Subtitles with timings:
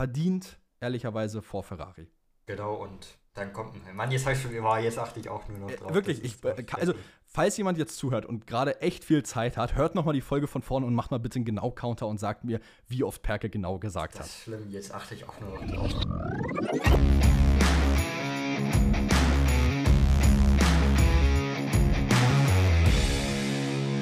[0.00, 2.08] verdient, ehrlicherweise, vor Ferrari.
[2.46, 4.50] Genau, und dann kommt ein Mann, jetzt, ich schon,
[4.82, 5.92] jetzt achte ich auch nur noch Äh, drauf.
[5.92, 6.94] wirklich, ich, äh, also,
[7.26, 10.46] falls jemand jetzt zuhört und gerade echt viel Zeit hat, hört noch mal die Folge
[10.46, 13.78] von vorne und macht mal bitte einen Genau-Counter und sagt mir, wie oft Perke genau
[13.78, 14.26] gesagt das hat.
[14.28, 17.59] ist schlimm, jetzt achte ich auch nur noch drauf.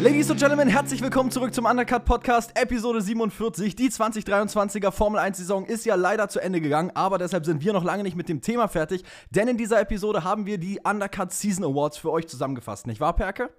[0.01, 3.75] Ladies und Gentlemen, herzlich willkommen zurück zum Undercut Podcast, Episode 47.
[3.75, 7.73] Die 2023er Formel 1 Saison ist ja leider zu Ende gegangen, aber deshalb sind wir
[7.73, 11.33] noch lange nicht mit dem Thema fertig, denn in dieser Episode haben wir die Undercut
[11.33, 13.51] Season Awards für euch zusammengefasst, nicht wahr, Perke?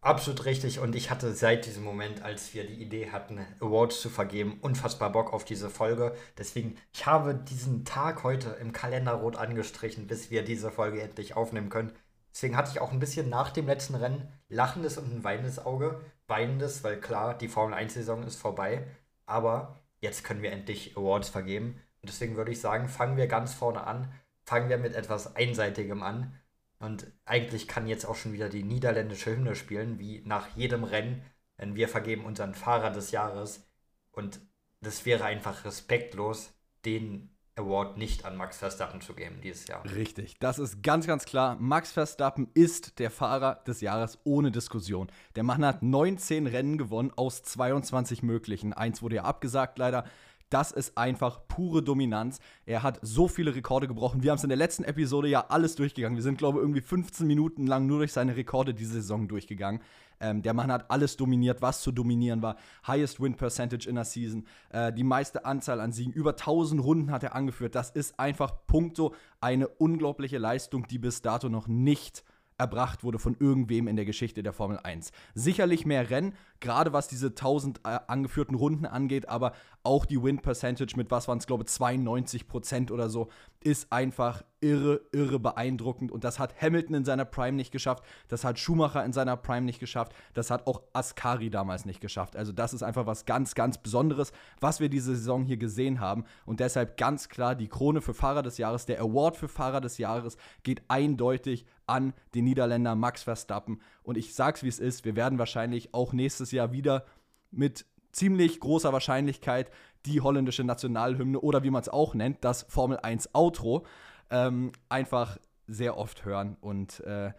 [0.00, 4.08] Absolut richtig und ich hatte seit diesem Moment, als wir die Idee hatten, Awards zu
[4.08, 6.14] vergeben, unfassbar Bock auf diese Folge.
[6.38, 11.36] Deswegen, ich habe diesen Tag heute im Kalender rot angestrichen, bis wir diese Folge endlich
[11.36, 11.92] aufnehmen können.
[12.36, 16.02] Deswegen hatte ich auch ein bisschen nach dem letzten Rennen lachendes und ein weinendes Auge.
[16.26, 18.86] Weinendes, weil klar, die Formel 1-Saison ist vorbei.
[19.24, 21.80] Aber jetzt können wir endlich Awards vergeben.
[22.02, 24.12] Und deswegen würde ich sagen, fangen wir ganz vorne an.
[24.44, 26.38] Fangen wir mit etwas Einseitigem an.
[26.78, 31.22] Und eigentlich kann jetzt auch schon wieder die niederländische Hymne spielen, wie nach jedem Rennen.
[31.58, 33.66] Denn wir vergeben unseren Fahrer des Jahres.
[34.12, 34.40] Und
[34.82, 36.52] das wäre einfach respektlos,
[36.84, 39.82] den Award nicht an Max Verstappen zu geben dieses Jahr.
[39.84, 41.56] Richtig, das ist ganz, ganz klar.
[41.58, 45.08] Max Verstappen ist der Fahrer des Jahres ohne Diskussion.
[45.36, 48.74] Der Mann hat 19 Rennen gewonnen aus 22 möglichen.
[48.74, 50.04] Eins wurde ja abgesagt leider.
[50.50, 52.38] Das ist einfach pure Dominanz.
[52.66, 54.22] Er hat so viele Rekorde gebrochen.
[54.22, 56.16] Wir haben es in der letzten Episode ja alles durchgegangen.
[56.16, 59.80] Wir sind, glaube ich, irgendwie 15 Minuten lang nur durch seine Rekorde diese Saison durchgegangen.
[60.20, 62.56] Ähm, der Mann hat alles dominiert, was zu dominieren war.
[62.86, 67.10] Highest Win Percentage in der Season, äh, die meiste Anzahl an Siegen, über 1000 Runden
[67.10, 67.74] hat er angeführt.
[67.74, 72.24] Das ist einfach punkto eine unglaubliche Leistung, die bis dato noch nicht
[72.58, 75.12] erbracht wurde von irgendwem in der Geschichte der Formel 1.
[75.34, 80.40] Sicherlich mehr Rennen, gerade was diese 1000 äh, angeführten Runden angeht, aber auch die Win
[80.40, 83.28] Percentage mit, was waren es, glaube ich, 92 Prozent oder so,
[83.62, 86.10] ist einfach irre, irre beeindruckend.
[86.10, 89.66] Und das hat Hamilton in seiner Prime nicht geschafft, das hat Schumacher in seiner Prime
[89.66, 92.36] nicht geschafft, das hat auch Ascari damals nicht geschafft.
[92.36, 96.24] Also das ist einfach was ganz, ganz Besonderes, was wir diese Saison hier gesehen haben.
[96.46, 99.98] Und deshalb ganz klar die Krone für Fahrer des Jahres, der Award für Fahrer des
[99.98, 103.80] Jahres geht eindeutig an den Niederländer Max Verstappen.
[104.02, 107.04] Und ich sag's wie es ist, wir werden wahrscheinlich auch nächstes Jahr wieder
[107.50, 109.70] mit ziemlich großer Wahrscheinlichkeit
[110.06, 113.84] die holländische Nationalhymne oder wie man es auch nennt, das Formel 1 Outro,
[114.30, 116.56] ähm, einfach sehr oft hören.
[116.60, 117.32] Und äh,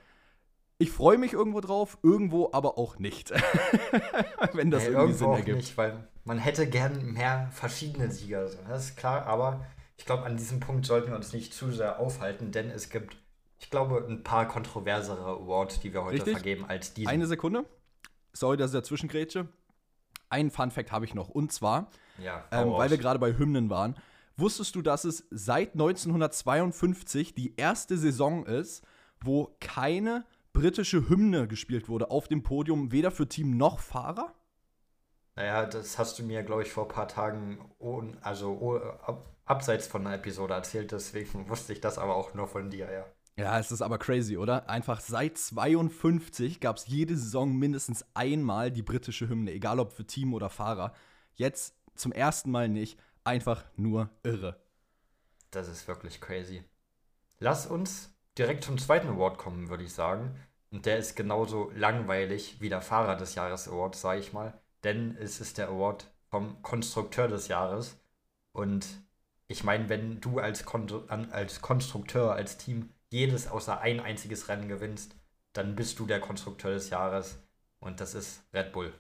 [0.78, 3.32] ich freue mich irgendwo drauf, irgendwo aber auch nicht.
[4.54, 5.58] Wenn das Nee, irgendwie irgendwo Sinn auch ergibt.
[5.58, 8.48] nicht, weil man hätte gern mehr verschiedene Sieger.
[8.68, 9.66] Das ist klar, aber
[9.98, 13.18] ich glaube, an diesem Punkt sollten wir uns nicht zu sehr aufhalten, denn es gibt,
[13.60, 16.34] ich glaube, ein paar kontroversere Awards, die wir heute Richtig.
[16.34, 17.10] vergeben als diesen.
[17.10, 17.66] Eine Sekunde.
[18.34, 19.48] Sorry, dass ich dazwischen grätsche.
[20.30, 21.30] Einen Fun-Fact habe ich noch.
[21.30, 23.96] Und zwar, ja, ähm, weil wir gerade bei Hymnen waren.
[24.36, 28.86] Wusstest du, dass es seit 1952 die erste Saison ist,
[29.20, 34.36] wo keine britische Hymne gespielt wurde auf dem Podium, weder für Team noch Fahrer?
[35.36, 37.60] Naja, das hast du mir, glaube ich, vor ein paar Tagen
[38.22, 42.48] also oh, ab, abseits von der Episode erzählt, deswegen wusste ich das aber auch nur
[42.48, 43.06] von dir, ja.
[43.38, 44.68] Ja, es ist aber crazy, oder?
[44.68, 50.06] Einfach seit 52 gab es jede Saison mindestens einmal die britische Hymne, egal ob für
[50.06, 50.94] Team oder Fahrer.
[51.36, 53.00] Jetzt zum ersten Mal nicht.
[53.24, 54.60] Einfach nur irre.
[55.52, 56.64] Das ist wirklich crazy.
[57.40, 60.36] Lass uns direkt zum zweiten Award kommen, würde ich sagen.
[60.72, 64.60] Und der ist genauso langweilig wie der Fahrer des Jahres Award, sage ich mal.
[64.84, 68.00] Denn es ist der Award vom Konstrukteur des Jahres.
[68.52, 68.88] Und
[69.48, 70.90] ich meine, wenn du als, Kon
[71.32, 75.16] als Konstrukteur, als Team jedes außer ein einziges Rennen gewinnst,
[75.54, 77.40] dann bist du der Konstrukteur des Jahres.
[77.80, 78.94] Und das ist Red Bull.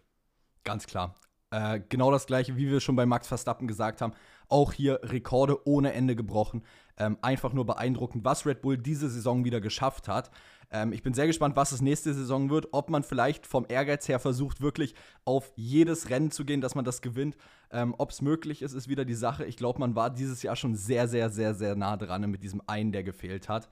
[0.63, 1.15] Ganz klar.
[1.49, 4.13] Äh, genau das gleiche, wie wir schon bei Max Verstappen gesagt haben.
[4.49, 6.63] Auch hier Rekorde ohne Ende gebrochen.
[6.97, 10.31] Ähm, einfach nur beeindruckend, was Red Bull diese Saison wieder geschafft hat.
[10.69, 12.69] Ähm, ich bin sehr gespannt, was es nächste Saison wird.
[12.73, 14.93] Ob man vielleicht vom Ehrgeiz her versucht, wirklich
[15.23, 17.37] auf jedes Rennen zu gehen, dass man das gewinnt.
[17.71, 19.45] Ähm, Ob es möglich ist, ist wieder die Sache.
[19.45, 22.61] Ich glaube, man war dieses Jahr schon sehr, sehr, sehr, sehr nah dran mit diesem
[22.67, 23.69] einen, der gefehlt hat.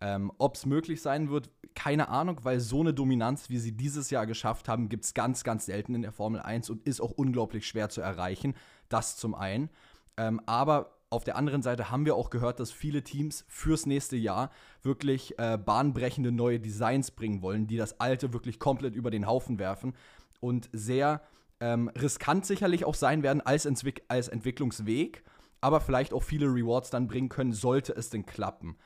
[0.00, 4.10] Ähm, Ob es möglich sein wird, keine Ahnung, weil so eine Dominanz, wie sie dieses
[4.10, 7.12] Jahr geschafft haben, gibt es ganz, ganz selten in der Formel 1 und ist auch
[7.12, 8.54] unglaublich schwer zu erreichen.
[8.88, 9.70] Das zum einen.
[10.16, 14.16] Ähm, aber auf der anderen Seite haben wir auch gehört, dass viele Teams fürs nächste
[14.16, 14.50] Jahr
[14.82, 19.58] wirklich äh, bahnbrechende neue Designs bringen wollen, die das alte wirklich komplett über den Haufen
[19.58, 19.94] werfen
[20.38, 21.20] und sehr
[21.58, 25.24] ähm, riskant sicherlich auch sein werden als, Entwick als Entwicklungsweg,
[25.60, 28.76] aber vielleicht auch viele Rewards dann bringen können, sollte es denn klappen.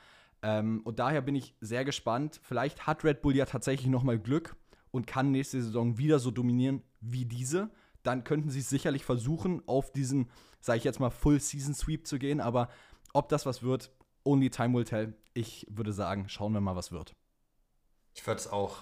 [0.41, 2.39] Ähm, und daher bin ich sehr gespannt.
[2.43, 4.55] Vielleicht hat Red Bull ja tatsächlich noch mal Glück
[4.91, 7.71] und kann nächste Saison wieder so dominieren wie diese.
[8.05, 10.29] dann könnten sie sicherlich versuchen, auf diesen,
[10.59, 12.39] sage ich jetzt mal, Full-Season-Sweep zu gehen.
[12.39, 12.69] Aber
[13.13, 13.91] ob das was wird,
[14.23, 15.13] only time will tell.
[15.33, 17.15] Ich würde sagen, schauen wir mal, was wird.
[18.13, 18.77] Ich würde es auch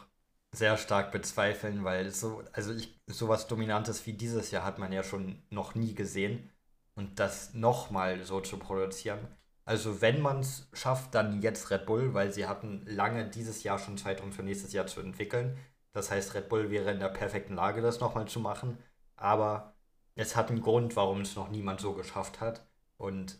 [0.51, 5.03] sehr stark bezweifeln, weil so, also ich, sowas Dominantes wie dieses Jahr hat man ja
[5.03, 6.51] schon noch nie gesehen.
[6.95, 9.19] Und das nochmal so zu produzieren.
[9.65, 13.79] Also wenn man es schafft, dann jetzt Red Bull, weil sie hatten lange dieses Jahr
[13.79, 15.57] schon Zeit, um für nächstes Jahr zu entwickeln.
[15.93, 18.77] Das heißt, Red Bull wäre in der perfekten Lage, das nochmal zu machen.
[19.15, 19.75] Aber
[20.15, 22.67] es hat einen Grund, warum es noch niemand so geschafft hat.
[22.97, 23.37] Und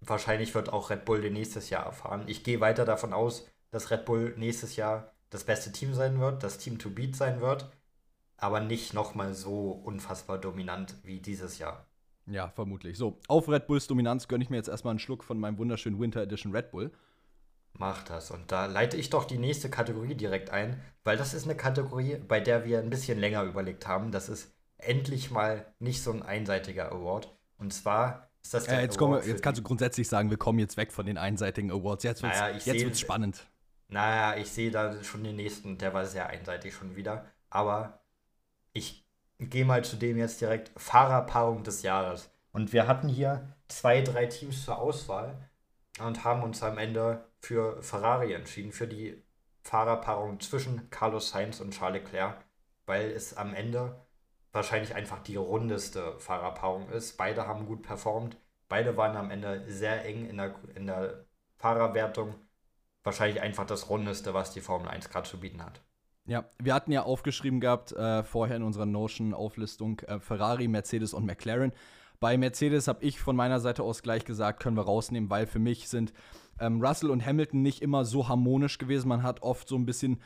[0.00, 2.24] wahrscheinlich wird auch Red Bull den nächstes Jahr erfahren.
[2.26, 6.42] Ich gehe weiter davon aus, dass Red Bull nächstes Jahr das beste Team sein wird,
[6.42, 7.70] das Team to beat sein wird,
[8.36, 11.86] aber nicht nochmal so unfassbar dominant wie dieses Jahr.
[12.30, 12.96] Ja, vermutlich.
[12.96, 15.98] So, auf Red Bulls Dominanz gönne ich mir jetzt erstmal einen Schluck von meinem wunderschönen
[15.98, 16.92] Winter Edition Red Bull.
[17.72, 18.30] Mach das.
[18.30, 22.16] Und da leite ich doch die nächste Kategorie direkt ein, weil das ist eine Kategorie,
[22.16, 24.12] bei der wir ein bisschen länger überlegt haben.
[24.12, 27.34] Das ist endlich mal nicht so ein einseitiger Award.
[27.58, 30.58] Und zwar ist das der äh, jetzt, kommen, jetzt kannst du grundsätzlich sagen, wir kommen
[30.58, 32.04] jetzt weg von den einseitigen Awards.
[32.04, 33.46] Jetzt wird es naja, wird's spannend.
[33.88, 37.26] Naja, ich sehe da schon den nächsten, der war sehr einseitig schon wieder.
[37.50, 38.00] Aber
[38.72, 38.99] ich
[39.48, 42.30] gehe mal zu dem jetzt direkt Fahrerpaarung des Jahres.
[42.52, 45.48] Und wir hatten hier zwei, drei Teams zur Auswahl
[46.00, 49.22] und haben uns am Ende für Ferrari entschieden, für die
[49.62, 52.44] Fahrerpaarung zwischen Carlos Sainz und Charles Leclerc,
[52.86, 54.04] weil es am Ende
[54.52, 57.16] wahrscheinlich einfach die rundeste Fahrerpaarung ist.
[57.16, 58.36] Beide haben gut performt,
[58.68, 61.24] beide waren am Ende sehr eng in der, in der
[61.56, 62.34] Fahrerwertung.
[63.02, 65.80] Wahrscheinlich einfach das rundeste, was die Formel 1 gerade zu bieten hat.
[66.26, 71.26] Ja, wir hatten ja aufgeschrieben gehabt, äh, vorher in unserer Notion-Auflistung, äh, Ferrari, Mercedes und
[71.26, 71.72] McLaren.
[72.20, 75.58] Bei Mercedes habe ich von meiner Seite aus gleich gesagt, können wir rausnehmen, weil für
[75.58, 76.12] mich sind
[76.60, 79.08] ähm, Russell und Hamilton nicht immer so harmonisch gewesen.
[79.08, 80.20] Man hat oft so ein bisschen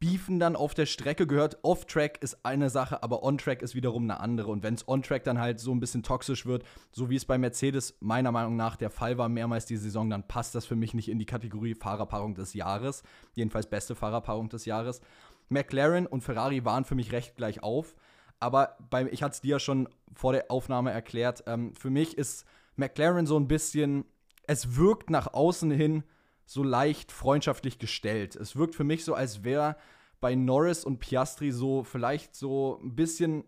[0.00, 1.58] Beefen dann auf der Strecke gehört.
[1.62, 4.48] Off-Track ist eine Sache, aber On-Track ist wiederum eine andere.
[4.50, 7.36] Und wenn es On-Track dann halt so ein bisschen toxisch wird, so wie es bei
[7.36, 10.94] Mercedes meiner Meinung nach der Fall war, mehrmals die Saison, dann passt das für mich
[10.94, 13.02] nicht in die Kategorie Fahrerpaarung des Jahres.
[13.34, 15.00] Jedenfalls beste Fahrerpaarung des Jahres.
[15.48, 17.94] McLaren und Ferrari waren für mich recht gleich auf.
[18.40, 22.16] Aber bei, ich hatte es dir ja schon vor der Aufnahme erklärt, ähm, für mich
[22.16, 22.44] ist
[22.76, 24.04] McLaren so ein bisschen,
[24.46, 26.04] es wirkt nach außen hin
[26.46, 28.36] so leicht freundschaftlich gestellt.
[28.36, 29.76] Es wirkt für mich so, als wäre
[30.20, 33.44] bei Norris und Piastri so vielleicht so ein bisschen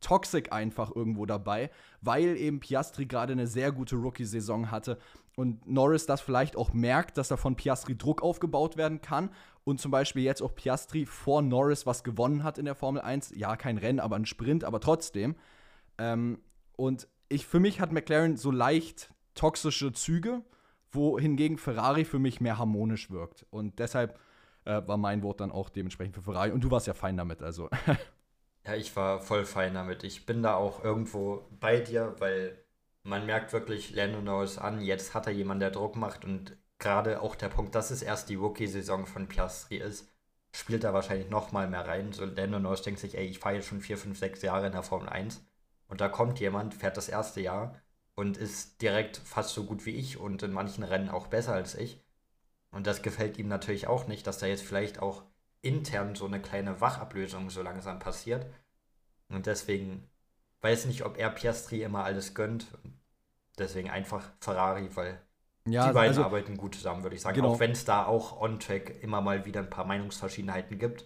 [0.00, 1.70] toxic einfach irgendwo dabei,
[2.00, 4.98] weil eben Piastri gerade eine sehr gute Rookie-Saison hatte
[5.38, 9.30] und Norris das vielleicht auch merkt, dass da von Piastri Druck aufgebaut werden kann
[9.62, 13.34] und zum Beispiel jetzt auch Piastri vor Norris was gewonnen hat in der Formel 1.
[13.36, 15.36] Ja, kein Rennen, aber ein Sprint, aber trotzdem.
[15.96, 16.40] Ähm,
[16.74, 20.42] und ich, für mich hat McLaren so leicht toxische Züge
[20.90, 23.46] wohingegen Ferrari für mich mehr harmonisch wirkt.
[23.50, 24.18] Und deshalb
[24.64, 26.50] äh, war mein Wort dann auch dementsprechend für Ferrari.
[26.50, 27.70] Und du warst ja fein damit, also.
[28.66, 30.02] ja, ich war voll fein damit.
[30.02, 32.58] Ich bin da auch irgendwo bei dir, weil
[33.08, 37.20] man merkt wirklich Lando Norris an, jetzt hat er jemanden, der Druck macht und gerade
[37.22, 40.08] auch der Punkt, dass es erst die Rookie-Saison von Piastri ist,
[40.52, 42.12] spielt da wahrscheinlich noch mal mehr rein.
[42.12, 44.72] So Lando Norris denkt sich, ey, ich fahre jetzt schon vier, fünf, sechs Jahre in
[44.72, 45.44] der Formel 1
[45.88, 47.80] und da kommt jemand, fährt das erste Jahr
[48.14, 51.74] und ist direkt fast so gut wie ich und in manchen Rennen auch besser als
[51.74, 52.00] ich.
[52.70, 55.22] Und das gefällt ihm natürlich auch nicht, dass da jetzt vielleicht auch
[55.62, 58.46] intern so eine kleine Wachablösung so langsam passiert.
[59.28, 60.08] Und deswegen
[60.60, 62.66] weiß nicht, ob er Piastri immer alles gönnt.
[63.58, 65.20] Deswegen einfach Ferrari, weil
[65.66, 67.36] ja, die beiden also, arbeiten gut zusammen, würde ich sagen.
[67.36, 67.52] Genau.
[67.52, 71.04] Auch wenn es da auch on-track immer mal wieder ein paar Meinungsverschiedenheiten gibt.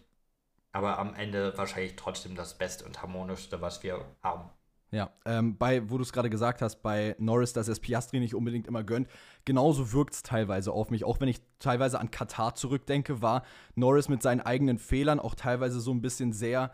[0.72, 4.48] Aber am Ende wahrscheinlich trotzdem das Beste und harmonischste, was wir haben.
[4.90, 8.34] Ja, ähm, bei, wo du es gerade gesagt hast, bei Norris, dass es Piastri nicht
[8.34, 9.08] unbedingt immer gönnt,
[9.46, 11.04] genauso wirkt es teilweise auf mich.
[11.04, 13.42] Auch wenn ich teilweise an Katar zurückdenke, war
[13.74, 16.72] Norris mit seinen eigenen Fehlern auch teilweise so ein bisschen sehr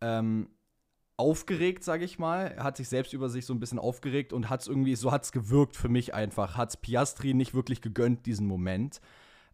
[0.00, 0.48] ähm,
[1.20, 2.46] aufgeregt, sage ich mal.
[2.56, 5.12] Er hat sich selbst über sich so ein bisschen aufgeregt und hat es irgendwie, so
[5.12, 6.56] hat es gewirkt für mich einfach.
[6.56, 9.02] Hat es Piastri nicht wirklich gegönnt, diesen Moment.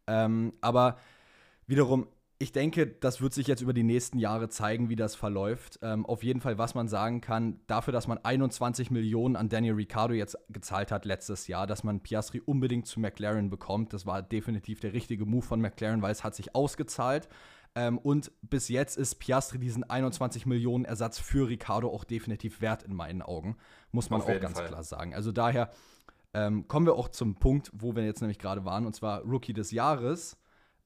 [0.06, 0.96] Ähm, aber
[1.66, 2.06] wiederum,
[2.38, 5.80] ich denke, das wird sich jetzt über die nächsten Jahre zeigen, wie das verläuft.
[5.82, 9.75] Ähm, auf jeden Fall, was man sagen kann, dafür, dass man 21 Millionen an Daniel
[9.75, 14.23] Ricciardo jetzt gezahlt hat letztes Jahr, dass man Piastri unbedingt zu McLaren bekommt, das war
[14.23, 17.28] definitiv der richtige Move von McLaren, weil es hat sich ausgezahlt.
[17.76, 22.83] Ähm, und bis jetzt ist Piastri diesen 21 Millionen Ersatz für Ricciardo auch definitiv wert
[22.83, 23.56] in meinen Augen,
[23.92, 24.68] muss man auf auch ganz Fall.
[24.68, 25.14] klar sagen.
[25.14, 25.71] Also daher
[26.35, 29.52] ähm, kommen wir auch zum Punkt, wo wir jetzt nämlich gerade waren, und zwar Rookie
[29.52, 30.38] des Jahres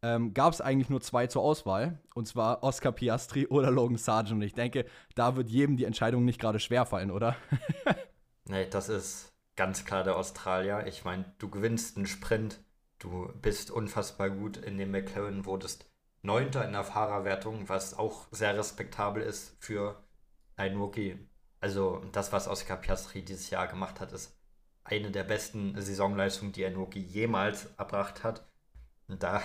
[0.02, 2.00] ähm, gab es eigentlich nur zwei zur Auswahl.
[2.14, 4.37] Und zwar Oscar Piastri oder Logan Sargent.
[4.37, 7.37] Und ich denke, da wird jedem die Entscheidung nicht gerade schwer fallen, oder?
[8.49, 10.87] nee, das ist ganz klar der Australier.
[10.87, 12.59] Ich meine, du gewinnst einen Sprint,
[12.99, 15.89] du bist unfassbar gut in dem McLaren, wurdest
[16.22, 20.02] Neunter in der Fahrerwertung, was auch sehr respektabel ist für
[20.56, 21.18] einen Rookie.
[21.60, 24.38] Also das, was Oscar Piastri dieses Jahr gemacht hat, ist
[24.84, 28.46] eine der besten Saisonleistungen, die ein Rookie jemals erbracht hat.
[29.08, 29.42] Und da,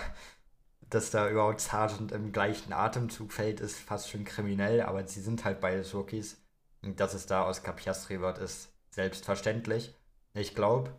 [0.80, 5.44] dass da überhaupt Sargent im gleichen Atemzug fällt, ist fast schon kriminell, aber sie sind
[5.44, 6.42] halt beides Rookies.
[6.82, 9.94] Und dass es da Oscar Piastri wird, ist selbstverständlich.
[10.34, 10.92] Ich glaube,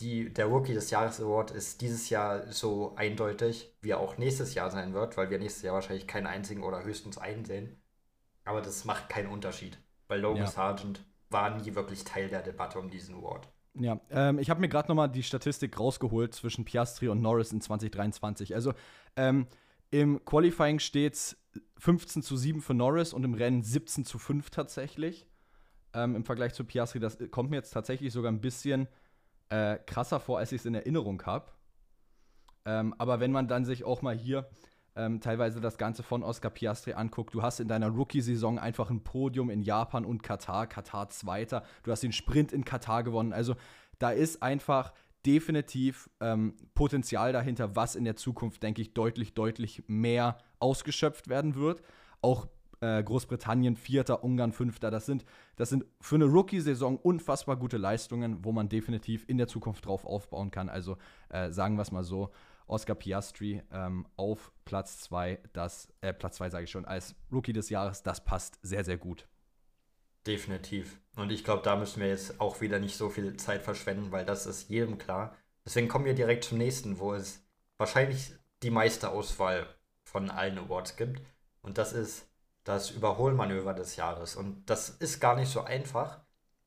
[0.00, 4.70] der Rookie des Jahres Award ist dieses Jahr so eindeutig, wie er auch nächstes Jahr
[4.70, 7.76] sein wird, weil wir nächstes Jahr wahrscheinlich keinen einzigen oder höchstens einen sehen.
[8.44, 10.46] Aber das macht keinen Unterschied, weil Logan ja.
[10.46, 13.48] Sargent war nie wirklich Teil der Debatte um diesen Award.
[13.74, 17.60] Ja, ähm, ich habe mir gerade nochmal die Statistik rausgeholt zwischen Piastri und Norris in
[17.60, 18.54] 2023.
[18.54, 18.72] Also
[19.16, 19.46] ähm,
[19.90, 21.36] im Qualifying steht es
[21.78, 25.26] 15 zu 7 für Norris und im Rennen 17 zu 5 tatsächlich.
[25.94, 28.88] Ähm, Im Vergleich zu Piastri, das kommt mir jetzt tatsächlich sogar ein bisschen
[29.48, 31.52] äh, krasser vor, als ich es in Erinnerung habe.
[32.64, 34.48] Ähm, aber wenn man dann sich auch mal hier
[34.96, 39.04] ähm, teilweise das Ganze von Oscar Piastri anguckt, du hast in deiner Rookie-Saison einfach ein
[39.04, 43.32] Podium in Japan und Katar, Katar Zweiter, du hast den Sprint in Katar gewonnen.
[43.32, 43.54] Also
[43.98, 44.92] da ist einfach
[45.24, 51.56] definitiv ähm, Potenzial dahinter, was in der Zukunft, denke ich, deutlich, deutlich mehr ausgeschöpft werden
[51.56, 51.82] wird.
[52.22, 52.48] Auch
[52.80, 54.90] äh, Großbritannien Vierter, Ungarn Fünfter.
[54.90, 55.24] Das sind,
[55.56, 60.04] das sind für eine Rookie-Saison unfassbar gute Leistungen, wo man definitiv in der Zukunft drauf
[60.04, 60.68] aufbauen kann.
[60.68, 60.96] Also
[61.28, 62.30] äh, sagen wir es mal so,
[62.66, 67.52] Oscar Piastri ähm, auf Platz 2, das, äh, Platz 2 sage ich schon, als Rookie
[67.52, 69.26] des Jahres, das passt sehr, sehr gut.
[70.26, 71.00] Definitiv.
[71.14, 74.24] Und ich glaube, da müssen wir jetzt auch wieder nicht so viel Zeit verschwenden, weil
[74.24, 75.36] das ist jedem klar.
[75.64, 77.44] Deswegen kommen wir direkt zum nächsten, wo es
[77.76, 79.66] wahrscheinlich die meiste Auswahl
[80.02, 81.22] von allen Awards gibt.
[81.62, 82.26] Und das ist
[82.66, 84.34] das Überholmanöver des Jahres.
[84.34, 86.20] Und das ist gar nicht so einfach,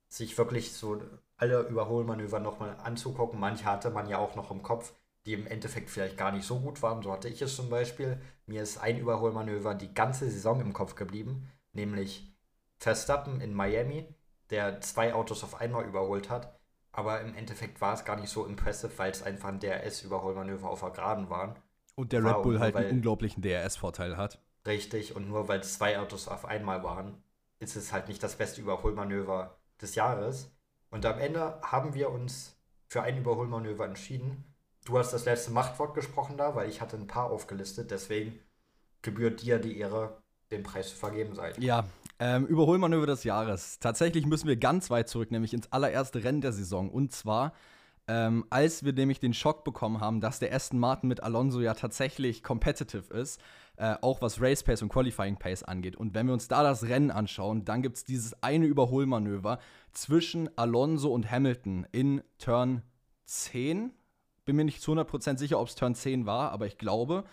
[0.08, 1.02] sich wirklich so
[1.36, 3.38] alle Überholmanöver nochmal anzugucken.
[3.38, 4.94] Manche hatte man ja auch noch im Kopf,
[5.26, 7.04] die im Endeffekt vielleicht gar nicht so gut waren.
[7.04, 8.20] So hatte ich es zum Beispiel.
[8.46, 12.34] Mir ist ein Überholmanöver die ganze Saison im Kopf geblieben, nämlich
[12.78, 14.08] Verstappen in Miami,
[14.52, 16.58] der zwei Autos auf einmal überholt hat.
[16.94, 20.80] Aber im Endeffekt war es gar nicht so impressive, weil es einfach ein DRS-Überholmanöver auf
[20.80, 21.56] der Geraden waren.
[21.96, 24.40] Und der Red Bull halt einen unglaublichen DRS-Vorteil hat.
[24.66, 27.24] Richtig, und nur weil zwei Autos auf einmal waren,
[27.60, 30.52] ist es halt nicht das beste Überholmanöver des Jahres.
[30.90, 34.44] Und am Ende haben wir uns für ein Überholmanöver entschieden.
[34.86, 37.92] Du hast das letzte Machtwort gesprochen da, weil ich hatte ein paar aufgelistet.
[37.92, 38.40] Deswegen
[39.02, 41.54] gebührt dir die Ehre, den Preis zu vergeben sein.
[41.60, 41.86] Ja,
[42.20, 43.80] ähm, Überholmanöver des Jahres.
[43.80, 46.90] Tatsächlich müssen wir ganz weit zurück, nämlich ins allererste Rennen der Saison.
[46.90, 47.54] Und zwar
[48.10, 51.76] ähm, als wir nämlich den Schock bekommen haben, dass der Aston Martin mit Alonso ja
[51.76, 53.40] tatsächlich competitive ist,
[53.80, 55.96] äh, auch was Race Pace und Qualifying Pace angeht.
[55.96, 59.58] Und wenn wir uns da das Rennen anschauen, dann gibt es dieses eine Überholmanöver
[59.94, 62.82] zwischen Alonso und Hamilton in Turn
[63.26, 63.94] 10.
[64.44, 67.24] Bin mir nicht zu 100% sicher, ob es Turn 10 war, aber ich glaube,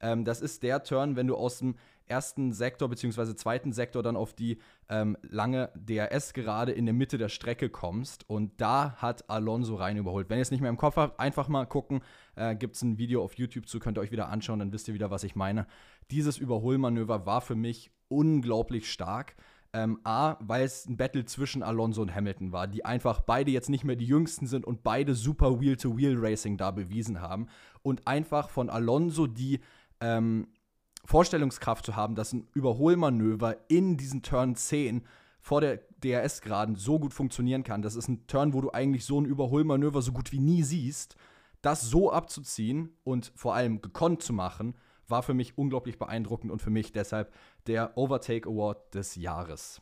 [0.00, 1.74] ähm, das ist der Turn, wenn du aus dem
[2.08, 3.34] ersten Sektor bzw.
[3.34, 8.28] zweiten Sektor dann auf die ähm, lange DRS gerade in der Mitte der Strecke kommst.
[8.28, 10.28] Und da hat Alonso rein überholt.
[10.30, 12.00] Wenn ihr es nicht mehr im Kopf habt, einfach mal gucken.
[12.36, 14.88] Äh, Gibt es ein Video auf YouTube zu, könnt ihr euch wieder anschauen, dann wisst
[14.88, 15.66] ihr wieder, was ich meine.
[16.10, 19.36] Dieses Überholmanöver war für mich unglaublich stark.
[19.74, 23.68] Ähm, A, weil es ein Battle zwischen Alonso und Hamilton war, die einfach beide jetzt
[23.68, 27.48] nicht mehr die jüngsten sind und beide super Wheel-to-Wheel-Racing da bewiesen haben.
[27.82, 29.60] Und einfach von Alonso die
[30.00, 30.48] ähm,
[31.04, 35.06] Vorstellungskraft zu haben, dass ein Überholmanöver in diesen Turn 10
[35.40, 37.82] vor der DRS-Geraden so gut funktionieren kann.
[37.82, 41.16] Das ist ein Turn, wo du eigentlich so ein Überholmanöver so gut wie nie siehst.
[41.62, 44.76] Das so abzuziehen und vor allem gekonnt zu machen,
[45.08, 47.32] war für mich unglaublich beeindruckend und für mich deshalb
[47.66, 49.80] der Overtake Award des Jahres.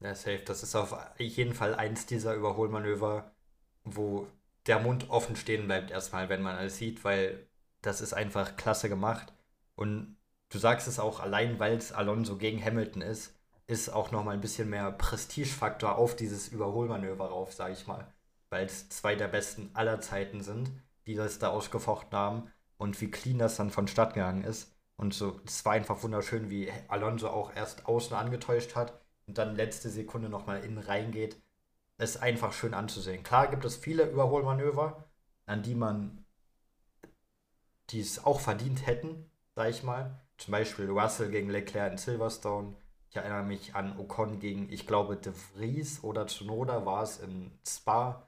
[0.00, 0.42] Ja, safe.
[0.44, 3.32] Das ist auf jeden Fall eins dieser Überholmanöver,
[3.84, 4.26] wo
[4.66, 7.46] der Mund offen stehen bleibt erstmal, wenn man alles sieht, weil
[7.82, 9.32] das ist einfach klasse gemacht.
[9.74, 10.16] Und
[10.50, 13.34] du sagst es auch, allein weil es Alonso gegen Hamilton ist,
[13.66, 18.12] ist auch nochmal ein bisschen mehr Prestigefaktor auf dieses Überholmanöver rauf, sage ich mal.
[18.50, 20.70] Weil es zwei der besten aller Zeiten sind,
[21.06, 24.74] die das da ausgefochten haben und wie clean das dann vonstatten gegangen ist.
[24.96, 29.54] Und so, es war einfach wunderschön, wie Alonso auch erst außen angetäuscht hat und dann
[29.54, 31.40] letzte Sekunde nochmal innen reingeht.
[31.96, 33.22] Es ist einfach schön anzusehen.
[33.22, 35.08] Klar gibt es viele Überholmanöver,
[35.46, 36.24] an die man,
[37.90, 40.20] die es auch verdient hätten, sag ich mal.
[40.40, 42.74] Zum Beispiel Russell gegen Leclerc in Silverstone.
[43.10, 47.52] Ich erinnere mich an Ocon gegen, ich glaube, De Vries oder Tsunoda war es in
[47.66, 48.26] Spa.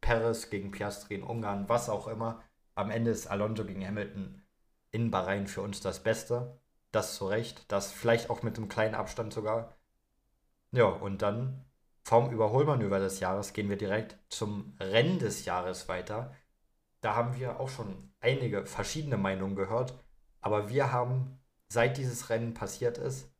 [0.00, 2.42] Perez gegen Piastri in Ungarn, was auch immer.
[2.74, 4.42] Am Ende ist Alonso gegen Hamilton
[4.90, 6.58] in Bahrain für uns das Beste.
[6.90, 7.70] Das zu Recht.
[7.70, 9.76] Das vielleicht auch mit einem kleinen Abstand sogar.
[10.72, 11.64] Ja, und dann
[12.02, 16.34] vom Überholmanöver des Jahres gehen wir direkt zum Rennen des Jahres weiter.
[17.02, 20.03] Da haben wir auch schon einige verschiedene Meinungen gehört.
[20.44, 23.30] Aber wir haben, seit dieses Rennen passiert ist,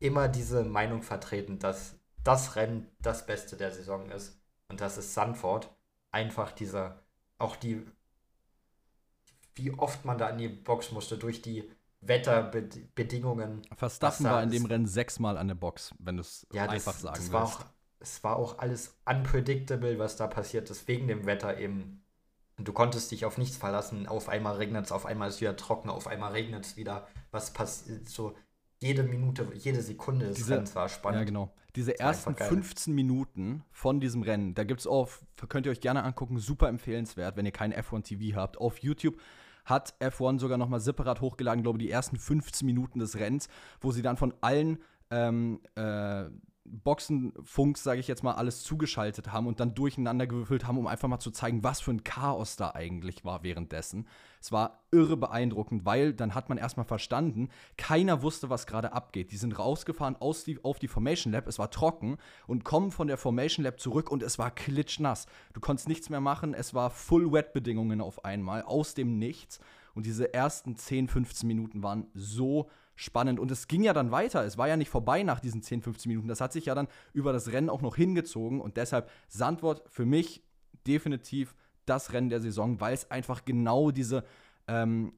[0.00, 4.38] immer diese Meinung vertreten, dass das Rennen das Beste der Saison ist.
[4.68, 5.74] Und das ist Sandford.
[6.12, 7.02] Einfach dieser,
[7.38, 7.86] auch die,
[9.54, 11.70] wie oft man da in die Box musste durch die
[12.02, 13.62] Wetterbedingungen.
[13.74, 17.16] Verstappen war in dem Rennen sechsmal an der Box, wenn du es ja, einfach sagen
[17.16, 17.60] das war willst.
[17.60, 17.64] Auch,
[18.00, 22.04] es war auch alles unpredictable, was da passiert ist, wegen dem Wetter eben.
[22.64, 24.06] Du konntest dich auf nichts verlassen.
[24.06, 27.06] Auf einmal regnet es, auf einmal ist es wieder trocken, auf einmal regnet es wieder.
[27.30, 28.08] Was passiert?
[28.08, 28.34] So
[28.80, 31.20] jede Minute, jede Sekunde des Diese, Rennens war spannend.
[31.20, 31.52] Ja, genau.
[31.76, 35.08] Diese ersten 15 Minuten von diesem Rennen, da gibt es auch,
[35.48, 38.58] könnt ihr euch gerne angucken, super empfehlenswert, wenn ihr kein F1 TV habt.
[38.58, 39.20] Auf YouTube
[39.64, 43.48] hat F1 sogar nochmal separat hochgeladen, glaube ich, die ersten 15 Minuten des Rennens,
[43.80, 44.78] wo sie dann von allen
[45.10, 46.24] ähm, äh,
[46.70, 51.08] Boxenfunks, sage ich jetzt mal, alles zugeschaltet haben und dann durcheinander gewürfelt haben, um einfach
[51.08, 54.06] mal zu zeigen, was für ein Chaos da eigentlich war währenddessen.
[54.40, 59.32] Es war irre beeindruckend, weil dann hat man erstmal verstanden, keiner wusste, was gerade abgeht.
[59.32, 63.08] Die sind rausgefahren aus die, auf die Formation Lab, es war trocken und kommen von
[63.08, 65.26] der Formation Lab zurück und es war klitschnass.
[65.52, 69.60] Du konntest nichts mehr machen, es war Full Wet Bedingungen auf einmal, aus dem Nichts.
[69.94, 73.40] Und diese ersten 10, 15 Minuten waren so spannend.
[73.40, 74.44] Und es ging ja dann weiter.
[74.44, 76.28] Es war ja nicht vorbei nach diesen 10, 15 Minuten.
[76.28, 78.60] Das hat sich ja dann über das Rennen auch noch hingezogen.
[78.60, 80.42] Und deshalb Sandwort für mich
[80.86, 81.54] definitiv
[81.86, 84.24] das Rennen der Saison, weil es einfach genau diese
[84.68, 85.14] ähm,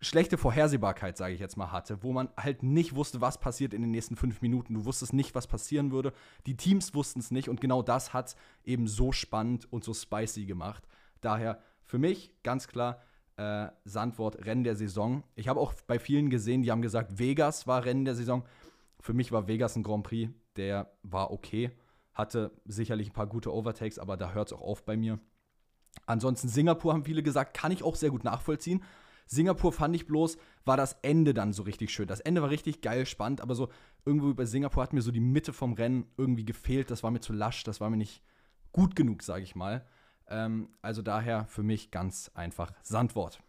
[0.00, 3.80] schlechte Vorhersehbarkeit, sage ich jetzt mal, hatte, wo man halt nicht wusste, was passiert in
[3.80, 4.74] den nächsten fünf Minuten.
[4.74, 6.12] Du wusstest nicht, was passieren würde.
[6.46, 10.44] Die Teams wussten es nicht und genau das hat eben so spannend und so spicy
[10.44, 10.86] gemacht.
[11.20, 13.00] Daher für mich ganz klar
[13.38, 15.22] äh, Sandwort Rennen der Saison.
[15.36, 18.44] Ich habe auch bei vielen gesehen, die haben gesagt, Vegas war Rennen der Saison.
[19.00, 21.70] Für mich war Vegas ein Grand Prix, der war okay.
[22.12, 25.20] Hatte sicherlich ein paar gute Overtakes, aber da hört es auch auf bei mir.
[26.04, 28.82] Ansonsten Singapur haben viele gesagt, kann ich auch sehr gut nachvollziehen.
[29.26, 32.08] Singapur fand ich bloß, war das Ende dann so richtig schön.
[32.08, 33.68] Das Ende war richtig geil, spannend, aber so
[34.04, 36.90] irgendwo bei Singapur hat mir so die Mitte vom Rennen irgendwie gefehlt.
[36.90, 38.22] Das war mir zu lasch, das war mir nicht
[38.72, 39.86] gut genug, sage ich mal.
[40.28, 43.40] Ähm, also daher für mich ganz einfach Sandwort.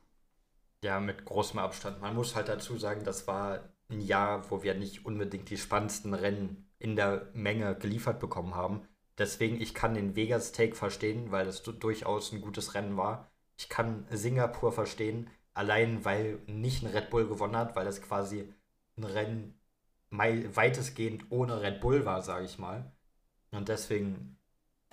[0.84, 2.02] Ja, mit großem Abstand.
[2.02, 6.14] Man muss halt dazu sagen, das war ein Jahr, wo wir nicht unbedingt die spannendsten
[6.14, 8.88] Rennen in der Menge geliefert bekommen haben.
[9.18, 13.30] Deswegen, ich kann den Vegas-Take verstehen, weil es durchaus ein gutes Rennen war.
[13.58, 18.54] Ich kann Singapur verstehen, allein weil nicht ein Red Bull gewonnen hat, weil es quasi
[18.98, 19.60] ein Rennen
[20.12, 22.92] weitestgehend ohne Red Bull war, sage ich mal.
[23.52, 24.38] Und deswegen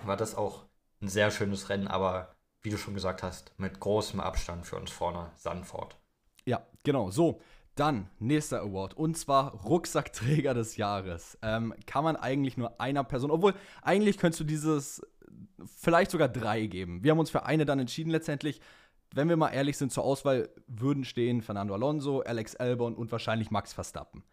[0.02, 0.66] war das auch
[1.00, 4.90] ein sehr schönes Rennen, aber wie du schon gesagt hast, mit großem Abstand für uns
[4.90, 5.96] vorne Sanford.
[6.44, 7.10] Ja, genau.
[7.10, 7.40] So,
[7.76, 11.38] dann nächster Award und zwar Rucksackträger des Jahres.
[11.42, 15.02] Ähm, kann man eigentlich nur einer Person, obwohl eigentlich könntest du dieses
[15.64, 17.02] vielleicht sogar drei geben.
[17.04, 18.60] Wir haben uns für eine dann entschieden letztendlich.
[19.14, 23.50] Wenn wir mal ehrlich sind, zur Auswahl würden stehen Fernando Alonso, Alex Albon und wahrscheinlich
[23.50, 24.24] Max Verstappen.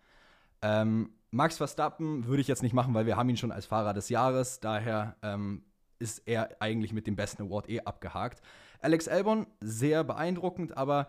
[0.61, 3.93] Ähm, Max Verstappen würde ich jetzt nicht machen, weil wir haben ihn schon als Fahrer
[3.93, 4.59] des Jahres.
[4.59, 5.63] Daher ähm,
[6.03, 8.41] ist er eigentlich mit dem besten Award eh abgehakt.
[8.81, 11.07] Alex Albon, sehr beeindruckend, aber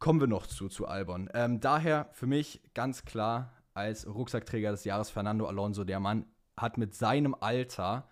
[0.00, 1.30] kommen wir noch zu, zu Albon.
[1.32, 5.84] Ähm, daher für mich ganz klar als Rucksackträger des Jahres Fernando Alonso.
[5.84, 6.26] Der Mann
[6.56, 8.08] hat mit seinem Alter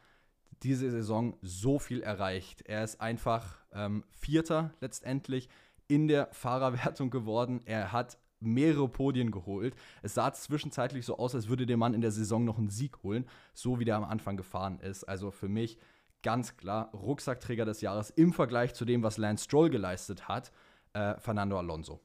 [0.62, 2.62] diese Saison so viel erreicht.
[2.62, 5.48] Er ist einfach ähm, Vierter letztendlich
[5.88, 7.60] in der Fahrerwertung geworden.
[7.64, 9.74] Er hat mehrere Podien geholt.
[10.02, 13.02] Es sah zwischenzeitlich so aus, als würde der Mann in der Saison noch einen Sieg
[13.02, 15.04] holen, so wie der am Anfang gefahren ist.
[15.04, 15.78] Also für mich
[16.22, 20.52] ganz klar Rucksackträger des Jahres im Vergleich zu dem, was Lance Stroll geleistet hat,
[20.92, 22.00] äh, Fernando Alonso.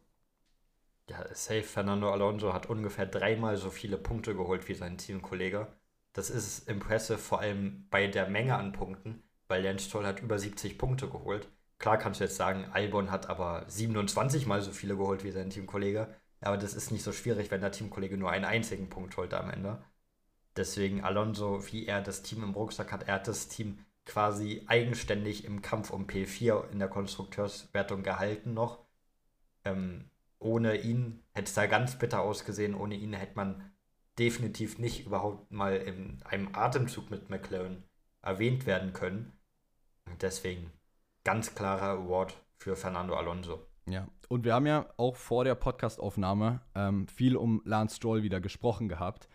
[1.10, 1.64] Ja, safe.
[1.64, 5.68] Fernando Alonso hat ungefähr dreimal so viele Punkte geholt wie sein Teamkollege.
[6.14, 10.40] Das ist impressive, vor allem bei der Menge an Punkten, weil Lance Stroll hat über
[10.40, 11.50] 70 Punkte geholt.
[11.80, 15.50] Klar kannst du jetzt sagen, Albon hat aber 27 mal so viele geholt wie sein
[15.50, 16.14] Teamkollege.
[16.42, 19.50] Aber das ist nicht so schwierig, wenn der Teamkollege nur einen einzigen Punkt holt am
[19.50, 19.84] Ende.
[20.56, 25.46] Deswegen Alonso, wie er das Team im Rucksack hat, er hat das Team quasi eigenständig
[25.46, 28.86] im Kampf um P4 in der Konstrukteurswertung gehalten noch.
[29.64, 30.10] Ähm,
[30.40, 32.76] ohne ihn hätte es da ganz bitter ausgesehen.
[32.76, 33.72] Ohne ihn hätte man
[34.18, 37.84] definitiv nicht überhaupt mal in einem Atemzug mit McLaren
[38.22, 39.34] erwähnt werden können.
[40.20, 40.72] Deswegen
[41.24, 43.68] ganz klarer Award für Fernando Alonso.
[43.88, 48.40] Ja, und wir haben ja auch vor der Podcastaufnahme ähm, viel um Lance Stroll wieder
[48.40, 49.28] gesprochen gehabt.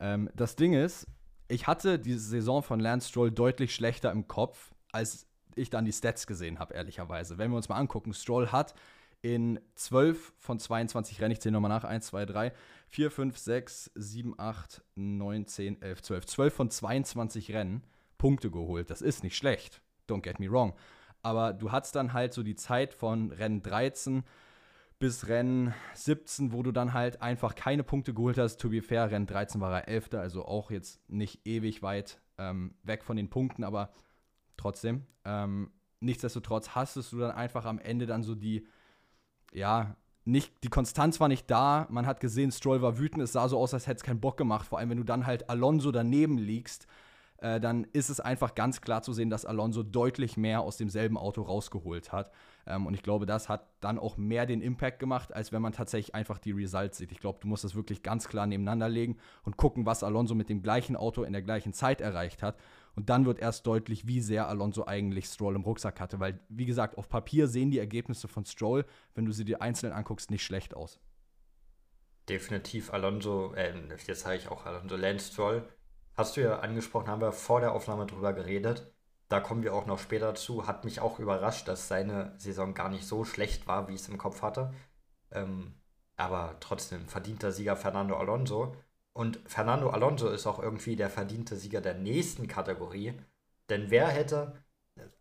[0.00, 1.06] Ähm, das Ding ist,
[1.48, 5.92] ich hatte diese Saison von Lance Stroll deutlich schlechter im Kopf, als ich dann die
[5.92, 7.38] Stats gesehen habe, ehrlicherweise.
[7.38, 8.74] Wenn wir uns mal angucken, Stroll hat
[9.22, 12.52] in 12 von 22 Rennen, ich zähle nochmal nach, 1, 2, 3,
[12.88, 17.82] 4, 5, 6, 7, 8, 9, 10, 11, 12, 12 von 22 Rennen
[18.16, 18.90] Punkte geholt.
[18.90, 20.74] Das ist nicht schlecht, don't get me wrong.
[21.22, 24.22] Aber du hattest dann halt so die Zeit von Rennen 13
[24.98, 28.58] bis Rennen 17, wo du dann halt einfach keine Punkte geholt hast.
[28.58, 32.74] To be fair, Rennen 13 war er 11., also auch jetzt nicht ewig weit ähm,
[32.82, 33.90] weg von den Punkten, aber
[34.56, 35.06] trotzdem.
[35.24, 38.66] Ähm, nichtsdestotrotz hastest du dann einfach am Ende dann so die,
[39.52, 41.86] ja, nicht, die Konstanz war nicht da.
[41.90, 43.22] Man hat gesehen, Stroll war wütend.
[43.22, 44.66] Es sah so aus, als hätte es keinen Bock gemacht.
[44.66, 46.86] Vor allem, wenn du dann halt Alonso daneben liegst
[47.40, 51.16] äh, dann ist es einfach ganz klar zu sehen, dass Alonso deutlich mehr aus demselben
[51.16, 52.32] Auto rausgeholt hat.
[52.66, 55.72] Ähm, und ich glaube, das hat dann auch mehr den Impact gemacht, als wenn man
[55.72, 57.12] tatsächlich einfach die Results sieht.
[57.12, 60.48] Ich glaube, du musst das wirklich ganz klar nebeneinander legen und gucken, was Alonso mit
[60.48, 62.58] dem gleichen Auto in der gleichen Zeit erreicht hat.
[62.96, 66.18] Und dann wird erst deutlich, wie sehr Alonso eigentlich Stroll im Rucksack hatte.
[66.18, 69.92] Weil, wie gesagt, auf Papier sehen die Ergebnisse von Stroll, wenn du sie dir einzeln
[69.92, 70.98] anguckst, nicht schlecht aus.
[72.28, 73.72] Definitiv Alonso, äh,
[74.06, 75.66] jetzt sage ich auch Alonso Lance Stroll,
[76.18, 78.92] hast du ja angesprochen, haben wir vor der Aufnahme drüber geredet.
[79.28, 80.66] Da kommen wir auch noch später zu.
[80.66, 84.08] Hat mich auch überrascht, dass seine Saison gar nicht so schlecht war, wie ich es
[84.08, 84.74] im Kopf hatte.
[85.30, 85.74] Ähm,
[86.16, 88.76] aber trotzdem verdienter Sieger Fernando Alonso.
[89.12, 93.14] Und Fernando Alonso ist auch irgendwie der verdiente Sieger der nächsten Kategorie.
[93.68, 94.54] Denn wer hätte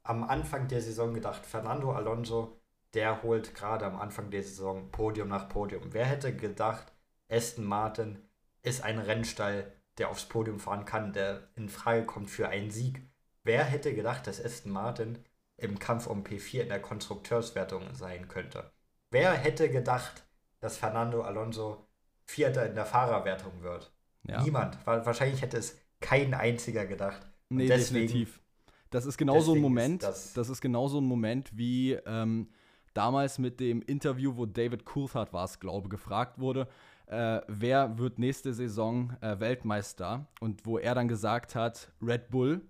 [0.03, 2.59] am Anfang der Saison gedacht, Fernando Alonso,
[2.93, 5.93] der holt gerade am Anfang der Saison Podium nach Podium.
[5.93, 6.91] Wer hätte gedacht,
[7.29, 8.17] Aston Martin
[8.63, 13.01] ist ein Rennstall, der aufs Podium fahren kann, der in Frage kommt für einen Sieg.
[13.43, 15.19] Wer hätte gedacht, dass Aston Martin
[15.57, 18.71] im Kampf um P4 in der Konstrukteurswertung sein könnte?
[19.09, 20.25] Wer hätte gedacht,
[20.59, 21.87] dass Fernando Alonso
[22.25, 23.91] Vierter in der Fahrerwertung wird?
[24.27, 24.43] Ja.
[24.43, 24.77] Niemand.
[24.85, 27.21] Wahrscheinlich hätte es kein einziger gedacht.
[27.49, 28.41] Und nee, deswegen, definitiv.
[28.89, 30.03] Das ist genau so ein Moment.
[30.03, 32.49] Das, das, ist genau so ein Moment wie ähm,
[32.93, 36.67] damals mit dem Interview, wo David Coulthard war es, glaube gefragt wurde,
[37.07, 42.61] äh, wer wird nächste Saison äh, Weltmeister und wo er dann gesagt hat, Red Bull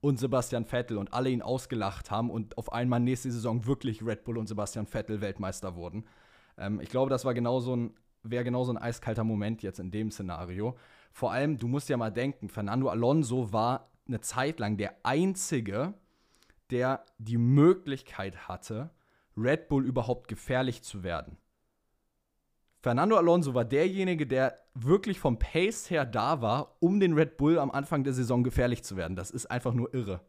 [0.00, 4.24] und Sebastian Vettel und alle ihn ausgelacht haben und auf einmal nächste Saison wirklich Red
[4.24, 6.04] Bull und Sebastian Vettel Weltmeister wurden.
[6.58, 7.60] Ähm, ich glaube, das genau
[8.22, 10.76] wäre genau so ein eiskalter Moment jetzt in dem Szenario.
[11.12, 15.94] Vor allem, du musst ja mal denken, Fernando Alonso war eine Zeit lang der Einzige,
[16.70, 18.90] der die Möglichkeit hatte,
[19.36, 21.36] Red Bull überhaupt gefährlich zu werden.
[22.86, 27.58] Fernando Alonso war derjenige, der wirklich vom Pace her da war, um den Red Bull
[27.58, 29.16] am Anfang der Saison gefährlich zu werden.
[29.16, 30.20] Das ist einfach nur irre.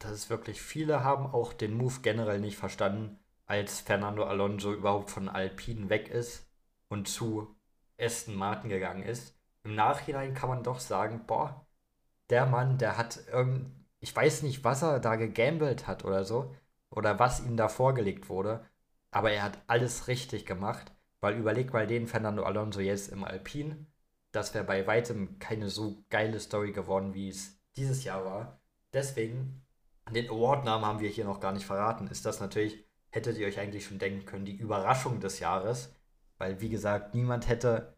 [0.00, 5.08] Das ist wirklich, viele haben auch den Move generell nicht verstanden, als Fernando Alonso überhaupt
[5.08, 6.46] von Alpine weg ist
[6.90, 7.56] und zu
[7.98, 9.34] Aston Martin gegangen ist.
[9.64, 11.66] Im Nachhinein kann man doch sagen, boah,
[12.28, 16.54] der Mann, der hat irgend, ich weiß nicht, was er da gegambelt hat oder so,
[16.90, 18.62] oder was ihm da vorgelegt wurde,
[19.10, 23.86] aber er hat alles richtig gemacht weil überleg mal den Fernando Alonso jetzt im Alpin.
[24.32, 28.60] Das wäre bei weitem keine so geile Story geworden, wie es dieses Jahr war.
[28.92, 29.62] Deswegen,
[30.10, 32.06] den Award-Namen haben wir hier noch gar nicht verraten.
[32.06, 35.94] Ist das natürlich, hättet ihr euch eigentlich schon denken können, die Überraschung des Jahres.
[36.38, 37.96] Weil, wie gesagt, niemand hätte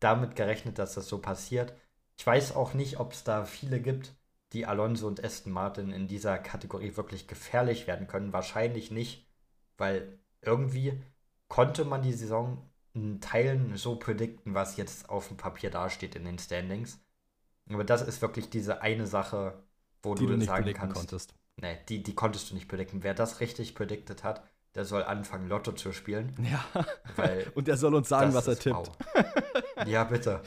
[0.00, 1.74] damit gerechnet, dass das so passiert.
[2.16, 4.14] Ich weiß auch nicht, ob es da viele gibt,
[4.52, 8.32] die Alonso und Aston Martin in dieser Kategorie wirklich gefährlich werden können.
[8.32, 9.28] Wahrscheinlich nicht,
[9.76, 11.00] weil irgendwie
[11.52, 16.24] konnte man die Saison in Teilen so predikten, was jetzt auf dem Papier dasteht in
[16.24, 16.98] den Standings.
[17.70, 19.62] Aber das ist wirklich diese eine Sache,
[20.02, 20.96] wo die du, nicht sagen kannst.
[20.96, 21.34] Konntest.
[21.56, 23.02] Nee, die, die konntest du nicht predikten.
[23.02, 24.42] Wer das richtig prediktet hat,
[24.74, 26.34] der soll anfangen, Lotto zu spielen.
[26.50, 26.64] Ja.
[27.54, 28.74] Und er soll uns sagen, was er tippt.
[28.74, 29.86] Wow.
[29.86, 30.40] ja, bitte.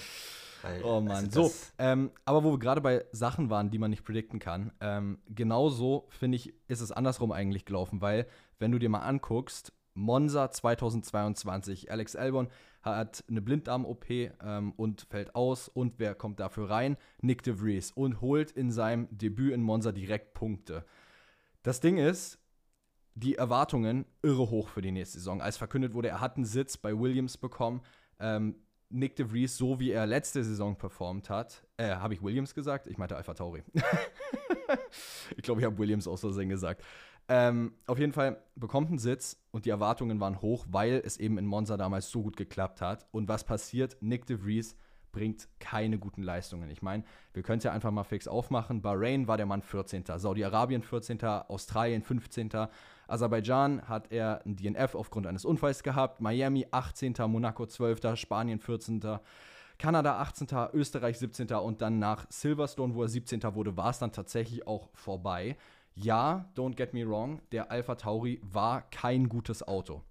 [0.63, 1.25] Weil, oh Mann.
[1.25, 4.71] Also so, ähm, aber wo wir gerade bei Sachen waren, die man nicht predikten kann,
[4.81, 8.25] ähm, genauso finde ich, ist es andersrum eigentlich gelaufen, weil,
[8.57, 11.91] wenn du dir mal anguckst, Monza 2022.
[11.91, 12.49] Alex Albon
[12.81, 15.67] hat eine Blinddarm-OP ähm, und fällt aus.
[15.67, 16.97] Und wer kommt dafür rein?
[17.21, 20.86] Nick de Vries und holt in seinem Debüt in Monza direkt Punkte.
[21.63, 22.38] Das Ding ist,
[23.15, 25.41] die Erwartungen irre hoch für die nächste Saison.
[25.41, 27.81] Als verkündet wurde, er hat einen Sitz bei Williams bekommen.
[28.19, 28.55] Ähm,
[28.89, 32.88] Nick de Vries, so wie er letzte Saison performt hat, äh, habe ich Williams gesagt?
[32.88, 33.63] Ich meinte Alpha Tauri.
[35.36, 36.84] ich glaube, ich habe Williams aus Versehen gesagt.
[37.27, 41.38] Ähm, auf jeden Fall bekommt einen Sitz und die Erwartungen waren hoch, weil es eben
[41.38, 43.07] in Monza damals so gut geklappt hat.
[43.11, 43.97] Und was passiert?
[43.99, 44.75] Nick de Vries
[45.11, 46.69] bringt keine guten Leistungen.
[46.69, 48.81] Ich meine, wir können es ja einfach mal fix aufmachen.
[48.81, 50.03] Bahrain war der Mann 14.
[50.17, 51.23] Saudi-Arabien 14.
[51.23, 52.49] Australien 15.
[53.07, 56.21] Aserbaidschan hat er ein DNF aufgrund eines Unfalls gehabt.
[56.21, 57.15] Miami 18.
[57.27, 58.17] Monaco 12.
[58.19, 59.01] Spanien 14.
[59.77, 61.47] Kanada 18., Österreich 17.
[61.53, 63.41] und dann nach Silverstone, wo er 17.
[63.55, 65.57] wurde, war es dann tatsächlich auch vorbei
[65.95, 70.03] ja, don't get me wrong, der Alpha Tauri war kein gutes Auto.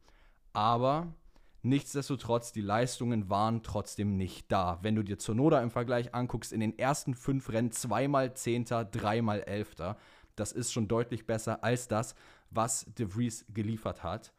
[0.53, 1.15] Aber
[1.63, 4.79] nichtsdestotrotz, die Leistungen waren trotzdem nicht da.
[4.83, 9.41] Wenn du dir Zonoda im Vergleich anguckst, in den ersten fünf Rennen zweimal Zehnter, dreimal
[9.43, 9.97] Elfter.
[10.37, 12.15] Das ist schon deutlich besser als das,
[12.51, 14.33] was De Vries geliefert hat.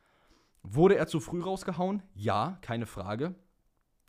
[0.63, 2.01] wurde er zu früh rausgehauen?
[2.15, 3.35] Ja, keine Frage.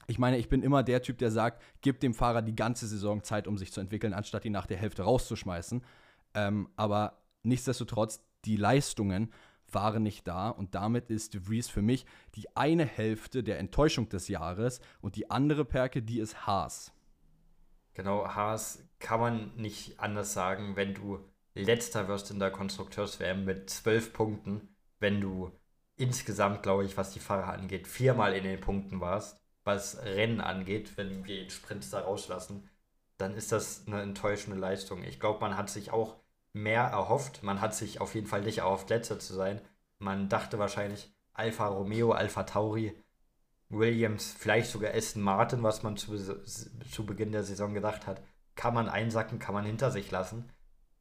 [0.07, 3.23] Ich meine, ich bin immer der Typ, der sagt, gib dem Fahrer die ganze Saison
[3.23, 5.83] Zeit, um sich zu entwickeln, anstatt ihn nach der Hälfte rauszuschmeißen.
[6.35, 9.33] Ähm, aber nichtsdestotrotz, die Leistungen
[9.71, 14.09] waren nicht da und damit ist De Vries für mich die eine Hälfte der Enttäuschung
[14.09, 16.93] des Jahres und die andere Perke, die ist Haas.
[17.95, 21.19] Genau, Haas kann man nicht anders sagen, wenn du
[21.55, 24.69] letzter wirst in der Konstrukteurs-WM mit zwölf Punkten,
[25.01, 25.51] wenn du
[25.97, 30.97] insgesamt, glaube ich, was die Fahrer angeht, viermal in den Punkten warst was Rennen angeht,
[30.97, 32.71] wenn wir den Sprint da rauslassen,
[33.19, 35.03] dann ist das eine enttäuschende Leistung.
[35.03, 36.17] Ich glaube, man hat sich auch
[36.57, 37.43] mehr erhofft.
[37.43, 39.61] Man hat sich auf jeden Fall nicht erhofft, letzter zu sein.
[39.99, 42.95] Man dachte wahrscheinlich Alfa Romeo, Alfa Tauri,
[43.69, 48.23] Williams, vielleicht sogar Aston Martin, was man zu, zu Beginn der Saison gedacht hat,
[48.55, 50.51] kann man einsacken, kann man hinter sich lassen.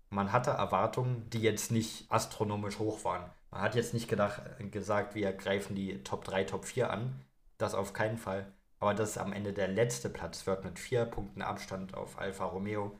[0.09, 3.29] Man hatte Erwartungen, die jetzt nicht astronomisch hoch waren.
[3.51, 4.41] Man hat jetzt nicht gedacht,
[4.71, 7.21] gesagt, wir greifen die Top 3, Top 4 an.
[7.57, 8.51] Das auf keinen Fall.
[8.79, 12.99] Aber dass am Ende der letzte Platz wird mit vier Punkten Abstand auf Alfa Romeo,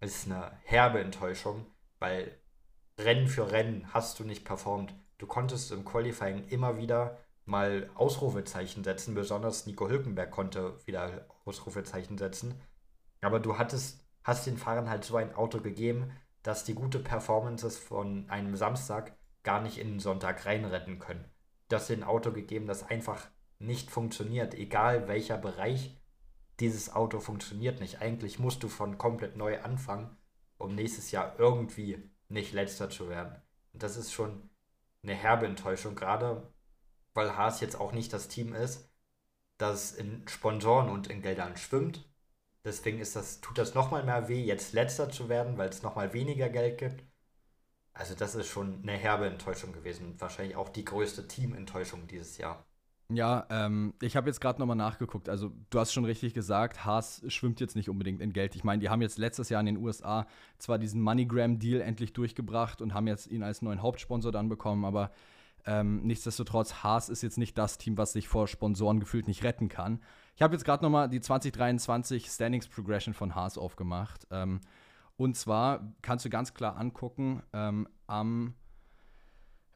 [0.00, 1.66] ist eine herbe Enttäuschung,
[1.98, 2.38] weil
[2.98, 4.94] Rennen für Rennen hast du nicht performt.
[5.18, 12.18] Du konntest im Qualifying immer wieder mal Ausrufezeichen setzen, besonders Nico Hülkenberg konnte wieder Ausrufezeichen
[12.18, 12.60] setzen.
[13.20, 16.10] Aber du hattest, hast den Fahrern halt so ein Auto gegeben,
[16.42, 21.24] dass die gute Performances von einem Samstag gar nicht in den Sonntag reinretten können.
[21.68, 23.28] Du hast dir ein Auto gegeben, das einfach
[23.58, 25.96] nicht funktioniert, egal welcher Bereich,
[26.60, 28.00] dieses Auto funktioniert nicht.
[28.00, 30.16] Eigentlich musst du von komplett neu anfangen,
[30.58, 33.40] um nächstes Jahr irgendwie nicht letzter zu werden.
[33.72, 34.50] Und das ist schon
[35.02, 36.52] eine herbe Enttäuschung, gerade
[37.14, 38.90] weil Haas jetzt auch nicht das Team ist,
[39.58, 42.08] das in Sponsoren und in Geldern schwimmt.
[42.64, 46.12] Deswegen ist das, tut das nochmal mehr weh, jetzt letzter zu werden, weil es nochmal
[46.12, 47.04] weniger Geld gibt.
[47.92, 50.20] Also das ist schon eine herbe Enttäuschung gewesen.
[50.20, 52.65] Wahrscheinlich auch die größte Teamenttäuschung dieses Jahr.
[53.08, 55.28] Ja, ähm, ich habe jetzt gerade nochmal nachgeguckt.
[55.28, 58.56] Also, du hast schon richtig gesagt, Haas schwimmt jetzt nicht unbedingt in Geld.
[58.56, 60.26] Ich meine, die haben jetzt letztes Jahr in den USA
[60.58, 65.12] zwar diesen MoneyGram-Deal endlich durchgebracht und haben jetzt ihn als neuen Hauptsponsor dann bekommen, aber
[65.66, 69.68] ähm, nichtsdestotrotz, Haas ist jetzt nicht das Team, was sich vor Sponsoren gefühlt nicht retten
[69.68, 70.00] kann.
[70.34, 74.26] Ich habe jetzt gerade nochmal die 2023 Standings Progression von Haas aufgemacht.
[74.30, 74.60] Ähm,
[75.16, 78.54] und zwar kannst du ganz klar angucken, ähm, am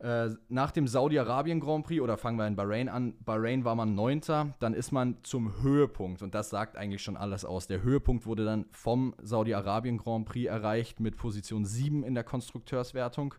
[0.00, 3.94] äh, nach dem Saudi-Arabien Grand Prix, oder fangen wir in Bahrain an, Bahrain war man
[3.94, 7.66] Neunter, dann ist man zum Höhepunkt und das sagt eigentlich schon alles aus.
[7.66, 13.34] Der Höhepunkt wurde dann vom Saudi-Arabien Grand Prix erreicht mit Position 7 in der Konstrukteurswertung.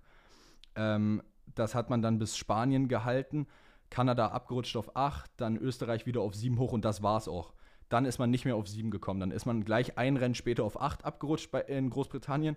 [0.76, 1.24] Ähm,
[1.56, 3.48] das hat man dann bis Spanien gehalten.
[3.90, 7.54] Kanada abgerutscht auf 8, dann Österreich wieder auf 7 hoch und das war's auch.
[7.90, 9.20] Dann ist man nicht mehr auf 7 gekommen.
[9.20, 12.56] Dann ist man gleich ein Rennen später auf 8 abgerutscht bei, in Großbritannien,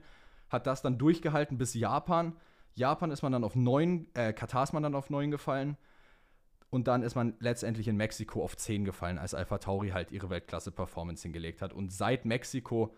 [0.51, 2.35] hat das dann durchgehalten bis Japan
[2.75, 5.77] Japan ist man dann auf 9, äh, Katar ist man dann auf 9 gefallen.
[6.71, 10.29] Und dann ist man letztendlich in Mexiko auf 10 gefallen, als Alpha Tauri halt ihre
[10.29, 11.73] Weltklasse-Performance hingelegt hat.
[11.73, 12.97] Und seit Mexiko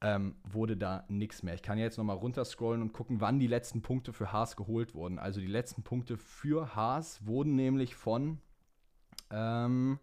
[0.00, 1.54] ähm, wurde da nichts mehr.
[1.54, 5.18] Ich kann jetzt nochmal runterscrollen und gucken, wann die letzten Punkte für Haas geholt wurden.
[5.18, 8.40] Also die letzten Punkte für Haas wurden nämlich von
[9.30, 9.98] ähm,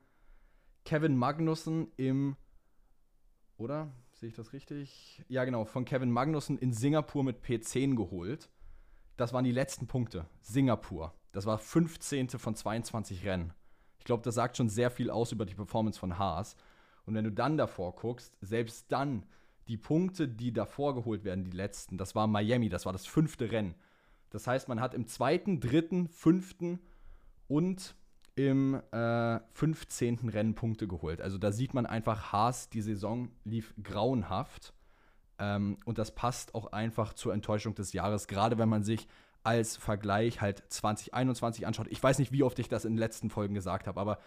[0.85, 2.35] Kevin Magnussen im,
[3.57, 3.91] oder?
[4.13, 5.23] Sehe ich das richtig?
[5.27, 8.49] Ja, genau, von Kevin Magnussen in Singapur mit P10 geholt.
[9.17, 10.25] Das waren die letzten Punkte.
[10.41, 11.13] Singapur.
[11.31, 12.29] Das war 15.
[12.29, 13.53] von 22 Rennen.
[13.99, 16.55] Ich glaube, das sagt schon sehr viel aus über die Performance von Haas.
[17.05, 19.25] Und wenn du dann davor guckst, selbst dann
[19.67, 23.51] die Punkte, die davor geholt werden, die letzten, das war Miami, das war das fünfte
[23.51, 23.75] Rennen.
[24.29, 26.79] Das heißt, man hat im zweiten, dritten, fünften
[27.47, 27.95] und
[28.35, 30.29] im äh, 15.
[30.29, 31.21] Rennen Punkte geholt.
[31.21, 34.73] Also da sieht man einfach, Haas, die Saison lief grauenhaft.
[35.39, 39.07] Ähm, und das passt auch einfach zur Enttäuschung des Jahres, gerade wenn man sich
[39.43, 41.87] als Vergleich halt 2021 anschaut.
[41.89, 44.19] Ich weiß nicht, wie oft ich das in den letzten Folgen gesagt habe, aber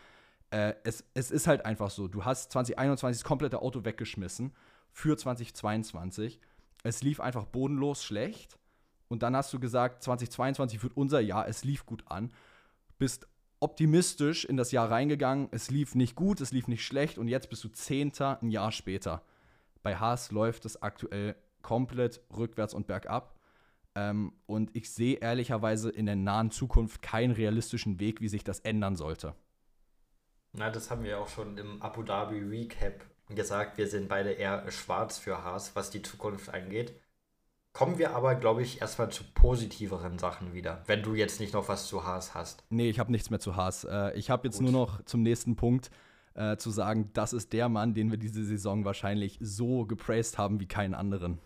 [0.50, 2.08] äh, es, es ist halt einfach so.
[2.08, 4.52] Du hast 2021 das komplette Auto weggeschmissen
[4.92, 6.40] für 2022.
[6.82, 8.58] Es lief einfach bodenlos schlecht.
[9.08, 12.32] Und dann hast du gesagt, 2022 wird unser Jahr, es lief gut an.
[12.98, 13.26] Bist
[13.58, 17.50] optimistisch in das Jahr reingegangen, es lief nicht gut, es lief nicht schlecht und jetzt
[17.50, 19.22] bist du Zehnter ein Jahr später.
[19.82, 23.38] Bei Haas läuft es aktuell komplett rückwärts und bergab.
[23.94, 28.60] Ähm, und ich sehe ehrlicherweise in der nahen Zukunft keinen realistischen Weg, wie sich das
[28.60, 29.34] ändern sollte.
[30.52, 33.78] Na, das haben wir auch schon im Abu Dhabi Recap gesagt.
[33.78, 36.94] Wir sind beide eher schwarz für Haas, was die Zukunft angeht.
[37.72, 41.68] Kommen wir aber, glaube ich, erstmal zu positiveren Sachen wieder, wenn du jetzt nicht noch
[41.68, 42.64] was zu Haas hast.
[42.68, 43.84] Nee, ich habe nichts mehr zu Haas.
[43.84, 44.70] Äh, ich habe jetzt Gut.
[44.70, 45.90] nur noch zum nächsten Punkt
[46.34, 50.60] äh, zu sagen, das ist der Mann, den wir diese Saison wahrscheinlich so gepraised haben
[50.60, 51.38] wie keinen anderen.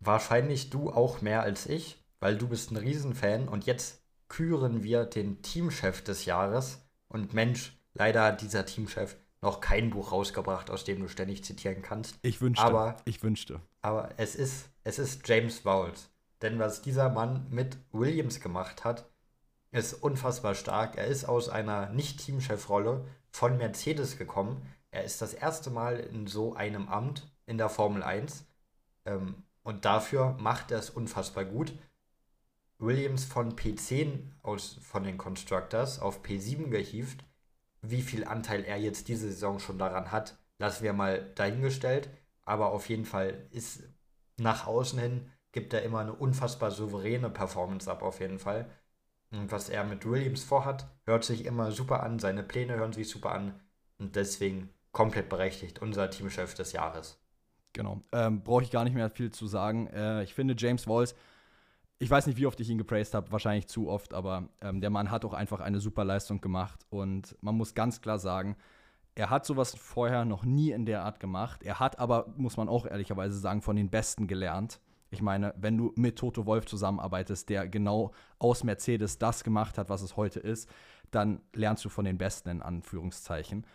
[0.00, 5.04] Wahrscheinlich du auch mehr als ich, weil du bist ein Riesenfan und jetzt küren wir
[5.04, 6.86] den Teamchef des Jahres.
[7.08, 11.82] Und Mensch, leider hat dieser Teamchef noch kein Buch rausgebracht, aus dem du ständig zitieren
[11.82, 12.18] kannst.
[12.22, 12.64] Ich wünschte.
[12.64, 13.60] Aber, ich wünschte.
[13.82, 16.10] Aber es ist, es ist James Vowles.
[16.42, 19.08] Denn was dieser Mann mit Williams gemacht hat,
[19.70, 20.96] ist unfassbar stark.
[20.96, 24.62] Er ist aus einer Nicht-Teamchef-Rolle von Mercedes gekommen.
[24.90, 28.46] Er ist das erste Mal in so einem Amt in der Formel 1.
[29.04, 31.72] Ähm, und dafür macht er es unfassbar gut.
[32.78, 37.24] Williams von P10 aus, von den Constructors auf P7 gehievt.
[37.82, 42.08] Wie viel Anteil er jetzt diese Saison schon daran hat, lassen wir mal dahingestellt.
[42.44, 43.82] Aber auf jeden Fall ist
[44.38, 48.70] nach außen hin, gibt er immer eine unfassbar souveräne Performance ab, auf jeden Fall.
[49.30, 52.18] Und was er mit Williams vorhat, hört sich immer super an.
[52.18, 53.60] Seine Pläne hören sich super an.
[53.98, 57.20] Und deswegen komplett berechtigt unser Teamchef des Jahres.
[57.72, 58.02] Genau.
[58.12, 59.86] Ähm, Brauche ich gar nicht mehr viel zu sagen.
[59.88, 61.14] Äh, ich finde, James Walls,
[61.98, 64.90] ich weiß nicht, wie oft ich ihn gepraised habe, wahrscheinlich zu oft, aber ähm, der
[64.90, 66.86] Mann hat auch einfach eine super Leistung gemacht.
[66.90, 68.56] Und man muss ganz klar sagen,
[69.14, 71.62] er hat sowas vorher noch nie in der Art gemacht.
[71.64, 74.80] Er hat aber, muss man auch ehrlicherweise sagen, von den Besten gelernt.
[75.10, 79.88] Ich meine, wenn du mit Toto Wolf zusammenarbeitest, der genau aus Mercedes das gemacht hat,
[79.88, 80.68] was es heute ist,
[81.10, 83.66] dann lernst du von den Besten in Anführungszeichen.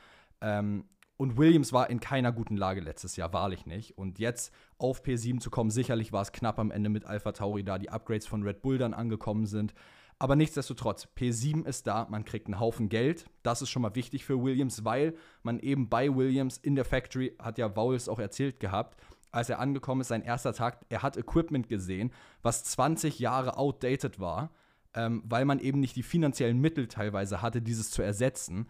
[0.41, 0.85] Ähm,
[1.17, 3.97] und Williams war in keiner guten Lage letztes Jahr, wahrlich nicht.
[3.97, 7.63] Und jetzt auf P7 zu kommen, sicherlich war es knapp am Ende mit Alpha Tauri,
[7.63, 9.73] da die Upgrades von Red Bull dann angekommen sind.
[10.19, 13.25] Aber nichtsdestotrotz, P7 ist da, man kriegt einen Haufen Geld.
[13.41, 17.35] Das ist schon mal wichtig für Williams, weil man eben bei Williams in der Factory,
[17.39, 18.97] hat ja Vowles auch erzählt gehabt,
[19.33, 24.19] als er angekommen ist, sein erster Tag, er hat Equipment gesehen, was 20 Jahre outdated
[24.19, 24.51] war,
[24.93, 28.69] ähm, weil man eben nicht die finanziellen Mittel teilweise hatte, dieses zu ersetzen,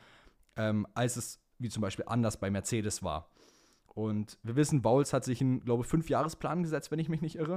[0.56, 3.30] ähm, als es wie zum Beispiel anders bei Mercedes war.
[3.88, 7.36] Und wir wissen, Bowles hat sich einen, glaube ich, Fünfjahresplan gesetzt, wenn ich mich nicht
[7.36, 7.56] irre.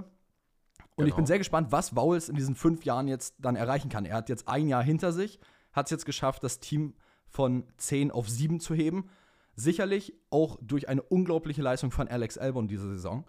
[0.96, 1.08] Und genau.
[1.08, 1.26] ich bin genau.
[1.26, 4.04] sehr gespannt, was Bowles in diesen fünf Jahren jetzt dann erreichen kann.
[4.04, 5.38] Er hat jetzt ein Jahr hinter sich,
[5.72, 6.94] hat es jetzt geschafft, das Team
[7.28, 9.08] von 10 auf 7 zu heben.
[9.56, 13.24] Sicherlich auch durch eine unglaubliche Leistung von Alex Albon diese Saison.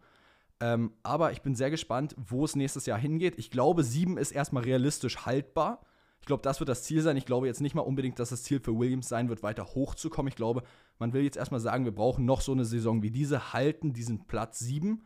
[0.59, 3.35] Ähm, aber ich bin sehr gespannt, wo es nächstes Jahr hingeht.
[3.37, 5.81] Ich glaube, sieben ist erstmal realistisch haltbar.
[6.19, 7.15] Ich glaube, das wird das Ziel sein.
[7.15, 10.27] Ich glaube jetzt nicht mal unbedingt, dass das Ziel für Williams sein wird, weiter hochzukommen.
[10.27, 10.63] Ich glaube,
[10.99, 14.25] man will jetzt erstmal sagen, wir brauchen noch so eine Saison wie diese, halten diesen
[14.25, 15.05] Platz sieben,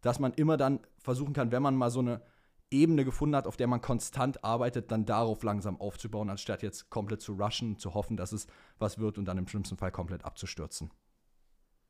[0.00, 2.22] dass man immer dann versuchen kann, wenn man mal so eine
[2.70, 7.22] Ebene gefunden hat, auf der man konstant arbeitet, dann darauf langsam aufzubauen, anstatt jetzt komplett
[7.22, 8.46] zu rushen, zu hoffen, dass es
[8.78, 10.90] was wird und dann im schlimmsten Fall komplett abzustürzen.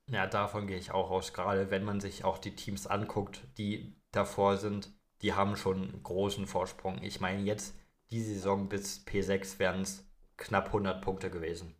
[0.08, 1.32] Ja, davon gehe ich auch aus.
[1.32, 6.02] Gerade wenn man sich auch die Teams anguckt, die davor sind, die haben schon einen
[6.02, 7.02] großen Vorsprung.
[7.02, 7.74] Ich meine, jetzt
[8.10, 10.04] die Saison bis P6 wären es
[10.36, 11.74] knapp 100 Punkte gewesen.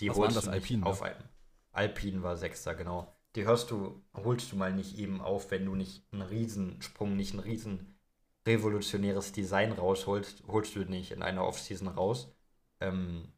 [0.00, 1.24] Die was holst das du Alpine, auf einem.
[1.72, 3.16] Alpine war Sechster, genau.
[3.34, 7.32] Die hörst du, holst du mal nicht eben auf, wenn du nicht einen Riesensprung, nicht
[7.32, 7.91] einen riesen
[8.46, 12.34] revolutionäres Design rausholst, holst du nicht in einer Offseason raus.
[12.80, 13.32] Ähm,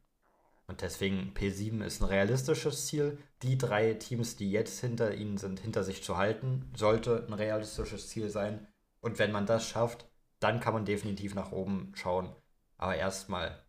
[0.67, 3.19] und deswegen P7 ist ein realistisches Ziel.
[3.43, 8.09] Die drei Teams, die jetzt hinter ihnen sind, hinter sich zu halten, sollte ein realistisches
[8.09, 8.67] Ziel sein.
[8.99, 10.07] Und wenn man das schafft,
[10.39, 12.35] dann kann man definitiv nach oben schauen.
[12.77, 13.63] Aber erstmal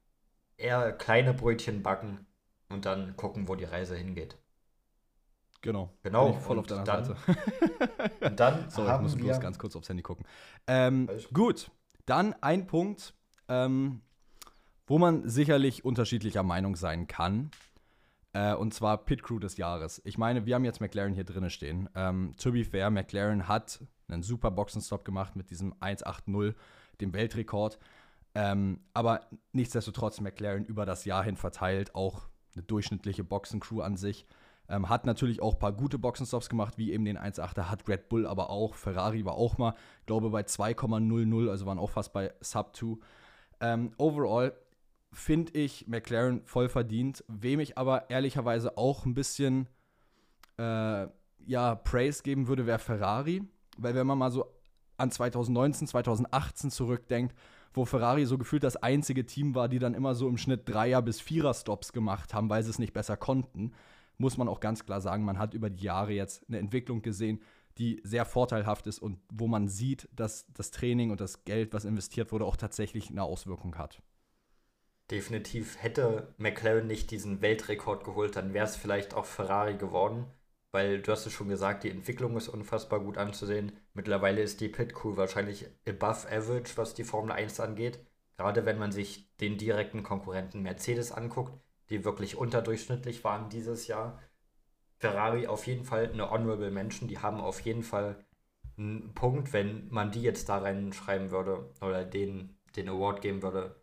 [0.57, 2.27] eher kleine Brötchen backen
[2.71, 4.39] und dann gucken, wo die Reise hingeht.
[5.67, 5.91] Genau.
[6.03, 6.33] Genau.
[6.35, 7.17] Voll auf deiner dann, Seite.
[8.21, 10.25] und dann Sorry, ich muss wir bloß ganz kurz aufs Handy gucken.
[10.67, 11.71] Ähm, gut,
[12.07, 13.15] dann ein Punkt,
[13.49, 14.01] ähm,
[14.87, 17.51] wo man sicherlich unterschiedlicher Meinung sein kann.
[18.33, 20.01] Äh, und zwar Pit Crew des Jahres.
[20.05, 21.89] Ich meine, wir haben jetzt McLaren hier drin stehen.
[21.95, 26.55] Ähm, to be fair, McLaren hat einen super Boxenstopp gemacht mit diesem 1.8.0,
[27.01, 27.79] dem Weltrekord.
[28.35, 34.27] Ähm, aber nichtsdestotrotz McLaren über das Jahr hin verteilt auch eine durchschnittliche Boxencrew an sich.
[34.69, 38.09] Ähm, hat natürlich auch ein paar gute Boxenstops gemacht, wie eben den 1.8er, hat Red
[38.09, 38.75] Bull aber auch.
[38.75, 39.75] Ferrari war auch mal,
[40.07, 42.97] glaube bei 2,00, also waren auch fast bei Sub 2.
[43.61, 44.53] Ähm, overall
[45.13, 49.69] finde ich McLaren voll verdient, wem ich aber ehrlicherweise auch ein bisschen
[50.59, 51.07] äh,
[51.47, 53.43] ja, Praise geben würde, wäre Ferrari.
[53.79, 54.47] Weil wenn man mal so
[54.97, 57.37] an 2019, 2018 zurückdenkt,
[57.73, 61.03] wo Ferrari so gefühlt das einzige Team war, die dann immer so im Schnitt Dreier-
[61.03, 63.73] bis Vierer-Stops gemacht haben, weil sie es nicht besser konnten
[64.19, 67.41] muss man auch ganz klar sagen, man hat über die Jahre jetzt eine Entwicklung gesehen,
[67.79, 71.85] die sehr vorteilhaft ist und wo man sieht, dass das Training und das Geld, was
[71.85, 74.03] investiert wurde, auch tatsächlich eine Auswirkung hat.
[75.11, 80.27] Definitiv hätte McLaren nicht diesen Weltrekord geholt, dann wäre es vielleicht auch Ferrari geworden,
[80.73, 83.73] weil du hast es schon gesagt, die Entwicklung ist unfassbar gut anzusehen.
[83.95, 88.01] Mittlerweile ist die Pit Crew wahrscheinlich above average, was die Formel 1 angeht.
[88.37, 91.59] Gerade wenn man sich den direkten Konkurrenten Mercedes anguckt,
[91.91, 94.21] die wirklich unterdurchschnittlich waren dieses Jahr.
[94.99, 98.25] Ferrari auf jeden Fall eine honorable Menschen, die haben auf jeden Fall
[98.79, 103.77] einen Punkt, wenn man die jetzt da reinschreiben würde oder den, den Award geben würde,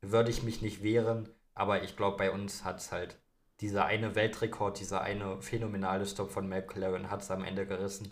[0.00, 1.28] würde ich mich nicht wehren.
[1.54, 3.18] Aber ich glaube, bei uns hat es halt
[3.60, 8.10] dieser eine Weltrekord, dieser eine phänomenale Stop von McLaren hat es am Ende gerissen.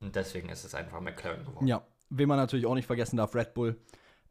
[0.00, 1.66] Und deswegen ist es einfach McLaren geworden.
[1.66, 3.76] Ja, wen man natürlich auch nicht vergessen darf, Red Bull.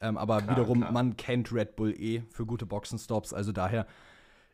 [0.01, 0.91] Ähm, aber klar, wiederum, klar.
[0.91, 3.33] man kennt Red Bull eh für gute Boxenstops.
[3.33, 3.87] Also daher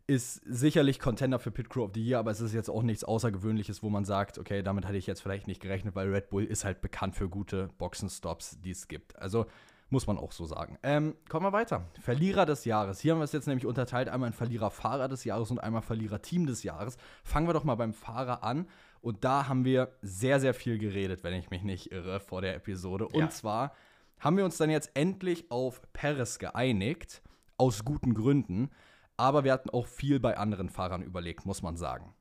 [0.07, 3.03] ist sicherlich Contender für Pit Crew of the Year, aber es ist jetzt auch nichts
[3.03, 6.45] Außergewöhnliches, wo man sagt, okay, damit hatte ich jetzt vielleicht nicht gerechnet, weil Red Bull
[6.45, 9.17] ist halt bekannt für gute Boxenstops, die es gibt.
[9.17, 9.45] Also
[9.89, 10.77] muss man auch so sagen.
[10.83, 11.85] Ähm, kommen wir weiter.
[11.99, 12.99] Verlierer des Jahres.
[12.99, 16.45] Hier haben wir es jetzt nämlich unterteilt: einmal ein Verlierer-Fahrer des Jahres und einmal Verlierer-Team
[16.45, 16.97] des Jahres.
[17.23, 18.67] Fangen wir doch mal beim Fahrer an.
[19.01, 22.55] Und da haben wir sehr, sehr viel geredet, wenn ich mich nicht irre, vor der
[22.55, 23.07] Episode.
[23.13, 23.23] Ja.
[23.23, 23.73] Und zwar
[24.19, 27.21] haben wir uns dann jetzt endlich auf Perez geeinigt,
[27.57, 28.69] aus guten Gründen.
[29.17, 32.13] Aber wir hatten auch viel bei anderen Fahrern überlegt, muss man sagen.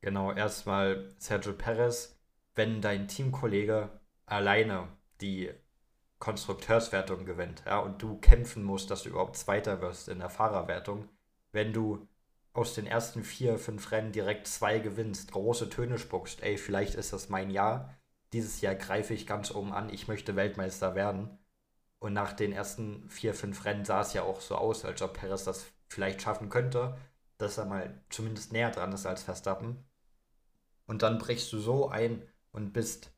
[0.00, 2.16] Genau, erstmal Sergio Perez.
[2.54, 3.88] Wenn dein Teamkollege
[4.26, 4.88] alleine
[5.20, 5.50] die
[6.18, 11.08] Konstrukteurswertung gewinnt, ja, und du kämpfen musst, dass du überhaupt Zweiter wirst in der Fahrerwertung,
[11.52, 12.06] wenn du
[12.52, 17.12] aus den ersten vier, fünf Rennen direkt zwei gewinnst, große Töne spuckst, ey, vielleicht ist
[17.12, 17.96] das mein Jahr,
[18.32, 21.38] dieses Jahr greife ich ganz oben an, ich möchte Weltmeister werden.
[22.00, 25.14] Und nach den ersten vier, fünf Rennen sah es ja auch so aus, als ob
[25.14, 26.96] Perez das vielleicht schaffen könnte,
[27.38, 29.84] dass er mal zumindest näher dran ist als Verstappen.
[30.86, 32.22] Und dann brichst du so ein
[32.52, 33.12] und bist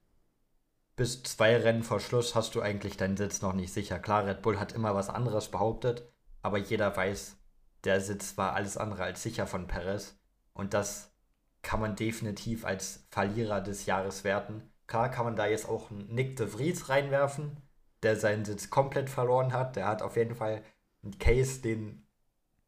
[0.97, 3.99] bis zwei Rennen vor Schluss hast du eigentlich deinen Sitz noch nicht sicher.
[3.99, 6.13] Klar, Red Bull hat immer was anderes behauptet,
[6.43, 7.39] aber jeder weiß,
[7.85, 10.19] der Sitz war alles andere als sicher von Perez.
[10.53, 11.15] Und das
[11.63, 14.71] kann man definitiv als Verlierer des Jahres werten.
[14.87, 17.57] Klar kann man da jetzt auch einen Nick de Vries reinwerfen,
[18.03, 19.77] der seinen Sitz komplett verloren hat.
[19.77, 20.63] Der hat auf jeden Fall
[21.03, 22.07] einen Case, den,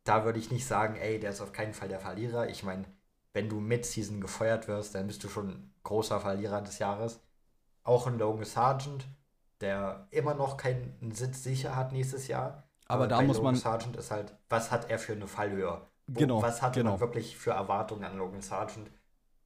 [0.04, 2.48] da würde ich nicht sagen, ey, der ist auf keinen Fall der Verlierer.
[2.48, 2.84] Ich meine,
[3.32, 7.20] wenn du mit Season gefeuert wirst, dann bist du schon großer Verlierer des Jahres.
[7.84, 9.06] Auch ein Logan Sargent,
[9.60, 12.68] der immer noch keinen Sitz sicher hat nächstes Jahr.
[12.86, 13.60] Aber, Aber da muss Logan man.
[13.60, 15.80] Sargent ist halt, was hat er für eine Fallhöhe?
[16.08, 16.42] Genau.
[16.42, 16.92] Was hat genau.
[16.92, 18.90] man wirklich für Erwartungen an Logan Sargent?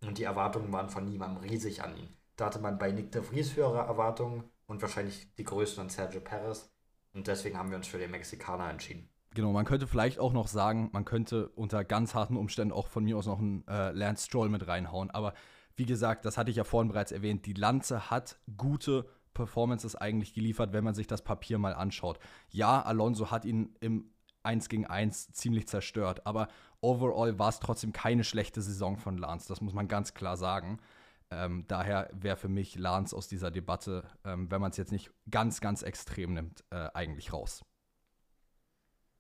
[0.03, 2.17] Und die Erwartungen waren von niemandem riesig an ihn.
[2.37, 6.21] Da hatte man bei Nick de Vries höhere Erwartungen und wahrscheinlich die größten an Sergio
[6.21, 6.71] Perez.
[7.15, 9.09] Und deswegen haben wir uns für den Mexikaner entschieden.
[9.37, 13.05] Genau, man könnte vielleicht auch noch sagen, man könnte unter ganz harten Umständen auch von
[13.05, 15.11] mir aus noch einen äh, Lance Stroll mit reinhauen.
[15.11, 15.35] Aber
[15.77, 20.33] wie gesagt, das hatte ich ja vorhin bereits erwähnt, die Lanze hat gute Performances eigentlich
[20.33, 22.19] geliefert, wenn man sich das Papier mal anschaut.
[22.49, 24.11] Ja, Alonso hat ihn im
[24.43, 26.49] 1 gegen 1 ziemlich zerstört, aber
[26.81, 30.79] overall war es trotzdem keine schlechte Saison von Lance, das muss man ganz klar sagen.
[31.31, 35.11] Ähm, daher wäre für mich Lance aus dieser Debatte, ähm, wenn man es jetzt nicht
[35.31, 37.67] ganz, ganz extrem nimmt, äh, eigentlich raus.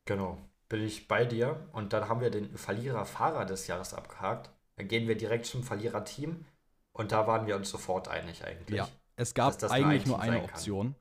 [0.07, 0.38] Genau,
[0.68, 1.68] bin ich bei dir.
[1.72, 4.50] Und dann haben wir den Verlierer-Fahrer des Jahres abgehakt.
[4.76, 6.44] Dann gehen wir direkt zum Verliererteam
[6.92, 8.78] und da waren wir uns sofort einig eigentlich.
[8.78, 10.94] Ja, es gab eigentlich nur eine Option.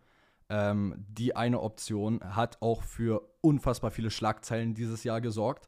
[0.47, 5.67] Ähm, die eine Option hat auch für unfassbar viele Schlagzeilen dieses Jahr gesorgt.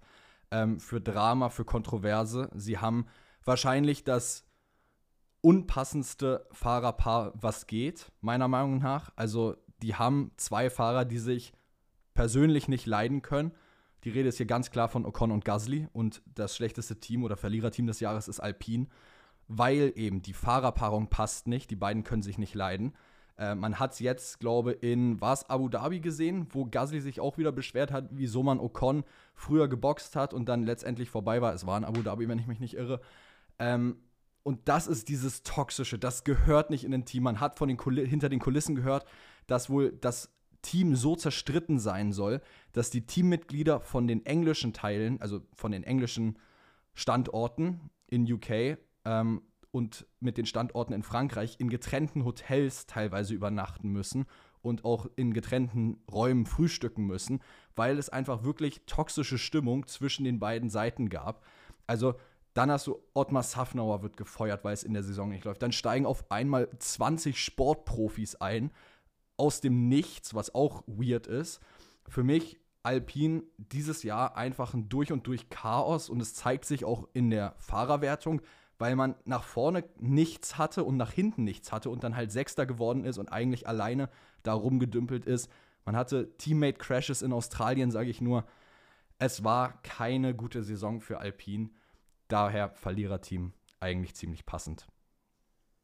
[0.52, 2.50] Ähm, für Drama, für Kontroverse.
[2.54, 3.08] Sie haben
[3.44, 4.46] wahrscheinlich das
[5.42, 9.12] unpassendste Fahrerpaar, was geht, meiner Meinung nach.
[9.16, 11.54] Also, die haben zwei Fahrer, die sich
[12.18, 13.52] persönlich nicht leiden können.
[14.04, 17.38] Die Rede ist hier ganz klar von Ocon und Gasly und das schlechteste Team oder
[17.38, 18.88] Verliererteam des Jahres ist Alpine,
[19.48, 22.96] weil eben die Fahrerpaarung passt nicht, die beiden können sich nicht leiden.
[23.38, 27.20] Äh, man hat es jetzt, glaube ich, in was Abu Dhabi gesehen, wo Gasly sich
[27.20, 29.04] auch wieder beschwert hat, wieso man Ocon
[29.36, 31.54] früher geboxt hat und dann letztendlich vorbei war.
[31.54, 33.00] Es war in Abu Dhabi, wenn ich mich nicht irre.
[33.60, 33.98] Ähm,
[34.42, 37.22] und das ist dieses Toxische, das gehört nicht in ein Team.
[37.24, 39.06] Man hat von den hinter den Kulissen gehört,
[39.46, 42.42] dass wohl das Team so zerstritten sein soll,
[42.74, 46.38] dass die Teammitglieder von den englischen Teilen, also von den englischen
[46.94, 49.42] Standorten in UK ähm,
[49.72, 54.26] und mit den Standorten in Frankreich in getrennten Hotels teilweise übernachten müssen
[54.62, 57.42] und auch in getrennten Räumen frühstücken müssen,
[57.76, 61.46] weil es einfach wirklich toxische Stimmung zwischen den beiden Seiten gab.
[61.86, 62.16] Also
[62.54, 65.62] dann hast du Ottmar Safnauer wird gefeuert, weil es in der Saison nicht läuft.
[65.62, 68.72] Dann steigen auf einmal 20 Sportprofis ein,
[69.38, 71.60] aus dem Nichts, was auch weird ist.
[72.08, 76.86] Für mich Alpine dieses Jahr einfach ein durch und durch Chaos und es zeigt sich
[76.86, 78.42] auch in der Fahrerwertung,
[78.80, 82.66] weil man nach vorne nichts hatte und nach hinten nichts hatte und dann halt Sechster
[82.66, 84.10] geworden ist und eigentlich alleine
[84.44, 85.50] da rumgedümpelt ist.
[85.84, 88.46] Man hatte Teammate-Crashes in Australien, sage ich nur.
[89.20, 91.70] Es war keine gute Saison für Alpine.
[92.28, 94.88] Daher Verliererteam eigentlich ziemlich passend.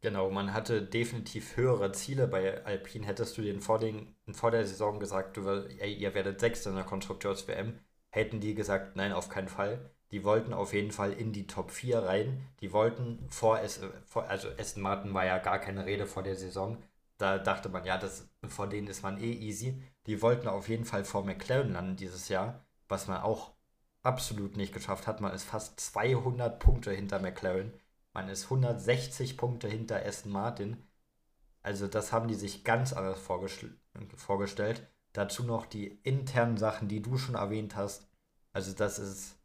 [0.04, 3.06] Genau, man hatte definitiv höhere Ziele bei Alpine.
[3.06, 5.48] Hättest du den vor, den, vor der Saison gesagt, du,
[5.80, 7.80] ey, ihr werdet Sechster in der Konstrukteurs-WM,
[8.10, 9.92] hätten die gesagt, nein, auf keinen Fall.
[10.12, 12.46] Die wollten auf jeden Fall in die Top 4 rein.
[12.60, 16.36] Die wollten vor, es, vor also Aston Martin war ja gar keine Rede vor der
[16.36, 16.84] Saison.
[17.18, 19.82] da dachte man, ja, das, vor denen ist man eh easy.
[20.06, 23.54] Die wollten auf jeden Fall vor McLaren landen dieses Jahr, was man auch
[24.02, 25.22] absolut nicht geschafft hat.
[25.22, 27.72] Man ist fast 200 Punkte hinter McLaren.
[28.14, 30.78] Man ist 160 Punkte hinter Aston Martin.
[31.62, 33.76] Also das haben die sich ganz anders vorgestell
[34.16, 34.88] vorgestellt.
[35.14, 38.08] Dazu noch die internen Sachen, die du schon erwähnt hast.
[38.52, 39.38] Also das ist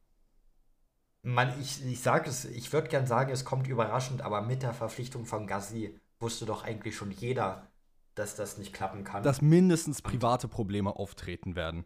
[1.23, 4.73] man, ich, ich sage es, ich würde gern sagen, es kommt überraschend, aber mit der
[4.73, 7.71] Verpflichtung von Gassi wusste doch eigentlich schon jeder,
[8.15, 9.23] dass das nicht klappen kann.
[9.23, 11.85] Dass mindestens private Probleme auftreten werden.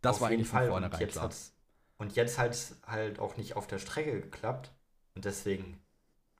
[0.00, 0.64] Das auf war eigentlich Fall.
[0.64, 1.30] von vornherein und jetzt klar.
[1.96, 4.72] Und jetzt hat es halt auch nicht auf der Strecke geklappt.
[5.14, 5.80] Und deswegen,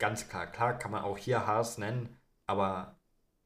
[0.04, 2.10] ganz klar, klar kann man auch hier Haas nennen,
[2.46, 2.98] aber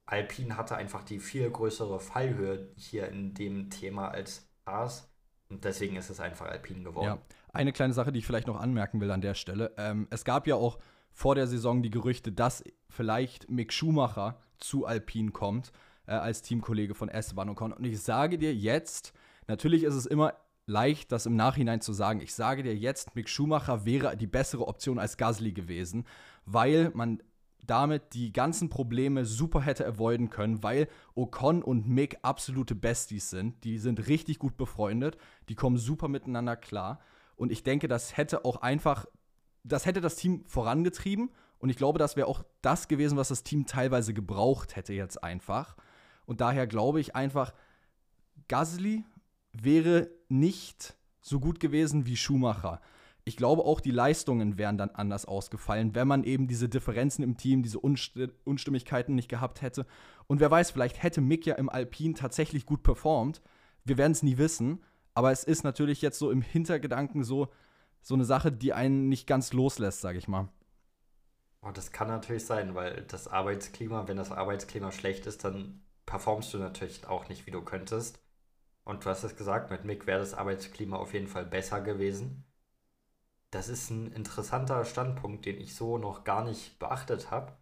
[0.06, 5.08] Alpine hatte einfach die viel größere Fallhöhe hier in dem Thema als Haas.
[5.48, 7.06] Und deswegen ist es einfach Alpine geworden.
[7.06, 7.18] Ja,
[7.52, 9.72] eine kleine Sache, die ich vielleicht noch anmerken will an der Stelle.
[9.76, 10.80] Ähm, es gab ja auch
[11.12, 15.70] vor der Saison die Gerüchte, dass vielleicht Mick Schumacher zu Alpine kommt,
[16.08, 17.72] äh, als Teamkollege von Esteban Ocon.
[17.72, 19.12] Und ich sage dir jetzt,
[19.46, 20.34] natürlich ist es immer
[20.68, 22.20] leicht, das im Nachhinein zu sagen.
[22.20, 26.04] Ich sage dir jetzt, Mick Schumacher wäre die bessere Option als Gasly gewesen,
[26.52, 27.22] weil man
[27.66, 33.62] damit die ganzen Probleme super hätte avoiden können, weil Ocon und Mick absolute Besties sind.
[33.64, 35.18] Die sind richtig gut befreundet,
[35.48, 37.00] die kommen super miteinander klar.
[37.36, 39.06] Und ich denke, das hätte auch einfach,
[39.64, 41.30] das hätte das Team vorangetrieben.
[41.58, 45.22] Und ich glaube, das wäre auch das gewesen, was das Team teilweise gebraucht hätte jetzt
[45.22, 45.76] einfach.
[46.24, 47.52] Und daher glaube ich einfach,
[48.48, 49.04] Gasly
[49.52, 52.80] wäre nicht so gut gewesen wie Schumacher.
[53.28, 57.36] Ich glaube auch, die Leistungen wären dann anders ausgefallen, wenn man eben diese Differenzen im
[57.36, 59.84] Team, diese Unstimmigkeiten nicht gehabt hätte.
[60.28, 63.42] Und wer weiß, vielleicht hätte Mick ja im Alpin tatsächlich gut performt.
[63.84, 64.82] Wir werden es nie wissen.
[65.12, 67.48] Aber es ist natürlich jetzt so im Hintergedanken so,
[68.00, 70.48] so eine Sache, die einen nicht ganz loslässt, sage ich mal.
[71.60, 76.54] Und das kann natürlich sein, weil das Arbeitsklima, wenn das Arbeitsklima schlecht ist, dann performst
[76.54, 78.22] du natürlich auch nicht, wie du könntest.
[78.84, 82.46] Und du hast es gesagt, mit Mick wäre das Arbeitsklima auf jeden Fall besser gewesen.
[83.50, 87.52] Das ist ein interessanter Standpunkt, den ich so noch gar nicht beachtet habe.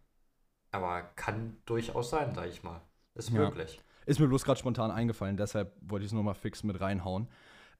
[0.71, 2.81] Aber kann durchaus sein, sag ich mal.
[3.15, 3.39] Ist ja.
[3.39, 3.81] möglich.
[4.05, 7.27] Ist mir bloß gerade spontan eingefallen, deshalb wollte ich es nochmal fix mit reinhauen.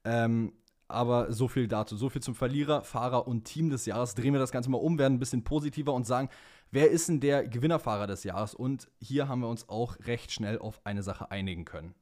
[0.03, 0.53] Ähm,
[0.87, 1.97] aber so viel dazu.
[1.97, 4.15] So viel zum Verlierer, Fahrer und Team des Jahres.
[4.15, 6.29] Drehen wir das Ganze mal um, werden ein bisschen positiver und sagen,
[6.71, 8.53] wer ist denn der Gewinnerfahrer des Jahres?
[8.53, 11.93] Und hier haben wir uns auch recht schnell auf eine Sache einigen können.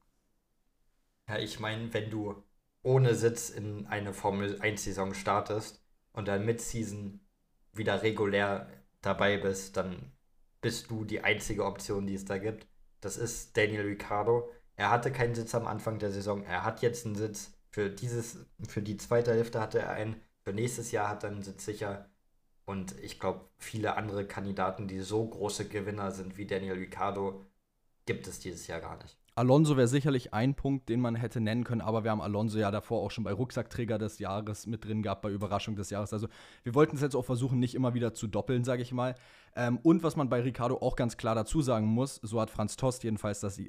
[1.27, 2.43] Ja, ich meine, wenn du
[2.83, 5.84] ohne Sitz in eine Formel 1-Saison startest
[6.15, 7.19] und dann mit Season
[7.73, 8.69] wieder regulär
[9.01, 10.11] dabei bist, dann
[10.61, 12.67] bist du die einzige Option, die es da gibt.
[13.01, 14.49] Das ist Daniel Ricciardo.
[14.77, 16.43] Er hatte keinen Sitz am Anfang der Saison.
[16.43, 17.51] Er hat jetzt einen Sitz.
[17.69, 18.37] Für, dieses,
[18.67, 20.21] für die zweite Hälfte hatte er einen.
[20.43, 22.09] Für nächstes Jahr hat er einen Sitz sicher.
[22.65, 27.45] Und ich glaube, viele andere Kandidaten, die so große Gewinner sind wie Daniel Ricciardo,
[28.05, 29.17] gibt es dieses Jahr gar nicht.
[29.37, 32.71] Alonso wäre sicherlich ein Punkt, den man hätte nennen können, aber wir haben Alonso ja
[32.71, 36.13] davor auch schon bei Rucksackträger des Jahres mit drin gehabt, bei Überraschung des Jahres.
[36.13, 36.29] Also
[36.63, 39.15] wir wollten es jetzt auch versuchen, nicht immer wieder zu doppeln, sage ich mal.
[39.57, 42.77] Ähm, und was man bei Ricardo auch ganz klar dazu sagen muss, so hat Franz
[42.77, 43.59] Tost jedenfalls das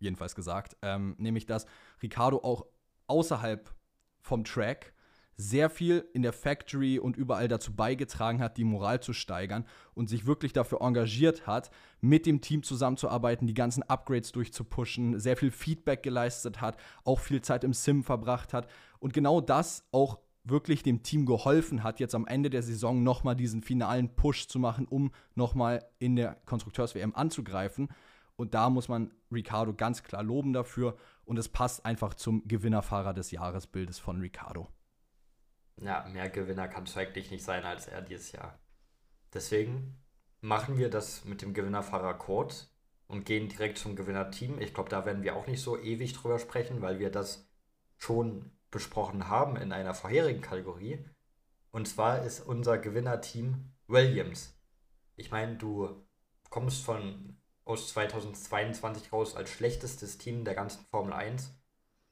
[0.00, 1.66] jedenfalls gesagt, ähm, nämlich dass
[2.02, 2.66] Ricardo auch
[3.06, 3.72] außerhalb
[4.20, 4.92] vom Track
[5.36, 10.08] sehr viel in der Factory und überall dazu beigetragen hat, die Moral zu steigern und
[10.08, 11.70] sich wirklich dafür engagiert hat,
[12.00, 17.42] mit dem Team zusammenzuarbeiten, die ganzen Upgrades durchzupushen, sehr viel Feedback geleistet hat, auch viel
[17.42, 18.68] Zeit im Sim verbracht hat
[18.98, 20.18] und genau das auch
[20.48, 24.58] wirklich dem Team geholfen hat, jetzt am Ende der Saison nochmal diesen finalen Push zu
[24.58, 27.88] machen, um nochmal in der Konstrukteurs-WM anzugreifen.
[28.36, 30.96] Und da muss man Ricardo ganz klar loben dafür.
[31.24, 34.68] Und es passt einfach zum Gewinnerfahrer des Jahresbildes von Ricardo.
[35.80, 38.58] Ja, mehr Gewinner kann es eigentlich nicht sein als er dieses Jahr.
[39.34, 39.96] Deswegen
[40.40, 42.72] machen wir das mit dem Gewinnerfahrer kurz
[43.08, 44.60] und gehen direkt zum Gewinnerteam.
[44.60, 47.48] Ich glaube, da werden wir auch nicht so ewig drüber sprechen, weil wir das
[47.98, 51.04] schon besprochen haben in einer vorherigen Kategorie.
[51.70, 54.58] Und zwar ist unser Gewinnerteam Williams.
[55.16, 56.06] Ich meine, du
[56.50, 61.52] kommst von aus 2022 raus als schlechtestes Team der ganzen Formel 1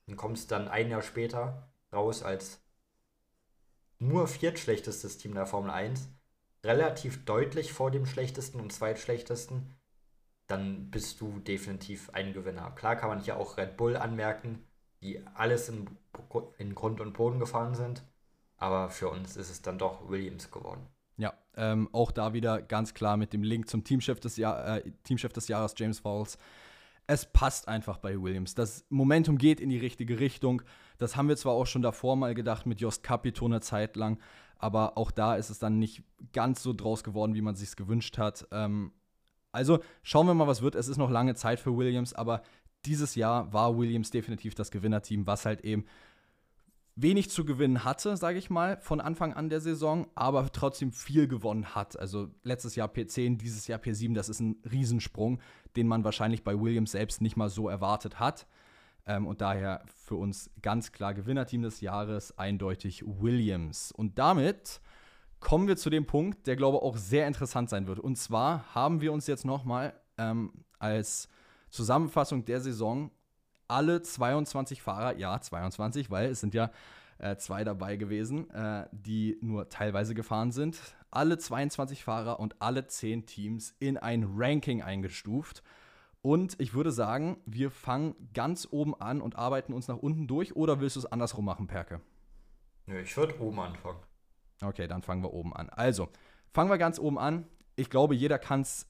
[0.06, 2.63] und kommst dann ein Jahr später raus als
[4.08, 6.08] nur viertschlechtestes Team der Formel 1,
[6.64, 9.74] relativ deutlich vor dem schlechtesten und zweitschlechtesten,
[10.46, 12.70] dann bist du definitiv ein Gewinner.
[12.72, 14.64] Klar kann man hier auch Red Bull anmerken,
[15.02, 15.86] die alles in,
[16.58, 18.04] in Grund und Boden gefahren sind,
[18.56, 20.86] aber für uns ist es dann doch Williams geworden.
[21.16, 24.90] Ja, ähm, auch da wieder ganz klar mit dem Link zum Teamchef des, Jahr, äh,
[25.04, 26.38] Teamchef des Jahres, James Fowles.
[27.06, 28.54] Es passt einfach bei Williams.
[28.54, 30.62] Das Momentum geht in die richtige Richtung.
[30.98, 34.18] Das haben wir zwar auch schon davor mal gedacht mit Jost Capito eine Zeit lang,
[34.58, 38.18] aber auch da ist es dann nicht ganz so draus geworden, wie man sich gewünscht
[38.18, 38.46] hat.
[38.52, 38.92] Ähm,
[39.52, 40.74] Also schauen wir mal, was wird.
[40.74, 42.42] Es ist noch lange Zeit für Williams, aber
[42.84, 45.84] dieses Jahr war Williams definitiv das Gewinnerteam, was halt eben
[46.96, 51.26] wenig zu gewinnen hatte, sage ich mal, von Anfang an der Saison, aber trotzdem viel
[51.26, 51.98] gewonnen hat.
[51.98, 55.40] Also letztes Jahr P10, dieses Jahr P7, das ist ein Riesensprung,
[55.76, 58.46] den man wahrscheinlich bei Williams selbst nicht mal so erwartet hat.
[59.06, 63.92] Ähm, und daher für uns ganz klar Gewinnerteam des Jahres, eindeutig Williams.
[63.92, 64.80] Und damit
[65.40, 67.98] kommen wir zu dem Punkt, der glaube ich auch sehr interessant sein wird.
[68.00, 71.28] Und zwar haben wir uns jetzt nochmal ähm, als
[71.70, 73.10] Zusammenfassung der Saison
[73.68, 76.70] alle 22 Fahrer, ja 22, weil es sind ja
[77.18, 80.78] äh, zwei dabei gewesen, äh, die nur teilweise gefahren sind,
[81.10, 85.62] alle 22 Fahrer und alle 10 Teams in ein Ranking eingestuft.
[86.24, 90.56] Und ich würde sagen, wir fangen ganz oben an und arbeiten uns nach unten durch.
[90.56, 92.00] Oder willst du es andersrum machen, Perke?
[92.86, 93.98] Nö, ich würde oben anfangen.
[94.62, 95.68] Okay, dann fangen wir oben an.
[95.68, 96.08] Also,
[96.50, 97.46] fangen wir ganz oben an.
[97.76, 98.86] Ich glaube, jeder kann es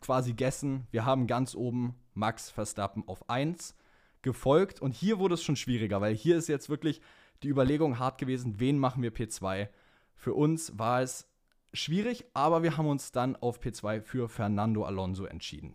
[0.00, 0.88] quasi gessen.
[0.90, 3.76] Wir haben ganz oben Max Verstappen auf 1
[4.22, 4.82] gefolgt.
[4.82, 7.00] Und hier wurde es schon schwieriger, weil hier ist jetzt wirklich
[7.44, 9.68] die Überlegung hart gewesen, wen machen wir P2.
[10.16, 11.28] Für uns war es
[11.76, 15.74] schwierig, aber wir haben uns dann auf P2 für Fernando Alonso entschieden.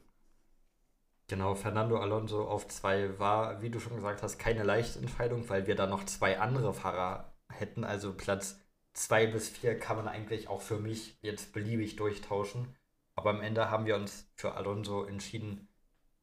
[1.27, 5.65] Genau, Fernando Alonso auf 2 war, wie du schon gesagt hast, keine leichte Entscheidung, weil
[5.65, 7.85] wir da noch zwei andere Fahrer hätten.
[7.85, 8.59] Also Platz
[8.93, 12.75] 2 bis 4 kann man eigentlich auch für mich jetzt beliebig durchtauschen.
[13.15, 15.69] Aber am Ende haben wir uns für Alonso entschieden,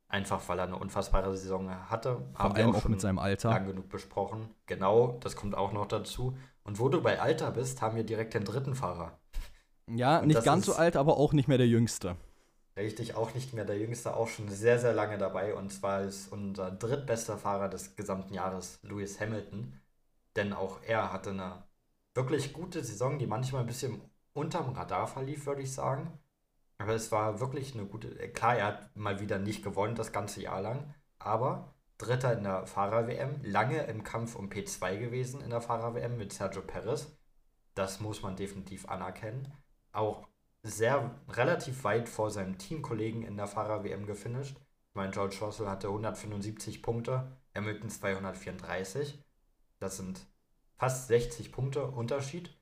[0.08, 2.16] einfach weil er eine unfassbare Saison hatte.
[2.32, 3.50] Vor haben allem wir auch, auch mit seinem Alter.
[3.50, 4.50] Lang genug besprochen.
[4.66, 6.36] Genau, das kommt auch noch dazu.
[6.64, 9.18] Und wo du bei Alter bist, haben wir direkt den dritten Fahrer.
[9.88, 12.16] Ja, Und nicht ganz so alt, aber auch nicht mehr der Jüngste.
[12.76, 15.54] Richtig, auch nicht mehr der Jüngste, auch schon sehr, sehr lange dabei.
[15.54, 19.80] Und zwar ist unser drittbester Fahrer des gesamten Jahres Lewis Hamilton.
[20.36, 21.64] Denn auch er hatte eine
[22.14, 24.00] wirklich gute Saison, die manchmal ein bisschen
[24.32, 26.18] unterm Radar verlief, würde ich sagen.
[26.78, 28.08] Aber es war wirklich eine gute.
[28.20, 32.44] Äh, klar, er hat mal wieder nicht gewonnen das ganze Jahr lang, aber Dritter in
[32.44, 37.08] der Fahrer-WM, lange im Kampf um P2 gewesen in der Fahrer-WM mit Sergio Perez.
[37.74, 39.52] Das muss man definitiv anerkennen.
[39.92, 40.28] Auch
[40.62, 44.56] sehr relativ weit vor seinem Teamkollegen in der Fahrer-WM gefinisht.
[44.90, 49.22] Ich meine, George Russell hatte 175 Punkte, Hamilton 234.
[49.78, 50.26] Das sind
[50.76, 52.56] fast 60 Punkte Unterschied.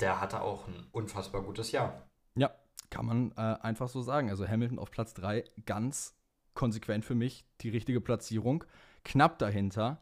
[0.00, 2.08] Der hatte auch ein unfassbar gutes Jahr.
[2.34, 2.50] Ja,
[2.90, 4.30] kann man äh, einfach so sagen.
[4.30, 6.14] Also Hamilton auf Platz 3, ganz
[6.54, 8.64] konsequent für mich die richtige Platzierung.
[9.04, 10.00] Knapp dahinter.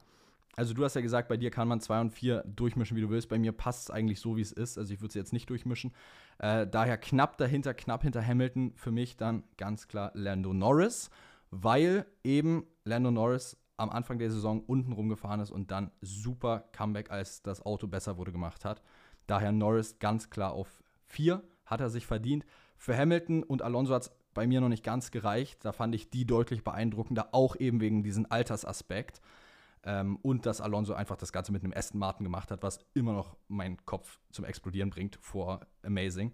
[0.60, 3.08] Also du hast ja gesagt, bei dir kann man 2 und 4 durchmischen, wie du
[3.08, 3.30] willst.
[3.30, 4.76] Bei mir passt es eigentlich so, wie es ist.
[4.76, 5.90] Also ich würde es jetzt nicht durchmischen.
[6.36, 8.74] Äh, daher knapp dahinter, knapp hinter Hamilton.
[8.76, 11.08] Für mich dann ganz klar Lando Norris,
[11.50, 17.10] weil eben Lando Norris am Anfang der Saison unten rumgefahren ist und dann super Comeback,
[17.10, 18.82] als das Auto besser wurde, gemacht hat.
[19.26, 22.44] Daher Norris ganz klar auf 4, hat er sich verdient.
[22.76, 25.64] Für Hamilton und Alonso hat es bei mir noch nicht ganz gereicht.
[25.64, 29.22] Da fand ich die deutlich beeindruckender, auch eben wegen diesem Altersaspekt.
[29.82, 33.12] Ähm, und dass Alonso einfach das Ganze mit einem Aston Martin gemacht hat, was immer
[33.12, 36.32] noch meinen Kopf zum Explodieren bringt vor Amazing.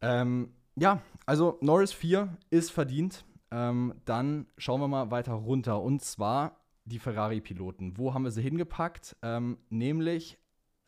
[0.00, 3.24] Ähm, ja, also Norris 4 ist verdient.
[3.50, 5.80] Ähm, dann schauen wir mal weiter runter.
[5.80, 7.96] Und zwar die Ferrari-Piloten.
[7.96, 9.16] Wo haben wir sie hingepackt?
[9.22, 10.38] Ähm, nämlich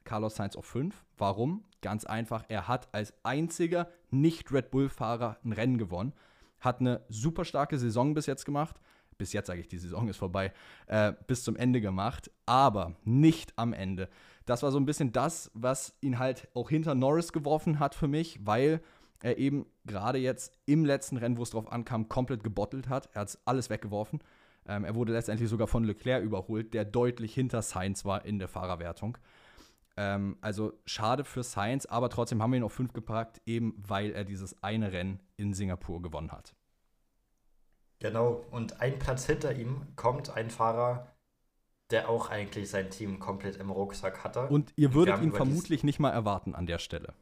[0.04, 1.04] Carlos Sainz auf 5.
[1.16, 1.64] Warum?
[1.82, 6.14] Ganz einfach, er hat als einziger Nicht-Red Bull-Fahrer ein Rennen gewonnen,
[6.60, 8.80] hat eine super starke Saison bis jetzt gemacht.
[9.18, 10.52] Bis jetzt sage ich, die Saison ist vorbei,
[10.86, 14.08] äh, bis zum Ende gemacht, aber nicht am Ende.
[14.44, 18.08] Das war so ein bisschen das, was ihn halt auch hinter Norris geworfen hat für
[18.08, 18.80] mich, weil
[19.22, 23.08] er eben gerade jetzt im letzten Rennen, wo es drauf ankam, komplett gebottelt hat.
[23.14, 24.20] Er hat alles weggeworfen.
[24.68, 28.48] Ähm, er wurde letztendlich sogar von Leclerc überholt, der deutlich hinter Sainz war in der
[28.48, 29.16] Fahrerwertung.
[29.96, 34.12] Ähm, also schade für Sainz, aber trotzdem haben wir ihn auf 5 gepackt, eben weil
[34.12, 36.54] er dieses eine Rennen in Singapur gewonnen hat.
[37.98, 41.16] Genau, und ein Platz hinter ihm kommt ein Fahrer,
[41.90, 44.48] der auch eigentlich sein Team komplett im Rucksack hatte.
[44.48, 47.14] Und ihr würdet ihn vermutlich nicht mal erwarten an der Stelle.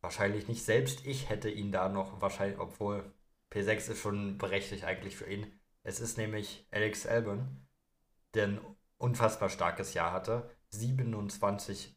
[0.00, 0.64] Wahrscheinlich nicht.
[0.64, 3.12] Selbst ich hätte ihn da noch wahrscheinlich, obwohl
[3.52, 5.46] P6 ist schon berechtigt eigentlich für ihn.
[5.82, 7.66] Es ist nämlich Alex Albon,
[8.34, 8.60] der ein
[8.96, 10.48] unfassbar starkes Jahr hatte.
[10.70, 11.96] 27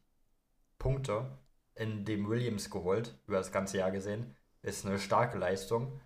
[0.79, 1.37] Punkte
[1.75, 4.35] in dem Williams geholt, über das ganze Jahr gesehen.
[4.61, 6.01] Ist eine starke Leistung.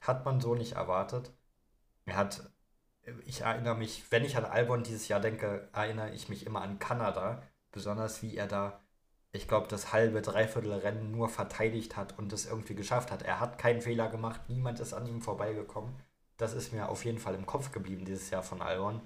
[0.00, 1.32] Hat man so nicht erwartet.
[2.08, 2.50] Er hat,
[3.24, 6.78] ich erinnere mich, wenn ich an Albon dieses Jahr denke, erinnere ich mich immer an
[6.78, 7.42] Kanada.
[7.70, 8.80] Besonders wie er da,
[9.32, 13.22] ich glaube, das halbe, dreiviertel Rennen nur verteidigt hat und es irgendwie geschafft hat.
[13.22, 15.94] Er hat keinen Fehler gemacht, niemand ist an ihm vorbeigekommen.
[16.38, 19.02] Das ist mir auf jeden Fall im Kopf geblieben dieses Jahr von Albon.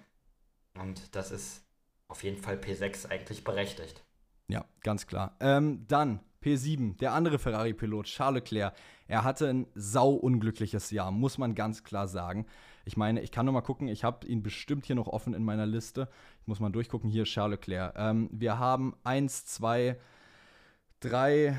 [0.75, 1.65] Und das ist
[2.09, 4.05] auf jeden Fall P6 eigentlich berechtigt.
[4.49, 5.37] Ja, ganz klar.
[5.41, 8.75] Ähm, dann P7, der andere Ferrari-Pilot, Charles Leclerc.
[9.07, 12.47] Er hatte ein sau unglückliches Jahr, muss man ganz klar sagen.
[12.85, 15.45] Ich meine, ich kann noch mal gucken, ich habe ihn bestimmt hier noch offen in
[15.45, 16.09] meiner Liste.
[16.41, 17.11] Ich muss mal durchgucken.
[17.11, 17.95] Hier Charles Leclerc.
[17.97, 19.97] Ähm, wir haben eins, zwei,
[21.01, 21.57] drei,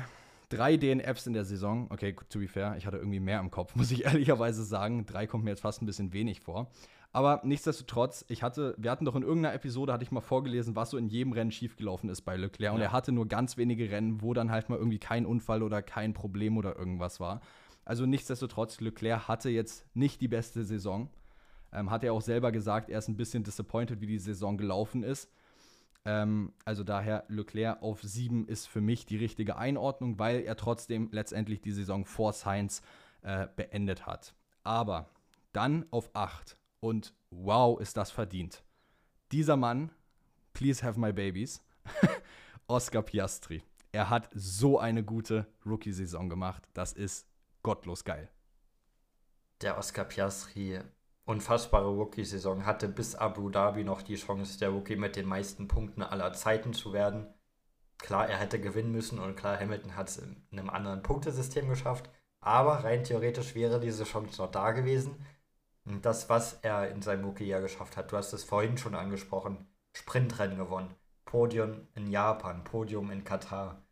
[0.48, 1.88] drei DNFs in der Saison.
[1.90, 5.06] Okay, to be fair, ich hatte irgendwie mehr im Kopf, muss ich ehrlicherweise sagen.
[5.06, 6.70] Drei kommt mir jetzt fast ein bisschen wenig vor.
[7.14, 10.90] Aber nichtsdestotrotz, ich hatte, wir hatten doch in irgendeiner Episode, hatte ich mal vorgelesen, was
[10.90, 12.74] so in jedem Rennen schiefgelaufen ist bei Leclerc.
[12.74, 12.86] Und ja.
[12.86, 16.12] er hatte nur ganz wenige Rennen, wo dann halt mal irgendwie kein Unfall oder kein
[16.12, 17.40] Problem oder irgendwas war.
[17.84, 21.10] Also nichtsdestotrotz, Leclerc hatte jetzt nicht die beste Saison.
[21.72, 25.02] Ähm, hat er auch selber gesagt, er ist ein bisschen disappointed, wie die Saison gelaufen
[25.02, 25.30] ist.
[26.04, 31.08] Ähm, also daher, Leclerc auf 7 ist für mich die richtige Einordnung, weil er trotzdem
[31.12, 32.82] letztendlich die Saison vor Sainz
[33.22, 34.34] äh, beendet hat.
[34.62, 35.10] Aber
[35.52, 38.62] dann auf 8 und wow, ist das verdient.
[39.32, 39.90] Dieser Mann,
[40.52, 41.62] please have my babies,
[42.66, 43.62] Oscar Piastri.
[43.92, 46.68] Er hat so eine gute Rookie-Saison gemacht.
[46.74, 47.26] Das ist
[47.64, 48.28] gottlos geil.
[49.60, 50.80] Der Oscar Piastri,
[51.24, 56.02] unfassbare Rookie-Saison, hatte bis Abu Dhabi noch die Chance, der Rookie mit den meisten Punkten
[56.02, 57.34] aller Zeiten zu werden.
[57.98, 62.08] Klar, er hätte gewinnen müssen und klar, Hamilton hat es in einem anderen Punktesystem geschafft.
[62.40, 65.24] Aber rein theoretisch wäre diese Chance noch da gewesen.
[65.86, 69.66] Und das, was er in seinem Rookie-Jahr geschafft hat, du hast es vorhin schon angesprochen,
[69.92, 70.94] Sprintrennen gewonnen,
[71.24, 73.82] Podium in Japan, Podium in Katar.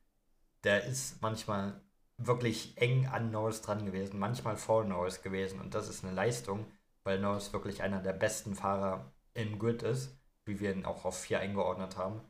[0.65, 1.82] Der ist manchmal
[2.19, 5.61] wirklich eng an Norris dran gewesen, manchmal vor Norris gewesen.
[5.61, 6.67] Und das ist eine Leistung,
[7.05, 11.19] weil Norris wirklich einer der besten Fahrer im Grid ist, wie wir ihn auch auf
[11.19, 12.21] vier eingeordnet haben.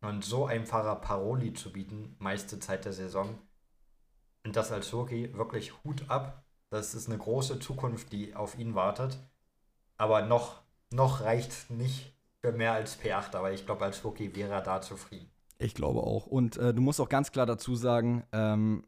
[0.00, 3.38] Und so einem Fahrer Paroli zu bieten, meiste Zeit der Saison,
[4.44, 6.42] und das als Rookie, wirklich Hut ab.
[6.70, 9.18] Das ist eine große Zukunft, die auf ihn wartet.
[9.98, 14.54] Aber noch, noch reicht nicht für mehr als P8, aber ich glaube, als Rookie wäre
[14.54, 15.30] er da zufrieden.
[15.58, 16.26] Ich glaube auch.
[16.26, 18.84] Und äh, du musst auch ganz klar dazu sagen, ähm,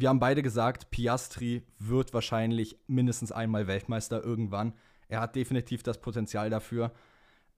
[0.00, 4.74] wir haben beide gesagt, Piastri wird wahrscheinlich mindestens einmal Weltmeister irgendwann.
[5.08, 6.92] Er hat definitiv das Potenzial dafür.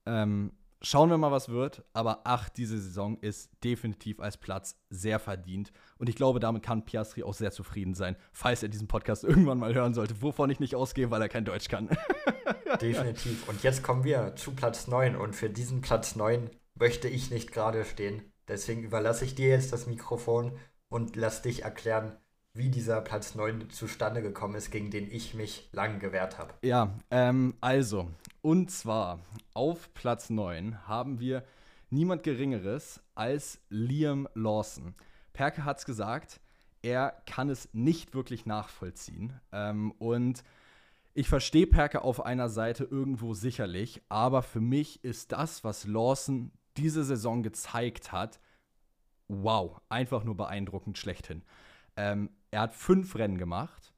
[0.07, 1.83] Ähm, schauen wir mal, was wird.
[1.93, 5.71] Aber ach, diese Saison ist definitiv als Platz sehr verdient.
[5.99, 9.59] Und ich glaube, damit kann Piastri auch sehr zufrieden sein, falls er diesen Podcast irgendwann
[9.59, 11.89] mal hören sollte, wovon ich nicht ausgehe, weil er kein Deutsch kann.
[12.81, 13.47] definitiv.
[13.47, 15.15] Und jetzt kommen wir zu Platz 9.
[15.15, 18.23] Und für diesen Platz 9 möchte ich nicht gerade stehen.
[18.47, 20.57] Deswegen überlasse ich dir jetzt das Mikrofon
[20.89, 22.17] und lass dich erklären,
[22.53, 26.53] wie dieser Platz 9 zustande gekommen ist, gegen den ich mich lang gewehrt habe.
[26.63, 28.09] Ja, ähm, also,
[28.41, 29.19] und zwar
[29.53, 31.43] auf Platz 9 haben wir
[31.89, 34.95] niemand Geringeres als Liam Lawson.
[35.33, 36.41] Perke hat es gesagt,
[36.81, 39.39] er kann es nicht wirklich nachvollziehen.
[39.51, 40.43] Ähm, und
[41.13, 46.51] ich verstehe Perke auf einer Seite irgendwo sicherlich, aber für mich ist das, was Lawson
[46.77, 48.39] diese Saison gezeigt hat,
[49.27, 51.43] wow, einfach nur beeindruckend schlechthin.
[51.97, 53.93] Ähm, er hat fünf Rennen gemacht.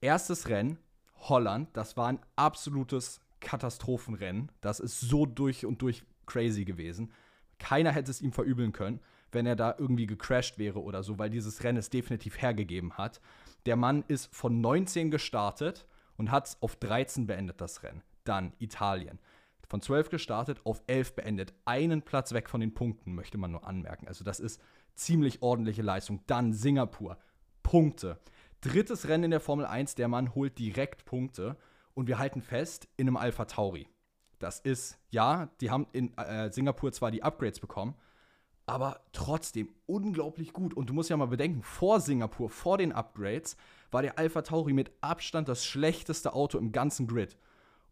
[0.00, 0.78] Erstes Rennen,
[1.16, 4.52] Holland, das war ein absolutes Katastrophenrennen.
[4.60, 7.12] Das ist so durch und durch crazy gewesen.
[7.58, 9.00] Keiner hätte es ihm verübeln können,
[9.32, 13.20] wenn er da irgendwie gecrashed wäre oder so, weil dieses Rennen es definitiv hergegeben hat.
[13.64, 15.86] Der Mann ist von 19 gestartet
[16.16, 18.02] und hat es auf 13 beendet, das Rennen.
[18.24, 19.18] Dann Italien.
[19.66, 21.54] Von 12 gestartet, auf 11 beendet.
[21.64, 24.06] Einen Platz weg von den Punkten, möchte man nur anmerken.
[24.06, 24.60] Also das ist
[24.94, 26.20] ziemlich ordentliche Leistung.
[26.26, 27.18] Dann Singapur.
[27.74, 28.20] Punkte.
[28.60, 31.56] Drittes Rennen in der Formel 1, der Mann holt direkt Punkte
[31.94, 33.88] und wir halten fest in einem Alpha Tauri.
[34.38, 37.96] Das ist, ja, die haben in äh, Singapur zwar die Upgrades bekommen,
[38.64, 40.72] aber trotzdem unglaublich gut.
[40.72, 43.56] Und du musst ja mal bedenken, vor Singapur, vor den Upgrades,
[43.90, 47.36] war der Alpha Tauri mit Abstand das schlechteste Auto im ganzen Grid.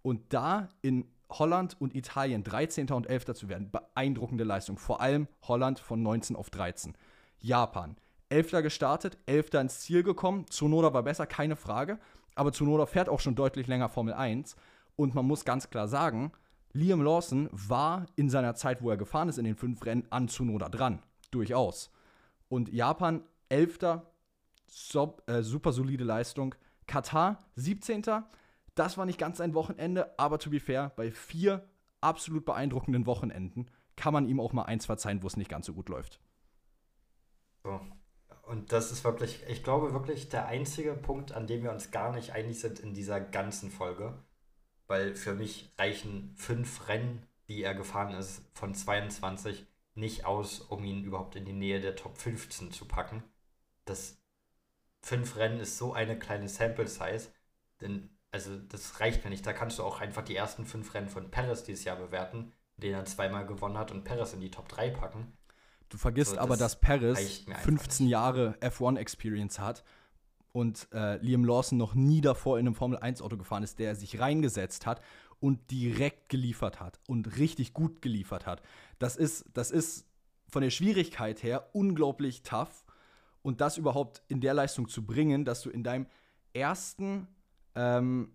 [0.03, 2.89] Und da in Holland und Italien 13.
[2.91, 3.35] und 11.
[3.35, 4.78] zu werden, beeindruckende Leistung.
[4.78, 6.97] Vor allem Holland von 19 auf 13.
[7.41, 7.97] Japan,
[8.33, 8.62] 11.
[8.62, 9.55] gestartet, 11.
[9.55, 10.47] ins Ziel gekommen.
[10.49, 11.99] Tsunoda war besser, keine Frage.
[12.35, 14.57] Aber Tsunoda fährt auch schon deutlich länger Formel 1.
[14.97, 16.33] Und man muss ganz klar sagen,
[16.72, 20.28] Liam Lawson war in seiner Zeit, wo er gefahren ist, in den fünf Rennen an
[20.28, 21.03] Tsunoda dran.
[21.30, 21.91] Durchaus.
[22.49, 24.01] Und Japan, 11.
[24.66, 26.55] So, äh, super solide Leistung.
[26.87, 28.03] Katar, 17.
[28.74, 31.68] Das war nicht ganz ein Wochenende, aber to be fair, bei vier
[32.01, 33.66] absolut beeindruckenden Wochenenden
[33.97, 36.18] kann man ihm auch mal eins verzeihen, wo es nicht ganz so gut läuft.
[37.62, 37.78] So,
[38.53, 42.12] und das ist wirklich, ich glaube wirklich der einzige Punkt, an dem wir uns gar
[42.12, 44.12] nicht einig sind in dieser ganzen Folge.
[44.86, 50.84] Weil für mich reichen fünf Rennen, die er gefahren ist, von 22 nicht aus, um
[50.84, 53.22] ihn überhaupt in die Nähe der Top 15 zu packen.
[53.86, 54.20] Das
[55.00, 57.28] fünf Rennen ist so eine kleine Sample Size,
[57.80, 59.46] denn also das reicht mir nicht.
[59.46, 62.92] Da kannst du auch einfach die ersten fünf Rennen von Perez dieses Jahr bewerten, den
[62.92, 65.32] er zweimal gewonnen hat und Perez in die Top 3 packen.
[65.93, 68.12] Du vergisst So, aber, das dass Paris reicht mir einfach 15 nicht.
[68.12, 69.84] Jahre F1-Experience hat
[70.53, 74.86] und äh, Liam Lawson noch nie davor in einem Formel-1-Auto gefahren ist, der sich reingesetzt
[74.86, 75.03] hat
[75.38, 78.62] und direkt geliefert hat und richtig gut geliefert hat.
[78.99, 80.07] Das ist, das ist
[80.49, 82.86] von der Schwierigkeit her unglaublich tough
[83.43, 86.07] und das überhaupt in der Leistung zu bringen, dass du in deinem
[86.55, 87.28] ersten,
[87.74, 88.32] ähm,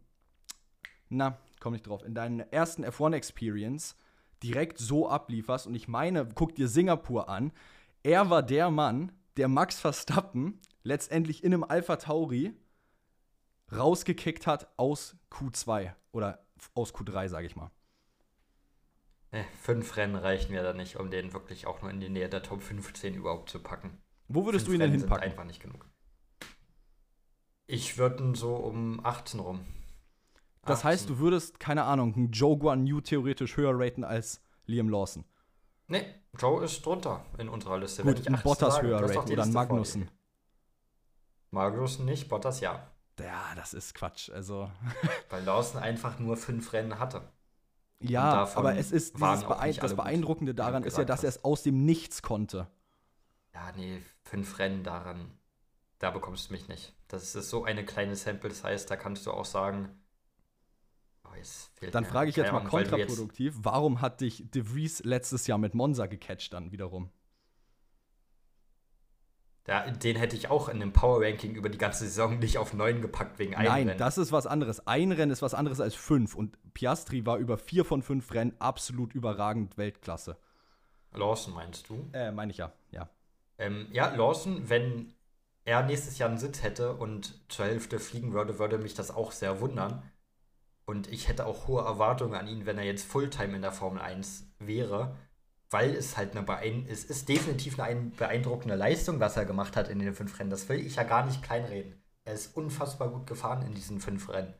[1.09, 3.95] na, komm nicht drauf, in deinem ersten F1-Experience
[4.43, 5.67] direkt so ablieferst.
[5.67, 7.51] Und ich meine, guck dir Singapur an.
[8.03, 12.53] Er war der Mann, der Max Verstappen letztendlich in einem Alpha Tauri
[13.71, 17.71] rausgekickt hat aus Q2 oder aus Q3, sage ich mal.
[19.31, 22.29] Äh, fünf Rennen reichen mir da nicht, um den wirklich auch nur in die Nähe
[22.29, 23.97] der Top 15 überhaupt zu packen.
[24.29, 25.31] Wo würdest Fünf du ihn denn Rennen sind hinpacken?
[25.31, 25.85] einfach nicht genug.
[27.67, 29.65] Ich würde ihn so um 18 rum.
[30.67, 34.89] Das heißt, du würdest, keine Ahnung, einen Joe Guan Yu theoretisch höher raten als Liam
[34.89, 35.25] Lawson.
[35.87, 36.05] Nee,
[36.37, 38.03] Joe ist drunter in unserer Liste.
[38.03, 39.51] Gut, 18 Bottas sage, höher raten oder dir.
[39.51, 40.11] Magnussen.
[41.51, 42.91] Magnussen nicht, Bottas ja.
[43.19, 44.29] Ja, das ist Quatsch.
[44.29, 44.69] Also,
[45.29, 47.21] Weil Lawson einfach nur fünf Rennen hatte.
[47.99, 51.85] ja, aber es ist Beein das Beeindruckende daran ist ja, dass er es aus dem
[51.85, 52.67] Nichts konnte.
[53.53, 55.31] Ja, nee, fünf Rennen daran,
[55.97, 56.93] da bekommst du mich nicht.
[57.07, 59.89] Das ist so eine kleine Sample Size, da kannst du auch sagen.
[61.37, 65.03] Jetzt fehlt Dann frage ich jetzt mal du jetzt- kontraproduktiv, warum hat dich De Vries
[65.03, 67.09] letztes Jahr mit Monza gecatcht dann wiederum?
[69.67, 72.73] Ja, den hätte ich auch in dem Power Ranking über die ganze Saison nicht auf
[72.73, 73.99] 9 gepackt wegen einem Nein, Rennen.
[73.99, 74.87] das ist was anderes.
[74.87, 76.35] Ein Rennen ist was anderes als fünf.
[76.35, 80.37] Und Piastri war über vier von fünf Rennen absolut überragend Weltklasse.
[81.13, 82.07] Lawson meinst du?
[82.13, 83.09] Äh, meine ich ja, ja.
[83.57, 85.13] Ähm, ja, Lawson, wenn
[85.65, 89.33] er nächstes Jahr einen Sitz hätte und zur Hälfte fliegen würde, würde mich das auch
[89.33, 90.01] sehr wundern.
[90.89, 94.01] Und ich hätte auch hohe Erwartungen an ihn, wenn er jetzt Fulltime in der Formel
[94.01, 95.17] 1 wäre,
[95.69, 99.75] weil es halt eine beein es ist definitiv eine ein- beeindruckende Leistung, was er gemacht
[99.75, 100.49] hat in den fünf Rennen.
[100.49, 102.01] Das will ich ja gar nicht kleinreden.
[102.23, 104.53] Er ist unfassbar gut gefahren in diesen fünf Rennen.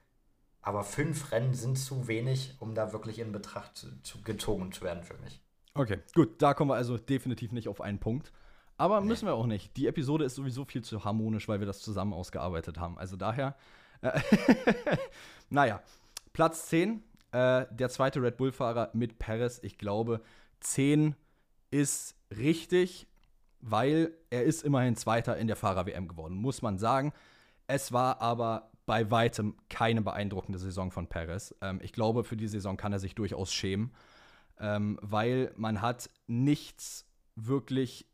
[0.62, 4.82] Aber fünf Rennen sind zu wenig, um da wirklich in Betracht zu, zu gezogen zu
[4.82, 5.42] werden für mich.
[5.76, 8.34] Okay, gut, da kommen wir also definitiv nicht auf einen Punkt.
[8.76, 9.78] Aber müssen wir auch nicht.
[9.78, 12.98] Die Episode ist sowieso viel zu harmonisch, weil wir das zusammen ausgearbeitet haben.
[12.98, 13.56] Also daher,
[14.02, 14.20] äh,
[15.50, 15.82] naja,
[16.38, 19.60] Platz 10, äh, der zweite Red Bull-Fahrer mit Perez.
[19.64, 20.22] Ich glaube,
[20.60, 21.16] 10
[21.72, 23.08] ist richtig,
[23.60, 27.12] weil er ist immerhin Zweiter in der Fahrer-WM geworden, muss man sagen.
[27.66, 31.56] Es war aber bei weitem keine beeindruckende Saison von Perez.
[31.62, 33.92] Ähm, ich glaube, für die Saison kann er sich durchaus schämen
[34.60, 38.08] ähm, weil man hat nichts wirklich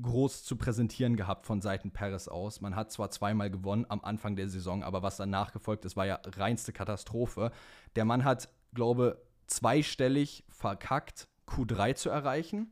[0.00, 2.60] groß zu präsentieren gehabt von Seiten Paris aus.
[2.60, 6.06] Man hat zwar zweimal gewonnen am Anfang der Saison, aber was danach gefolgt ist, war
[6.06, 7.50] ja reinste Katastrophe.
[7.96, 12.70] Der Mann hat, glaube zweistellig verkackt, Q3 zu erreichen.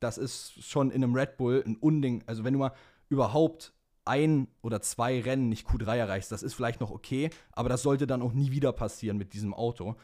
[0.00, 2.24] Das ist schon in einem Red Bull ein Unding.
[2.26, 2.72] Also wenn du mal
[3.08, 3.72] überhaupt
[4.04, 8.06] ein oder zwei Rennen nicht Q3 erreichst, das ist vielleicht noch okay, aber das sollte
[8.06, 9.96] dann auch nie wieder passieren mit diesem Auto.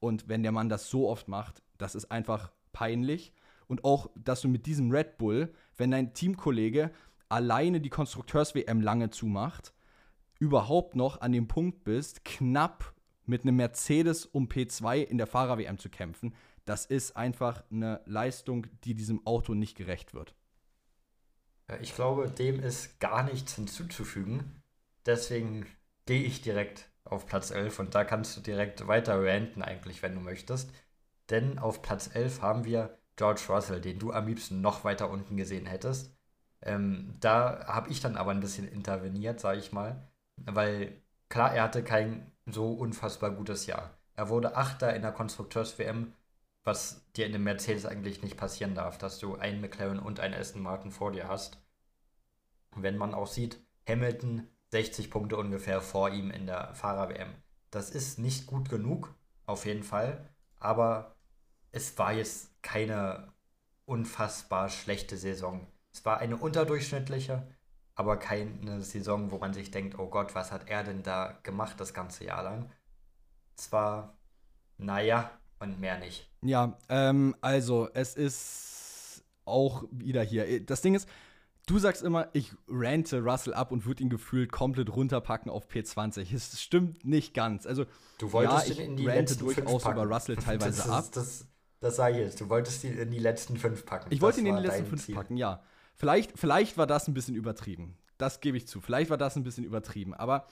[0.00, 3.32] Und wenn der Mann das so oft macht, das ist einfach peinlich.
[3.72, 6.90] Und auch, dass du mit diesem Red Bull, wenn dein Teamkollege
[7.30, 9.72] alleine die Konstrukteurs-WM lange zumacht,
[10.38, 12.92] überhaupt noch an dem Punkt bist, knapp
[13.24, 16.34] mit einem Mercedes um P2 in der Fahrer-WM zu kämpfen,
[16.66, 20.34] das ist einfach eine Leistung, die diesem Auto nicht gerecht wird.
[21.80, 24.60] Ich glaube, dem ist gar nichts hinzuzufügen.
[25.06, 25.64] Deswegen
[26.04, 30.14] gehe ich direkt auf Platz 11 und da kannst du direkt weiter ranten eigentlich, wenn
[30.14, 30.70] du möchtest.
[31.30, 35.36] Denn auf Platz 11 haben wir George Russell, den du am liebsten noch weiter unten
[35.36, 36.14] gesehen hättest.
[36.62, 41.64] Ähm, da habe ich dann aber ein bisschen interveniert, sage ich mal, weil klar, er
[41.64, 43.90] hatte kein so unfassbar gutes Jahr.
[44.14, 46.12] Er wurde Achter in der Konstrukteurs-WM,
[46.64, 50.34] was dir in dem Mercedes eigentlich nicht passieren darf, dass du einen McLaren und einen
[50.34, 51.58] Aston Martin vor dir hast.
[52.76, 53.58] Wenn man auch sieht,
[53.88, 57.34] Hamilton 60 Punkte ungefähr vor ihm in der Fahrer-WM.
[57.70, 59.14] Das ist nicht gut genug,
[59.46, 61.16] auf jeden Fall, aber
[61.72, 63.32] es war jetzt keine
[63.84, 65.66] unfassbar schlechte Saison.
[65.92, 67.46] Es war eine unterdurchschnittliche,
[67.94, 71.80] aber keine Saison, wo man sich denkt, oh Gott, was hat er denn da gemacht
[71.80, 72.70] das ganze Jahr lang?
[73.56, 74.16] Es war,
[74.78, 76.30] naja, und mehr nicht.
[76.42, 80.64] Ja, ähm, also es ist auch wieder hier.
[80.64, 81.08] Das Ding ist,
[81.66, 86.34] du sagst immer, ich rante Russell ab und würde ihn gefühlt komplett runterpacken auf P20.
[86.34, 87.66] Es stimmt nicht ganz.
[87.66, 87.84] Also,
[88.18, 90.00] Du wolltest ja, ich ihn in die rante durchaus packen.
[90.00, 91.04] über Russell teilweise das ist, ab.
[91.12, 91.46] Das,
[91.82, 92.40] das sage ich jetzt.
[92.40, 94.06] Du wolltest ihn in die letzten fünf packen.
[94.10, 95.14] Ich wollte ihn in die letzten fünf Ziel.
[95.16, 95.62] packen, ja.
[95.96, 97.98] Vielleicht, vielleicht war das ein bisschen übertrieben.
[98.18, 98.80] Das gebe ich zu.
[98.80, 100.14] Vielleicht war das ein bisschen übertrieben.
[100.14, 100.46] Aber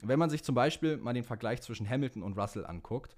[0.00, 3.14] wenn man sich zum Beispiel mal den Vergleich zwischen Hamilton und Russell anguckt,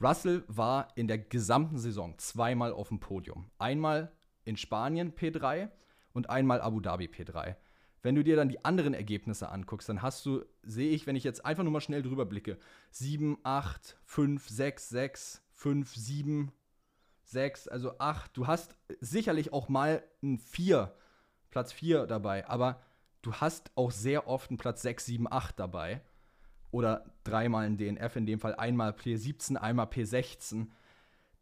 [0.00, 3.50] Russell war in der gesamten Saison zweimal auf dem Podium.
[3.58, 4.12] Einmal
[4.44, 5.70] in Spanien P3
[6.12, 7.54] und einmal Abu Dhabi P3.
[8.02, 11.24] Wenn du dir dann die anderen Ergebnisse anguckst, dann hast du, sehe ich, wenn ich
[11.24, 12.58] jetzt einfach nur mal schnell drüber blicke,
[12.90, 16.52] 7, 8, 5, 6, 6, 5, 7,
[17.30, 18.36] 6, also 8.
[18.36, 20.92] Du hast sicherlich auch mal ein 4,
[21.50, 22.80] Platz 4 dabei, aber
[23.22, 26.00] du hast auch sehr oft einen Platz 6, 7, 8 dabei.
[26.70, 30.68] Oder dreimal ein DNF, in dem Fall einmal P17, einmal P16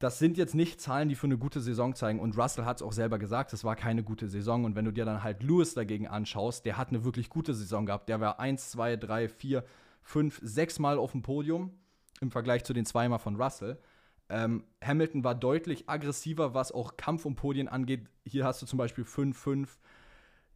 [0.05, 2.21] das sind jetzt nicht Zahlen, die für eine gute Saison zeigen.
[2.21, 4.65] Und Russell hat es auch selber gesagt, es war keine gute Saison.
[4.65, 7.87] Und wenn du dir dann halt Lewis dagegen anschaust, der hat eine wirklich gute Saison
[7.87, 8.09] gehabt.
[8.09, 9.65] Der war 1, 2, 3, 4,
[10.03, 11.71] 5, 6 Mal auf dem Podium
[12.21, 13.79] im Vergleich zu den zweimal von Russell.
[14.29, 18.09] Ähm, Hamilton war deutlich aggressiver, was auch Kampf um Podien angeht.
[18.25, 19.79] Hier hast du zum Beispiel 5, 5,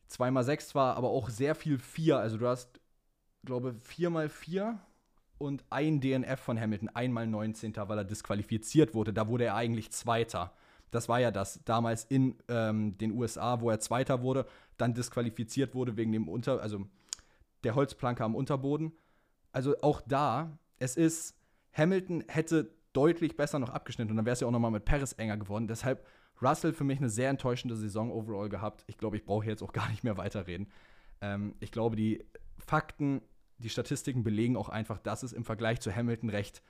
[0.09, 2.19] 2 mal 6 zwar, aber auch sehr viel 4.
[2.19, 2.81] Also du hast,
[3.45, 4.79] glaube ich, 4 mal 4
[5.39, 7.75] und ein DNF von Hamilton, einmal 19.
[7.77, 9.13] weil er disqualifiziert wurde.
[9.13, 10.53] Da wurde er eigentlich Zweiter.
[10.91, 14.47] Das war ja das damals in ähm, den USA, wo er Zweiter wurde,
[14.79, 16.87] dann disqualifiziert wurde wegen dem Unter, also
[17.65, 18.93] der Holzplanke am Unterboden.
[19.53, 21.35] Also auch da, es ist,
[21.73, 25.13] Hamilton hätte deutlich besser noch abgeschnitten und dann wäre es ja auch nochmal mit Paris
[25.13, 25.69] enger geworden.
[25.69, 26.05] Deshalb
[26.43, 28.83] Russell für mich eine sehr enttäuschende Saison overall gehabt.
[28.89, 30.67] Ich glaube, ich brauche jetzt auch gar nicht mehr weiterreden.
[31.21, 32.25] Ähm, ich glaube, die
[32.59, 33.23] Fakten
[33.59, 36.63] die Statistiken belegen auch einfach, dass es im Vergleich zu Hamilton recht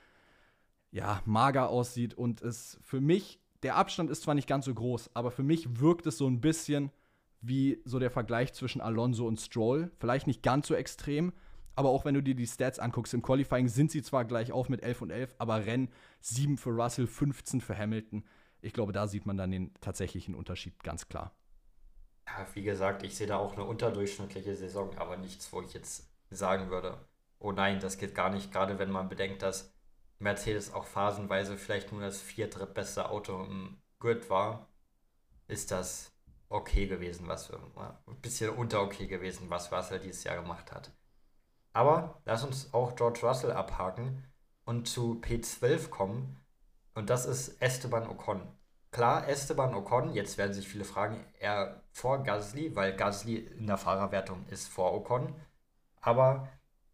[0.91, 5.11] ja, mager aussieht und es für mich, der Abstand ist zwar nicht ganz so groß,
[5.15, 6.91] aber für mich wirkt es so ein bisschen
[7.41, 9.91] wie so der Vergleich zwischen Alonso und Stroll.
[9.99, 11.33] Vielleicht nicht ganz so extrem,
[11.79, 14.69] aber auch wenn du dir die Stats anguckst, im Qualifying sind sie zwar gleich auf
[14.69, 18.25] mit 11 und 11, aber Rennen 7 für Russell, 15 für Hamilton.
[18.61, 21.37] Ich glaube, da sieht man dann den tatsächlichen Unterschied ganz klar.
[22.27, 26.11] Ja, wie gesagt, ich sehe da auch eine unterdurchschnittliche Saison, aber nichts, wo ich jetzt
[26.31, 26.99] sagen würde,
[27.39, 29.73] oh nein, das geht gar nicht, gerade wenn man bedenkt, dass
[30.19, 34.69] Mercedes auch phasenweise vielleicht nur das vier drittbeste Auto im Grid war,
[35.47, 36.11] ist das
[36.49, 40.91] okay gewesen, was ein bisschen unter okay gewesen, was Russell dieses Jahr gemacht hat.
[41.79, 44.25] Aber lass uns auch George Russell abhaken
[44.65, 46.37] und zu P12 kommen.
[46.97, 48.43] Und das ist Esteban Ocon.
[48.91, 53.79] Klar, Esteban Ocon, jetzt werden sich viele fragen, er vor Gasly, weil Gasly in der
[53.79, 55.33] Fahrerwertung ist vor Ocon.
[56.01, 56.49] Aber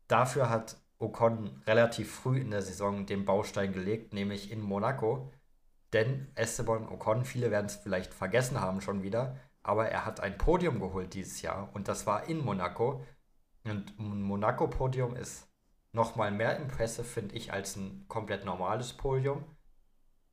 [0.06, 5.32] dafür hat Ocon relativ früh in der Saison den Baustein gelegt, nämlich in Monaco.
[5.94, 10.36] Denn Esteban Ocon, viele werden es vielleicht vergessen haben schon wieder, aber er hat ein
[10.36, 13.02] Podium geholt dieses Jahr und das war in Monaco.
[13.64, 15.48] Und ein Monaco-Podium ist
[15.92, 19.44] nochmal mehr impressive, finde ich, als ein komplett normales Podium.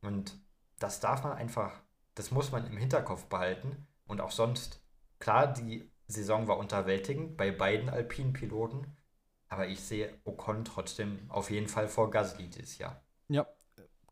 [0.02, 0.38] Und
[0.78, 1.80] das darf man einfach,
[2.14, 3.86] das muss man im Hinterkopf behalten.
[4.06, 4.82] Und auch sonst,
[5.18, 8.86] klar, die Saison war unterwältigend bei beiden alpinen Piloten.
[9.48, 13.02] Aber ich sehe Ocon trotzdem auf jeden Fall vor Gasly dieses Jahr.
[13.28, 13.46] Ja,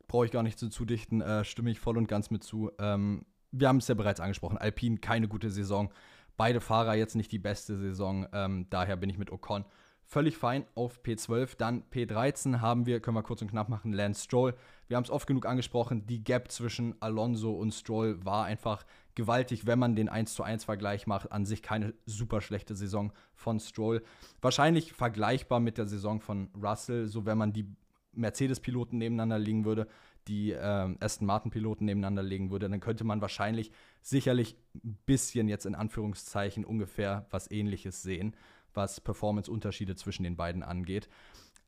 [0.06, 2.70] brauche ich gar nicht zu zudichten, äh, stimme ich voll und ganz mit zu.
[2.78, 5.92] Ähm, wir haben es ja bereits angesprochen, Alpine keine gute Saison.
[6.40, 9.66] Beide Fahrer jetzt nicht die beste Saison, ähm, daher bin ich mit Ocon
[10.06, 11.58] völlig fein auf P12.
[11.58, 14.54] Dann P13 haben wir, können wir kurz und knapp machen, Lance Stroll.
[14.88, 19.66] Wir haben es oft genug angesprochen, die Gap zwischen Alonso und Stroll war einfach gewaltig,
[19.66, 21.30] wenn man den 1 zu 1 Vergleich macht.
[21.30, 24.02] An sich keine super schlechte Saison von Stroll.
[24.40, 27.66] Wahrscheinlich vergleichbar mit der Saison von Russell, so wenn man die
[28.12, 29.88] Mercedes-Piloten nebeneinander legen würde,
[30.30, 35.66] die äh, Aston Martin-Piloten nebeneinander legen würde, dann könnte man wahrscheinlich sicherlich ein bisschen jetzt
[35.66, 38.34] in Anführungszeichen ungefähr was ähnliches sehen
[38.74, 41.08] was Performance-Unterschiede zwischen den beiden angeht.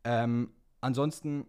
[0.04, 0.50] Ähm,
[0.80, 1.46] ansonsten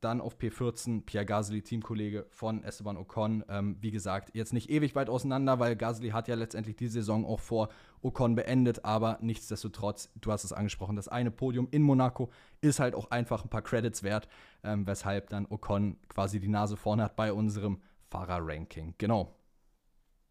[0.00, 3.44] dann auf P14 Pierre Gasly, Teamkollege von Esteban Ocon.
[3.48, 7.24] Ähm, wie gesagt, jetzt nicht ewig weit auseinander, weil Gasly hat ja letztendlich die Saison
[7.24, 7.68] auch vor
[8.02, 12.30] Ocon beendet, aber nichtsdestotrotz, du hast es angesprochen, das eine Podium in Monaco
[12.60, 14.28] ist halt auch einfach ein paar Credits wert,
[14.64, 18.94] ähm, weshalb dann Ocon quasi die Nase vorne hat bei unserem Fahrerranking.
[18.98, 19.34] Genau.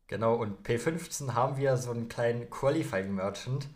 [0.08, 3.70] Genau, und P15 haben wir so einen kleinen Qualifying-Merchant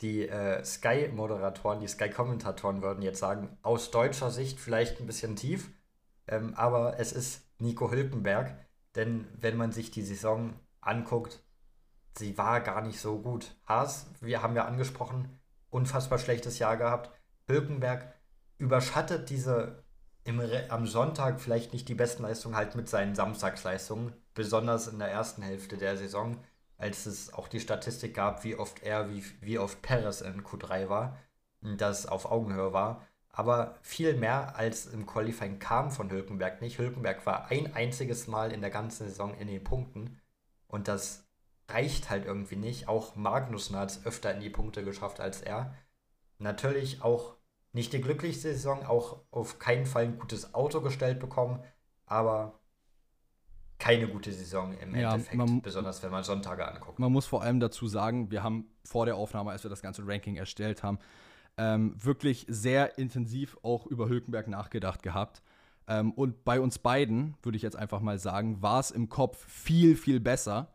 [0.00, 5.70] die äh, Sky-Moderatoren, die Sky-Kommentatoren würden jetzt sagen, aus deutscher Sicht vielleicht ein bisschen tief,
[6.26, 8.54] ähm, aber es ist Nico Hülkenberg,
[8.94, 11.42] denn wenn man sich die Saison anguckt,
[12.16, 13.56] sie war gar nicht so gut.
[13.66, 15.38] Haas, wir haben ja angesprochen,
[15.70, 17.10] unfassbar schlechtes Jahr gehabt.
[17.46, 18.14] Hülkenberg
[18.58, 19.82] überschattet diese
[20.24, 25.08] im, am Sonntag vielleicht nicht die besten Leistungen halt mit seinen Samstagsleistungen, besonders in der
[25.08, 26.36] ersten Hälfte der Saison
[26.78, 30.88] als es auch die Statistik gab, wie oft er, wie, wie oft Perez in Q3
[30.88, 31.18] war,
[31.60, 33.06] das auf Augenhöhe war.
[33.30, 36.78] Aber viel mehr als im Qualifying kam von Hülkenberg nicht.
[36.78, 40.20] Hülkenberg war ein einziges Mal in der ganzen Saison in den Punkten.
[40.66, 41.28] Und das
[41.68, 42.88] reicht halt irgendwie nicht.
[42.88, 45.74] Auch Magnussen hat es öfter in die Punkte geschafft als er.
[46.38, 47.36] Natürlich auch
[47.72, 51.62] nicht die glücklichste Saison, auch auf keinen Fall ein gutes Auto gestellt bekommen.
[52.06, 52.57] Aber
[53.78, 56.98] keine gute Saison im Ja, Endeffekt, man- besonders wenn man Sonntage anguckt.
[56.98, 60.06] Man muss vor allem dazu sagen, wir haben vor der Aufnahme, als wir das ganze
[60.06, 60.98] Ranking erstellt haben,
[61.56, 65.42] ähm, wirklich sehr intensiv auch über Hülkenberg nachgedacht gehabt.
[65.86, 69.44] Ähm, und bei uns beiden, würde ich jetzt einfach mal sagen, war es im Kopf
[69.50, 70.72] viel, viel besser,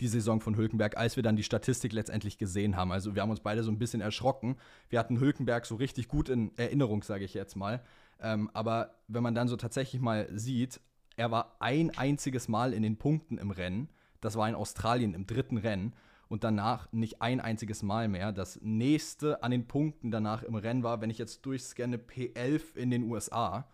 [0.00, 2.90] die Saison von Hülkenberg, als wir dann die Statistik letztendlich gesehen haben.
[2.90, 4.56] Also wir haben uns beide so ein bisschen erschrocken.
[4.88, 7.82] Wir hatten Hülkenberg so richtig gut in Erinnerung, sage ich jetzt mal.
[8.18, 10.80] Ähm, aber wenn man dann so tatsächlich mal sieht,
[11.20, 13.90] er war ein einziges Mal in den Punkten im Rennen.
[14.22, 15.92] Das war in Australien im dritten Rennen.
[16.28, 18.32] Und danach nicht ein einziges Mal mehr.
[18.32, 22.90] Das nächste an den Punkten danach im Rennen war, wenn ich jetzt durchscanne, P11 in
[22.90, 23.68] den USA.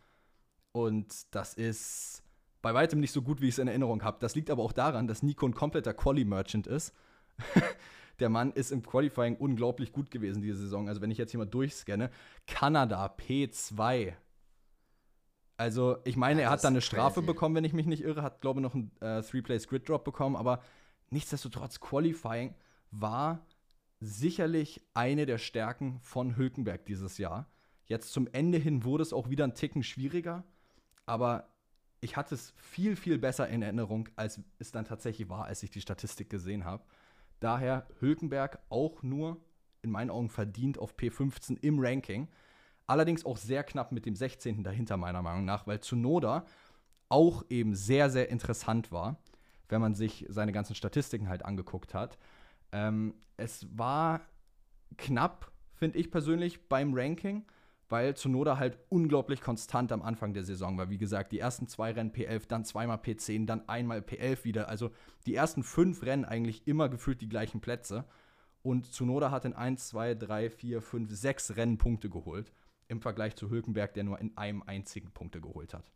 [0.73, 2.25] Und das ist
[2.63, 4.17] bei weitem nicht so gut, wie ich es in Erinnerung habe.
[4.19, 6.95] Das liegt aber auch daran, dass Nico ein kompletter Quali-Merchant ist.
[8.19, 10.89] Der Mann ist im Qualifying unglaublich gut gewesen diese Saison.
[10.89, 12.11] Also wenn ich jetzt hier mal durchscanne,
[12.49, 14.15] Kanada P2.
[15.57, 17.27] Also ich meine, Ja, er hat dann eine Strafe crazy.
[17.27, 20.63] bekommen, wenn ich mich nicht irre, hat glaube ich noch einen äh, Three-Place-Grid-Drop bekommen, aber
[21.11, 22.55] nichtsdestotrotz Qualifying
[22.91, 23.47] war
[24.01, 27.47] sicherlich eine der Stärken von Hülkenberg dieses Jahr.
[27.87, 30.45] Jetzt zum Ende hin wurde es auch wieder ein Ticken schwieriger,
[31.07, 31.49] aber
[32.01, 35.71] ich hatte es viel, viel besser in Erinnerung, als es dann tatsächlich war, als ich
[35.71, 36.85] die Statistik gesehen habe.
[37.41, 39.41] Daher Hülkenberg auch nur
[39.83, 42.29] in meinen Augen verdient auf P15 im Ranking.
[42.87, 44.63] Allerdings auch sehr knapp mit dem 16.
[44.63, 46.45] dahinter, meiner Meinung nach, weil Tsunoda
[47.09, 49.21] auch eben sehr, sehr interessant war,
[49.69, 52.19] wenn man sich seine ganzen Statistiken halt angeguckt hat.
[52.73, 54.21] Ähm, es war
[54.97, 57.45] knapp, finde ich persönlich, beim Ranking,
[57.89, 60.91] weil Tsunoda halt unglaublich konstant am Anfang der Saison war.
[60.91, 64.69] Wie gesagt, die ersten zwei Rennen P11, dann zweimal P10, dann einmal P11 wieder.
[64.69, 64.91] Also
[65.27, 68.05] die ersten fünf Rennen eigentlich immer gefühlt die gleichen Plätze.
[68.63, 72.53] Und Tsunoda hat in 1, 2, 3, 4, 5, 6 Rennen Punkte geholt.
[72.89, 75.91] Im Vergleich zu Hülkenberg, der nur in einem einzigen Punkte geholt hat.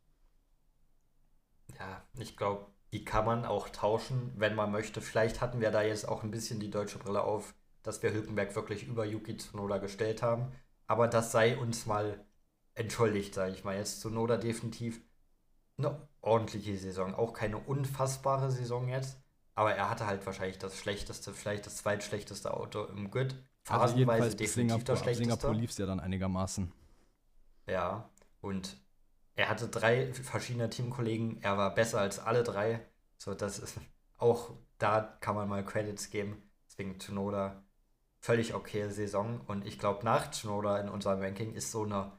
[1.78, 5.00] Ja, ich glaube, die kann man auch tauschen, wenn man möchte.
[5.00, 8.54] Vielleicht hatten wir da jetzt auch ein bisschen die deutsche Brille auf, dass wir Hülkenberg
[8.56, 10.52] wirklich über Yuki Tsunoda gestellt haben.
[10.86, 12.24] Aber das sei uns mal
[12.74, 13.76] entschuldigt, sage ich mal.
[13.76, 15.00] Jetzt Tsunoda definitiv
[15.78, 17.14] eine ordentliche Saison.
[17.14, 19.20] Auch keine unfassbare Saison jetzt.
[19.54, 23.36] Aber er hatte halt wahrscheinlich das schlechteste, vielleicht das zweitschlechteste Auto im Grid.
[23.68, 25.24] Also jedenfalls bis definitiv Singapur, das schlechteste.
[25.24, 26.72] Singapur lief es ja dann einigermaßen.
[27.70, 28.10] Ja,
[28.40, 28.76] und
[29.36, 31.40] er hatte drei verschiedene Teamkollegen.
[31.42, 32.86] Er war besser als alle drei.
[33.16, 33.78] So, das ist
[34.18, 36.42] auch, da kann man mal Credits geben.
[36.66, 37.62] Deswegen Tsunoda,
[38.20, 39.40] völlig okay Saison.
[39.46, 42.12] Und ich glaube, nach Tsunoda in unserem Ranking ist so eine,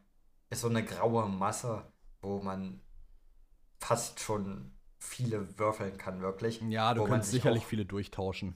[0.49, 1.91] ist so eine graue Masse,
[2.21, 2.79] wo man
[3.79, 6.61] fast schon viele würfeln kann, wirklich.
[6.61, 8.55] Ja, du Wo kannst sich sicherlich auch- viele durchtauschen.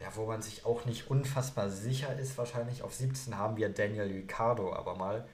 [0.00, 2.82] Ja, wo man sich auch nicht unfassbar sicher ist, wahrscheinlich.
[2.82, 5.26] Auf 17 haben wir Daniel Ricciardo aber mal.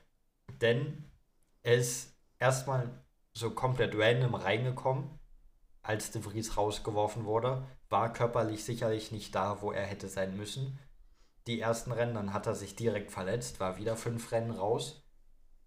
[0.60, 1.10] Denn
[1.62, 5.18] er ist erstmal so komplett random reingekommen,
[5.82, 7.66] als De Vries rausgeworfen wurde.
[7.88, 10.78] War körperlich sicherlich nicht da, wo er hätte sein müssen.
[11.46, 15.02] Die ersten Rennen, dann hat er sich direkt verletzt, war wieder fünf Rennen raus.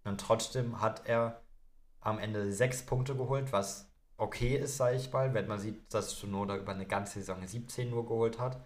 [0.04, 1.42] Und trotzdem hat er
[2.00, 6.16] am Ende sechs Punkte geholt, was okay ist, sage ich mal, wenn man sieht, dass
[6.16, 8.62] Tsunoda über eine ganze Saison 17 nur geholt hat.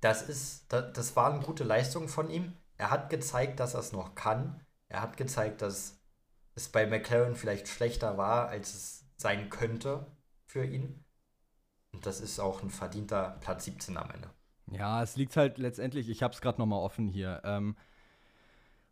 [0.00, 2.56] Das ist, das, das war eine gute Leistung von ihm.
[2.76, 4.60] Er hat gezeigt, dass er es noch kann.
[4.92, 5.98] Er hat gezeigt, dass
[6.54, 10.06] es bei McLaren vielleicht schlechter war, als es sein könnte
[10.44, 11.02] für ihn.
[11.92, 14.28] Und das ist auch ein verdienter Platz 17 am Ende.
[14.70, 17.40] Ja, es liegt halt letztendlich, ich habe es gerade noch mal offen hier.
[17.42, 17.74] Ähm,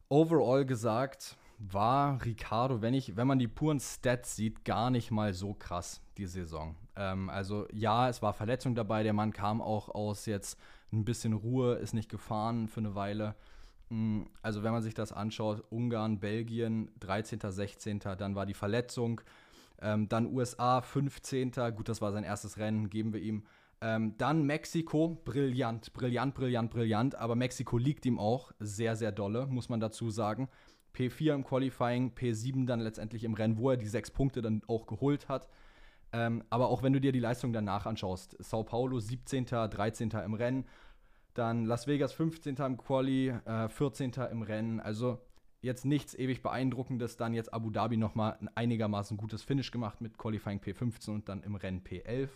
[0.08, 5.34] overall gesagt war Ricardo, wenn ich, wenn man die puren Stats sieht, gar nicht mal
[5.34, 6.76] so krass die Saison.
[6.96, 9.02] Ähm, also ja, es war Verletzung dabei.
[9.02, 10.58] Der Mann kam auch aus jetzt
[10.92, 13.34] ein bisschen Ruhe, ist nicht gefahren für eine Weile.
[13.90, 19.20] Mm, Also wenn man sich das anschaut, Ungarn, Belgien, 13., 16., dann war die Verletzung.
[19.82, 21.52] Ähm, dann USA, 15.
[21.76, 23.44] Gut, das war sein erstes Rennen, geben wir ihm.
[23.82, 27.14] Ähm, dann Mexiko, brillant, brillant, brillant, brillant.
[27.14, 30.48] Aber Mexiko liegt ihm auch sehr, sehr dolle, muss man dazu sagen.
[30.94, 34.86] P4 im Qualifying, P7 dann letztendlich im Rennen, wo er die sechs Punkte dann auch
[34.86, 35.48] geholt hat.
[36.12, 40.10] Ähm, aber auch wenn du dir die Leistung danach anschaust, Sao Paulo 17., 13.
[40.24, 40.66] im Rennen,
[41.40, 42.56] dann Las Vegas 15.
[42.56, 44.12] im Quali, äh, 14.
[44.30, 44.78] im Rennen.
[44.78, 45.18] Also
[45.62, 47.16] jetzt nichts ewig beeindruckendes.
[47.16, 51.42] Dann jetzt Abu Dhabi nochmal ein einigermaßen gutes Finish gemacht mit Qualifying P15 und dann
[51.42, 52.28] im Rennen P11.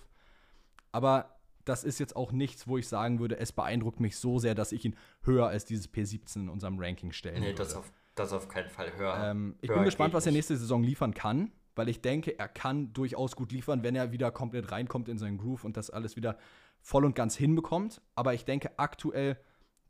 [0.90, 4.54] Aber das ist jetzt auch nichts, wo ich sagen würde, es beeindruckt mich so sehr,
[4.54, 7.58] dass ich ihn höher als dieses P17 in unserem Ranking stellen Nee, würde.
[7.58, 9.16] das auf, das auf keinen Fall höher.
[9.22, 12.48] Ähm, ich höher bin gespannt, was er nächste Saison liefern kann, weil ich denke, er
[12.48, 16.16] kann durchaus gut liefern, wenn er wieder komplett reinkommt in seinen Groove und das alles
[16.16, 16.38] wieder
[16.84, 18.00] voll und ganz hinbekommt.
[18.14, 19.36] Aber ich denke, aktuell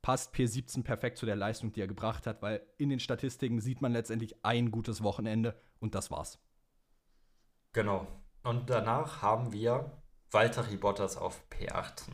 [0.01, 3.83] passt P17 perfekt zu der Leistung, die er gebracht hat, weil in den Statistiken sieht
[3.83, 6.39] man letztendlich ein gutes Wochenende und das war's.
[7.73, 8.07] Genau.
[8.43, 12.11] Und danach haben wir Valtteri Bottas auf P18,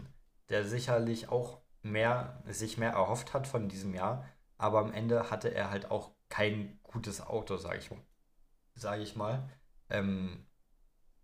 [0.49, 4.25] der sicherlich auch mehr, sich mehr erhofft hat von diesem Jahr,
[4.57, 7.91] aber am Ende hatte er halt auch kein gutes Auto, sage ich,
[8.75, 9.49] sag ich mal.
[9.89, 10.47] Ähm,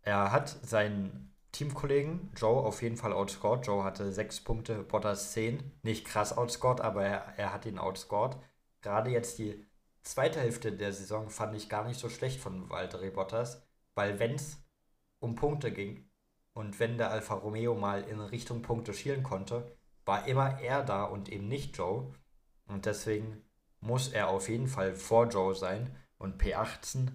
[0.02, 3.66] er hat seinen Teamkollegen Joe auf jeden Fall outscored.
[3.66, 5.72] Joe hatte sechs Punkte, Bottas zehn.
[5.82, 8.36] Nicht krass outscored, aber er, er hat ihn outscored.
[8.82, 9.64] Gerade jetzt die
[10.02, 14.34] zweite Hälfte der Saison fand ich gar nicht so schlecht von Valtteri Bottas, weil wenn
[14.34, 14.62] es
[15.18, 16.06] um Punkte ging
[16.52, 19.74] und wenn der Alfa Romeo mal in Richtung Punkte schielen konnte,
[20.04, 22.12] war immer er da und eben nicht Joe.
[22.66, 23.42] Und deswegen
[23.80, 25.96] muss er auf jeden Fall vor Joe sein.
[26.18, 27.08] Und P18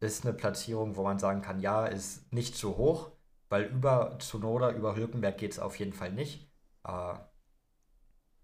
[0.00, 3.12] ist eine Platzierung, wo man sagen kann, ja, ist nicht zu hoch,
[3.52, 6.50] weil über Zunoda, über Hülkenberg geht es auf jeden Fall nicht.
[6.84, 7.14] Äh,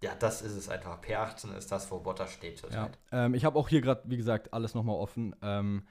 [0.00, 1.00] ja, das ist es einfach.
[1.00, 2.62] P18 ist das, wo Bottas steht.
[2.70, 5.34] Ja, ähm, ich habe auch hier gerade, wie gesagt, alles nochmal offen.
[5.42, 5.86] Ähm,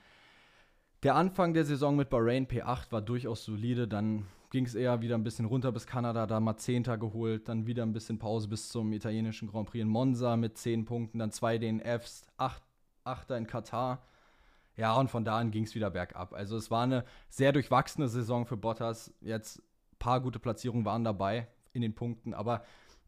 [1.04, 3.88] der Anfang der Saison mit Bahrain P8 war durchaus solide.
[3.88, 7.50] Dann ging es eher wieder ein bisschen runter bis Kanada, da mal Zehnter geholt.
[7.50, 11.20] Dann wieder ein bisschen Pause bis zum italienischen Grand Prix in Monza mit zehn Punkten.
[11.20, 12.64] Dann zwei DNFs, acht,
[13.04, 14.04] Achter in Katar.
[14.78, 16.34] Ja, und von da an ging es wieder bergab.
[16.34, 19.12] Also es war eine sehr durchwachsene Saison für Bottas.
[19.22, 22.64] Jetzt ein paar gute Platzierungen waren dabei in den Punkten, aber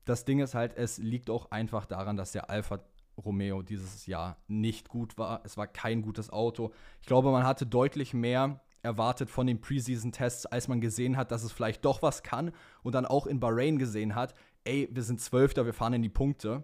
[0.06, 2.80] das Ding ist halt, es liegt auch einfach daran, dass der Alpha
[3.24, 5.42] Romeo dieses Jahr nicht gut war.
[5.44, 6.72] Es war kein gutes Auto.
[7.02, 11.44] Ich glaube, man hatte deutlich mehr erwartet von den Preseason-Tests, als man gesehen hat, dass
[11.44, 12.52] es vielleicht doch was kann
[12.82, 14.34] und dann auch in Bahrain gesehen hat,
[14.64, 16.64] ey, wir sind Zwölfter, wir fahren in die Punkte.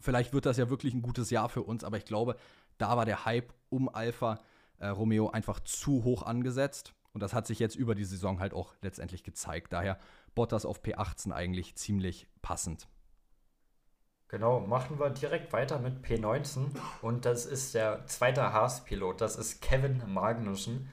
[0.00, 2.36] Vielleicht wird das ja wirklich ein gutes Jahr für uns, aber ich glaube,
[2.78, 4.40] da war der Hype um Alpha
[4.78, 6.94] äh, Romeo einfach zu hoch angesetzt.
[7.12, 9.72] Und das hat sich jetzt über die Saison halt auch letztendlich gezeigt.
[9.72, 9.98] Daher
[10.34, 12.88] Bottas auf P18 eigentlich ziemlich passend.
[14.28, 16.70] Genau, machen wir direkt weiter mit P19
[17.02, 20.90] und das ist der zweite Haas-Pilot, das ist Kevin Magnussen,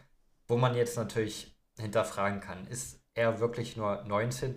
[0.47, 4.55] wo man jetzt natürlich hinterfragen kann, ist er wirklich nur 19.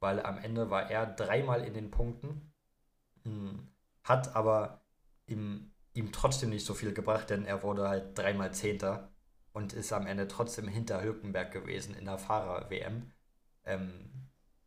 [0.00, 2.52] Weil am Ende war er dreimal in den Punkten,
[3.24, 3.68] hm,
[4.02, 4.82] hat aber
[5.26, 9.10] ihm, ihm trotzdem nicht so viel gebracht, denn er wurde halt dreimal Zehnter
[9.52, 13.10] und ist am Ende trotzdem hinter Hülkenberg gewesen in der Fahrer-WM.
[13.64, 14.10] Ähm,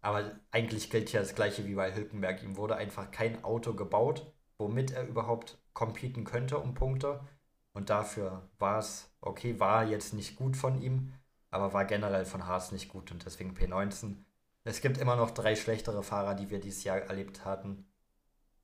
[0.01, 2.41] aber eigentlich gilt ja das gleiche wie bei Hülkenberg.
[2.41, 7.19] Ihm wurde einfach kein Auto gebaut, womit er überhaupt competen könnte um Punkte.
[7.73, 11.13] Und dafür war es, okay, war jetzt nicht gut von ihm,
[11.51, 14.23] aber war generell von Haas nicht gut und deswegen P19.
[14.63, 17.85] Es gibt immer noch drei schlechtere Fahrer, die wir dieses Jahr erlebt hatten.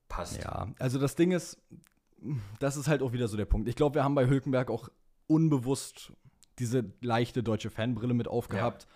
[0.08, 0.38] Passt.
[0.38, 1.62] Ja, also das Ding ist,
[2.60, 3.68] das ist halt auch wieder so der Punkt.
[3.68, 4.90] Ich glaube, wir haben bei Hülkenberg auch
[5.28, 6.14] unbewusst
[6.60, 8.84] diese leichte deutsche Fanbrille mit aufgehabt.
[8.84, 8.90] Ja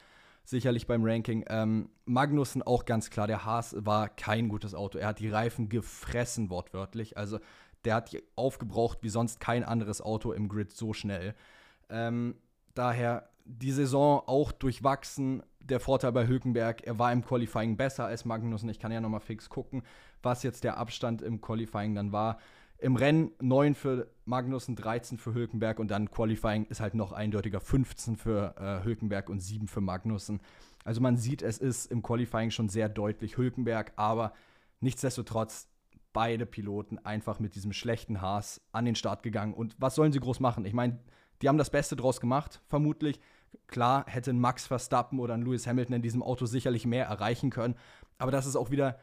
[0.50, 1.46] sicherlich beim Ranking.
[1.48, 4.98] Ähm, Magnussen auch ganz klar, der Haas war kein gutes Auto.
[4.98, 7.18] Er hat die Reifen gefressen, wortwörtlich.
[7.18, 7.40] Also
[7.86, 11.36] der hat die aufgebraucht wie sonst kein anderes Auto im Grid so schnell.
[11.90, 12.36] Ähm,
[12.74, 15.44] daher die Saison auch durchwachsen.
[15.60, 18.70] Der Vorteil bei Hülkenberg, er war im Qualifying besser als Magnussen.
[18.70, 19.84] Ich kann ja nochmal fix gucken,
[20.24, 22.40] was jetzt der Abstand im Qualifying dann war.
[22.82, 27.60] Im Rennen 9 für Magnussen, 13 für Hülkenberg und dann Qualifying ist halt noch eindeutiger
[27.60, 30.40] 15 für äh, Hülkenberg und 7 für Magnussen.
[30.86, 34.34] Also man sieht, es ist im Qualifying schon sehr deutlich Hülkenberg, aber
[34.80, 35.68] nichtsdestotrotz
[36.14, 39.54] beide Piloten einfach mit diesem schlechten Haas an den Start gegangen.
[39.54, 40.66] Und was sollen sie groß machen?
[40.66, 41.00] Ich meine,
[41.42, 43.20] die haben das Beste draus gemacht, vermutlich.
[43.68, 47.50] Klar hätte ein Max Verstappen oder ein Lewis Hamilton in diesem Auto sicherlich mehr erreichen
[47.50, 47.76] können,
[48.18, 49.00] aber das ist auch wieder,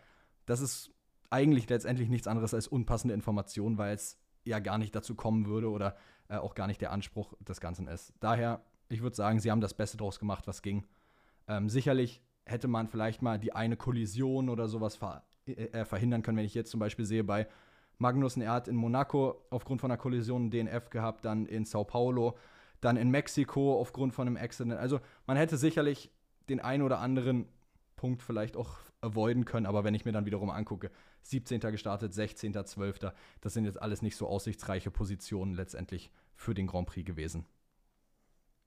[0.47, 0.93] das ist
[1.31, 5.70] eigentlich letztendlich nichts anderes als unpassende Information, weil es ja gar nicht dazu kommen würde
[5.70, 5.97] oder
[6.28, 8.12] äh, auch gar nicht der Anspruch des Ganzen ist.
[8.20, 10.86] Daher, ich würde sagen, sie haben das Beste draus gemacht, was ging.
[11.48, 16.23] Ähm, sicherlich hätte man vielleicht mal die eine Kollision oder sowas ver äh, äh verhindern
[16.23, 17.48] können, wenn ich jetzt zum Beispiel sehe bei
[17.98, 21.85] Magnussen, er hat in Monaco aufgrund von einer Kollision einen DNF gehabt, dann in Sao
[21.85, 22.36] Paulo,
[22.81, 24.78] dann in Mexiko aufgrund von einem Accident.
[24.78, 26.11] Also man hätte sicherlich
[26.48, 27.48] den einen oder anderen
[27.97, 29.66] Punkt vielleicht auch avoiden können.
[29.66, 30.90] Aber wenn ich mir dann wiederum angucke,
[31.22, 31.60] 17.
[31.60, 36.86] gestartet, 16., 12., das sind jetzt alles nicht so aussichtsreiche Positionen letztendlich für den Grand
[36.88, 37.46] Prix gewesen.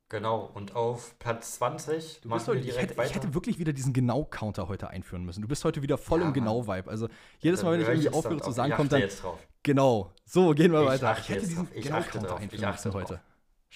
[0.09, 3.93] Genau, und auf Platz 20 du bist heute, ich hätte, ich, hätte, wirklich wieder diesen
[3.93, 5.43] Genau-Counter heute einführen müssen.
[5.43, 6.89] Du bist heute wieder voll ja, im Genau-Vibe.
[6.89, 9.01] Also jedes Mal, wenn ich irgendwie aufhöre zu sagen, kommt dann.
[9.01, 9.37] Jetzt drauf.
[9.61, 11.15] Genau, so gehen wir ich weiter.
[11.19, 13.21] Ich hätte diesen Genau-Counter einführen müssen heute.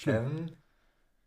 [0.07, 0.49] Ähm,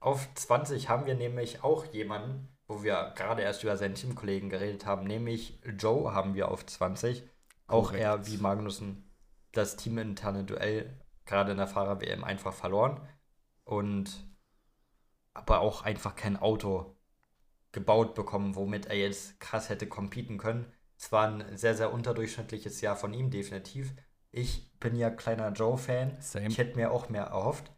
[0.00, 4.86] auf 20 haben wir nämlich auch jemanden, wo wir gerade erst über seinen Teamkollegen geredet
[4.86, 7.22] haben, nämlich Joe haben wir auf 20.
[7.66, 8.02] Auch Korrekt.
[8.02, 9.10] er wie Magnussen
[9.52, 13.00] das teaminterne Duell gerade in der Fahrer-WM einfach verloren
[13.64, 14.26] und
[15.34, 16.96] aber auch einfach kein Auto
[17.72, 20.72] gebaut bekommen, womit er jetzt krass hätte competen können.
[20.96, 23.92] Es war ein sehr, sehr unterdurchschnittliches Jahr von ihm, definitiv.
[24.30, 26.18] Ich bin ja kleiner Joe-Fan.
[26.46, 27.70] Ich hätte mir auch mehr erhofft.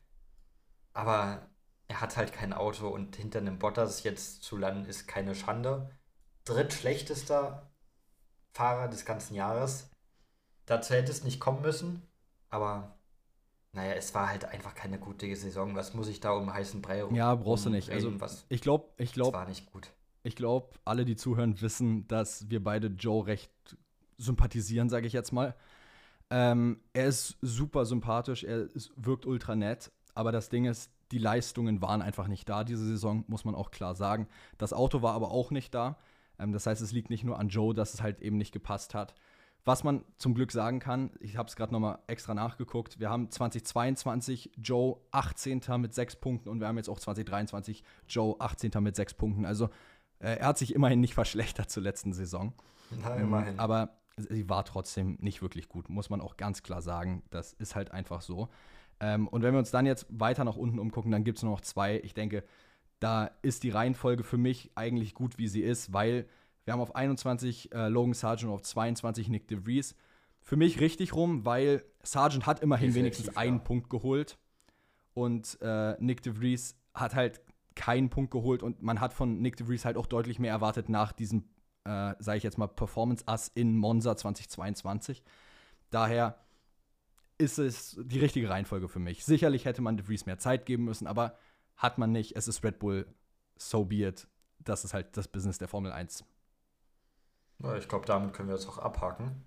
[0.92, 1.48] Aber
[1.88, 5.90] er hat halt kein Auto und hinter einem Bottas jetzt zu landen ist keine Schande.
[6.44, 7.70] Drittschlechtester
[8.52, 9.90] Fahrer des ganzen Jahres.
[10.66, 12.02] Dazu hätte es nicht kommen müssen,
[12.50, 12.98] aber
[13.72, 15.74] naja, es war halt einfach keine gute Saison.
[15.74, 17.14] Was muss ich da um heißen Brei rum?
[17.14, 17.90] Ja, brauchst du nicht.
[17.90, 19.36] Also, was, ich glaube, ich glaube.
[19.36, 19.92] war nicht gut.
[20.22, 23.50] Ich glaube, alle, die zuhören, wissen, dass wir beide Joe recht
[24.18, 25.54] sympathisieren, sage ich jetzt mal.
[26.30, 31.18] Ähm, er ist super sympathisch, er ist, wirkt ultra nett, aber das Ding ist, die
[31.18, 34.28] Leistungen waren einfach nicht da diese Saison, muss man auch klar sagen.
[34.58, 35.98] Das Auto war aber auch nicht da.
[36.38, 38.94] Ähm, das heißt, es liegt nicht nur an Joe, dass es halt eben nicht gepasst
[38.94, 39.14] hat.
[39.64, 43.30] Was man zum Glück sagen kann, ich habe es gerade nochmal extra nachgeguckt, wir haben
[43.30, 45.60] 2022 Joe 18.
[45.78, 48.70] mit 6 Punkten und wir haben jetzt auch 2023 Joe 18.
[48.80, 49.44] mit 6 Punkten.
[49.44, 49.66] Also
[50.20, 52.54] äh, er hat sich immerhin nicht verschlechtert zur letzten Saison.
[53.02, 53.54] Na, immerhin.
[53.54, 57.22] Ähm, aber sie war trotzdem nicht wirklich gut, muss man auch ganz klar sagen.
[57.30, 58.48] Das ist halt einfach so.
[59.00, 61.52] Ähm, und wenn wir uns dann jetzt weiter nach unten umgucken, dann gibt es nur
[61.52, 62.00] noch zwei.
[62.00, 62.44] Ich denke,
[63.00, 66.26] da ist die Reihenfolge für mich eigentlich gut, wie sie ist, weil
[66.64, 69.94] wir haben auf 21 äh, Logan Sargent und auf 22 Nick DeVries.
[70.42, 73.62] Für mich richtig rum, weil Sargent hat immerhin wenigstens einen ja.
[73.62, 74.38] Punkt geholt
[75.14, 77.40] und äh, Nick DeVries hat halt
[77.74, 81.12] keinen Punkt geholt und man hat von Nick DeVries halt auch deutlich mehr erwartet nach
[81.12, 81.44] diesem,
[81.84, 85.22] äh, sage ich jetzt mal, Performance-Ass in Monza 2022.
[85.90, 86.38] Daher
[87.38, 89.24] ist es die richtige Reihenfolge für mich.
[89.24, 91.36] Sicherlich hätte man DeVries mehr Zeit geben müssen, aber
[91.76, 92.36] hat man nicht.
[92.36, 93.06] Es ist Red Bull,
[93.56, 94.26] so be it.
[94.58, 96.24] Das ist halt das Business der Formel 1.
[97.78, 99.44] Ich glaube, damit können wir es auch abhaken.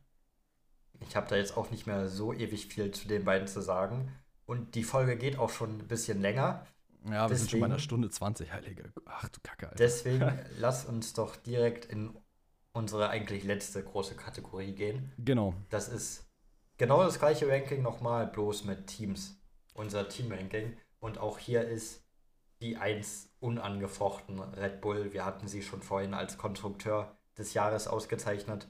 [0.99, 4.11] Ich habe da jetzt auch nicht mehr so ewig viel zu den beiden zu sagen.
[4.45, 6.65] Und die Folge geht auch schon ein bisschen länger.
[7.05, 8.93] Ja, wir deswegen, sind schon bei einer Stunde 20, Heilige.
[9.05, 9.77] Ach du Kacke, Alter.
[9.77, 12.15] Deswegen lass uns doch direkt in
[12.73, 15.11] unsere eigentlich letzte große Kategorie gehen.
[15.17, 15.53] Genau.
[15.69, 16.30] Das ist
[16.81, 19.39] genau das gleiche Ranking nochmal, bloß mit Teams.
[19.75, 20.75] Unser Team-Ranking.
[20.99, 22.03] Und auch hier ist
[22.59, 25.13] die 1 unangefochten Red Bull.
[25.13, 28.67] Wir hatten sie schon vorhin als Konstrukteur des Jahres ausgezeichnet.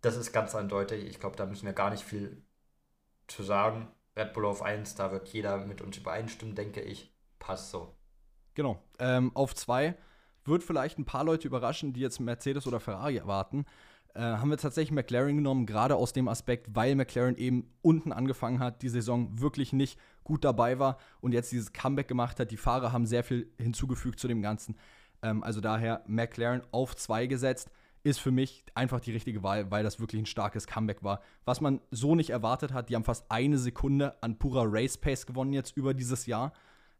[0.00, 1.04] Das ist ganz eindeutig.
[1.04, 2.42] Ich glaube, da müssen wir gar nicht viel
[3.28, 3.86] zu sagen.
[4.16, 7.14] Red Bull auf 1, da wird jeder mit uns übereinstimmen, denke ich.
[7.38, 7.94] Passt so.
[8.54, 8.82] Genau.
[8.98, 9.96] Ähm, auf 2
[10.44, 13.64] wird vielleicht ein paar Leute überraschen, die jetzt Mercedes oder Ferrari erwarten.
[14.14, 18.58] Äh, haben wir tatsächlich McLaren genommen, gerade aus dem Aspekt, weil McLaren eben unten angefangen
[18.58, 22.50] hat, die Saison wirklich nicht gut dabei war und jetzt dieses Comeback gemacht hat.
[22.50, 24.76] Die Fahrer haben sehr viel hinzugefügt zu dem Ganzen.
[25.22, 27.70] Ähm, also daher McLaren auf 2 gesetzt
[28.02, 31.20] ist für mich einfach die richtige Wahl, weil das wirklich ein starkes Comeback war.
[31.44, 35.26] Was man so nicht erwartet hat, die haben fast eine Sekunde an purer Race Pace
[35.26, 36.52] gewonnen jetzt über dieses Jahr.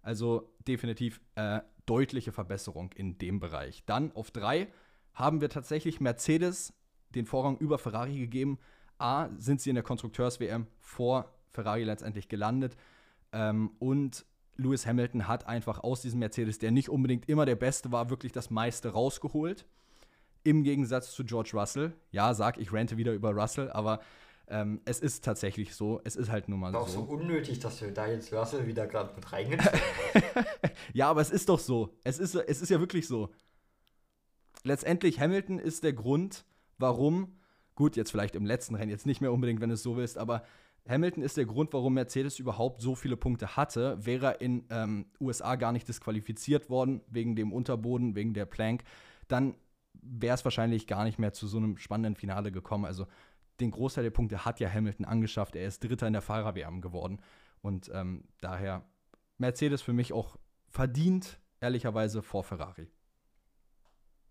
[0.02, 3.84] Also definitiv äh, deutliche Verbesserung in dem Bereich.
[3.86, 4.68] Dann auf drei
[5.14, 6.72] haben wir tatsächlich Mercedes
[7.14, 8.58] den Vorrang über Ferrari gegeben.
[8.98, 12.76] A, sind sie in der Konstrukteurs-WM vor Ferrari letztendlich gelandet.
[13.32, 14.24] Ähm, und
[14.56, 18.32] Lewis Hamilton hat einfach aus diesem Mercedes, der nicht unbedingt immer der Beste war, wirklich
[18.32, 19.66] das meiste rausgeholt.
[20.42, 21.92] Im Gegensatz zu George Russell.
[22.10, 24.00] Ja, sag, ich rante wieder über Russell, aber
[24.48, 26.00] ähm, es ist tatsächlich so.
[26.04, 26.78] Es ist halt nun mal so.
[26.78, 29.80] Auch so unnötig, dass wir da jetzt Russell wieder gerade mit reingezogen
[30.92, 31.94] Ja, aber es ist doch so.
[32.02, 33.30] Es ist, es ist ja wirklich so.
[34.64, 36.44] Letztendlich, Hamilton ist der Grund,
[36.78, 37.38] warum,
[37.74, 40.18] gut, jetzt vielleicht im letzten Rennen, jetzt nicht mehr unbedingt, wenn du es so willst,
[40.18, 40.42] aber
[40.88, 44.04] Hamilton ist der Grund, warum Mercedes überhaupt so viele Punkte hatte.
[44.04, 48.84] Wäre er in ähm, USA gar nicht disqualifiziert worden, wegen dem Unterboden, wegen der Plank,
[49.28, 49.54] dann
[49.92, 52.86] wäre es wahrscheinlich gar nicht mehr zu so einem spannenden Finale gekommen.
[52.86, 53.06] Also
[53.60, 55.56] den Großteil der Punkte hat ja Hamilton angeschafft.
[55.56, 57.20] Er ist Dritter in der Fahrer-WM geworden.
[57.60, 58.84] Und ähm, daher
[59.36, 60.36] Mercedes für mich auch
[60.68, 62.88] verdient, ehrlicherweise, vor Ferrari.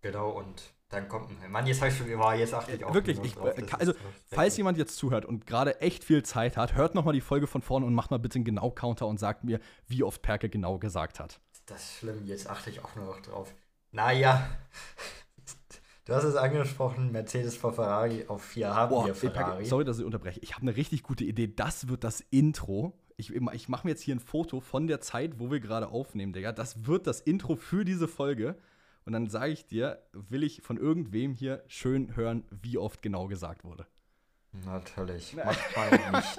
[0.00, 2.94] Genau, und dann kommt ein Mann, jetzt habe ich schon war jetzt achte ich auch
[2.94, 3.92] Wirklich, ich, drauf, also
[4.26, 7.46] falls jemand jetzt zuhört und gerade echt viel Zeit hat, hört noch mal die Folge
[7.46, 10.48] von vorne und macht mal bitte einen genau Counter und sagt mir, wie oft Perke
[10.48, 11.40] genau gesagt hat.
[11.66, 13.54] Das ist schlimm, jetzt achte ich auch nur noch drauf.
[13.92, 14.48] Naja,
[16.08, 19.66] Du hast es angesprochen, Mercedes vor Ferrari auf 4 haben Boah, wir Ferrari.
[19.66, 20.40] sorry, dass ich unterbreche.
[20.40, 21.52] Ich habe eine richtig gute Idee.
[21.54, 22.94] Das wird das Intro.
[23.18, 26.32] Ich, ich mache mir jetzt hier ein Foto von der Zeit, wo wir gerade aufnehmen,
[26.32, 26.52] Digga.
[26.52, 28.56] Das wird das Intro für diese Folge.
[29.08, 33.26] Und dann sage ich dir, will ich von irgendwem hier schön hören, wie oft genau
[33.26, 33.86] gesagt wurde.
[34.66, 35.34] Natürlich.
[35.34, 36.38] Manchmal nicht.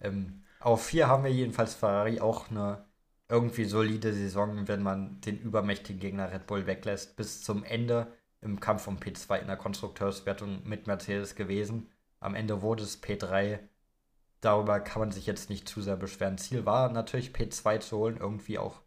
[0.00, 2.84] ähm, auf 4 haben wir jedenfalls Ferrari auch eine
[3.28, 7.16] irgendwie solide Saison, wenn man den übermächtigen Gegner Red Bull weglässt.
[7.16, 8.06] Bis zum Ende
[8.40, 11.90] im Kampf um P2 in der Konstrukteurswertung mit Mercedes gewesen.
[12.20, 13.58] Am Ende wurde es P3.
[14.40, 16.38] Darüber kann man sich jetzt nicht zu sehr beschweren.
[16.38, 18.83] Ziel war natürlich P2 zu holen, irgendwie auch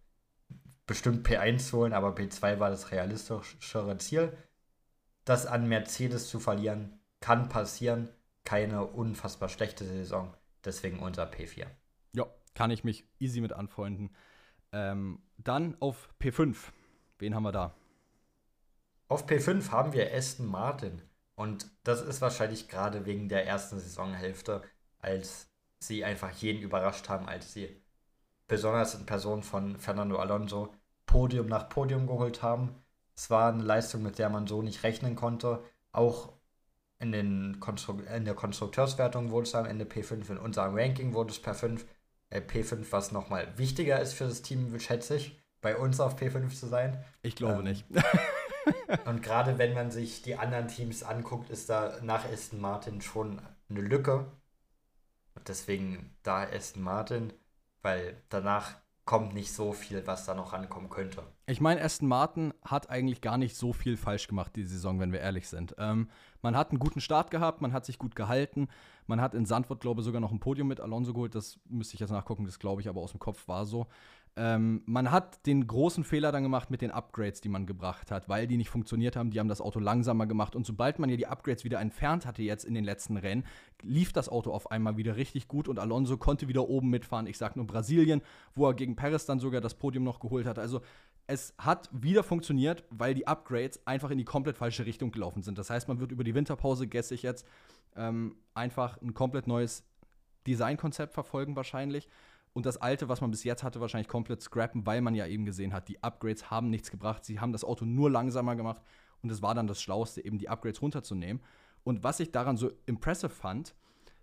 [0.87, 4.35] bestimmt P1 zu holen, aber P2 war das realistischere Ziel.
[5.25, 8.09] Das an Mercedes zu verlieren, kann passieren.
[8.45, 10.33] Keine unfassbar schlechte Saison,
[10.63, 11.67] deswegen unser P4.
[12.13, 14.15] Ja, kann ich mich easy mit anfreunden.
[14.71, 16.55] Ähm, dann auf P5.
[17.19, 17.75] Wen haben wir da?
[19.09, 21.01] Auf P5 haben wir Aston Martin.
[21.35, 24.63] Und das ist wahrscheinlich gerade wegen der ersten Saisonhälfte,
[24.99, 25.49] als
[25.79, 27.81] sie einfach jeden überrascht haben, als sie
[28.47, 30.73] besonders in Person von Fernando Alonso
[31.05, 32.75] Podium nach Podium geholt haben.
[33.15, 35.63] Es war eine Leistung, mit der man so nicht rechnen konnte.
[35.91, 36.33] Auch
[36.99, 41.31] in, den Konstru in der Konstrukteurswertung wurde es am Ende P5, in unserem Ranking wurde
[41.31, 41.81] es P5,
[42.29, 46.49] äh, P5 was nochmal wichtiger ist für das Team, schätze ich, bei uns auf P5
[46.49, 47.03] zu sein.
[47.21, 47.85] Ich glaube ähm, nicht.
[49.05, 53.41] und gerade wenn man sich die anderen Teams anguckt, ist da nach Aston Martin schon
[53.69, 54.25] eine Lücke.
[55.35, 57.33] Und deswegen da Aston Martin,
[57.81, 58.75] weil danach
[59.07, 61.23] kommt nicht so viel, was da noch rankommen könnte.
[61.47, 65.13] Ich meine, Aston Martin hat eigentlich gar nicht so viel falsch gemacht die Saison, wenn
[65.13, 65.75] wir ehrlich sind.
[65.79, 66.09] Ähm,
[66.41, 68.67] man hat einen guten Start gehabt, man hat sich gut gehalten.
[69.07, 71.35] Man hat in Sandwort, glaube ich, sogar noch ein Podium mit Alonso geholt.
[71.35, 73.87] Das müsste ich jetzt nachgucken, das glaube ich aber aus dem Kopf war so.
[74.39, 78.29] Ähm, man hat den großen Fehler dann gemacht mit den Upgrades, die man gebracht hat,
[78.29, 79.31] weil die nicht funktioniert haben.
[79.31, 80.55] Die haben das Auto langsamer gemacht.
[80.55, 83.45] Und sobald man ja die Upgrades wieder entfernt hatte, jetzt in den letzten Rennen,
[83.81, 87.25] lief das Auto auf einmal wieder richtig gut und Alonso konnte wieder oben mitfahren.
[87.25, 88.21] Ich sage nur Brasilien,
[88.53, 90.59] wo er gegen Perez dann sogar das Podium noch geholt hat.
[90.59, 90.81] Also
[91.25, 95.57] es hat wieder funktioniert, weil die Upgrades einfach in die komplett falsche Richtung gelaufen sind.
[95.57, 97.47] Das heißt, man wird über die Winterpause, gesse ich jetzt,
[97.95, 99.83] ähm, einfach ein komplett neues
[100.45, 102.07] Designkonzept verfolgen wahrscheinlich
[102.57, 105.45] und das alte, was man bis jetzt hatte, wahrscheinlich komplett scrappen, weil man ja eben
[105.45, 107.23] gesehen hat, die Upgrades haben nichts gebracht.
[107.23, 108.81] Sie haben das Auto nur langsamer gemacht
[109.21, 111.43] und es war dann das Schlauste, eben die Upgrades runterzunehmen.
[111.83, 113.75] Und was ich daran so impressive fand,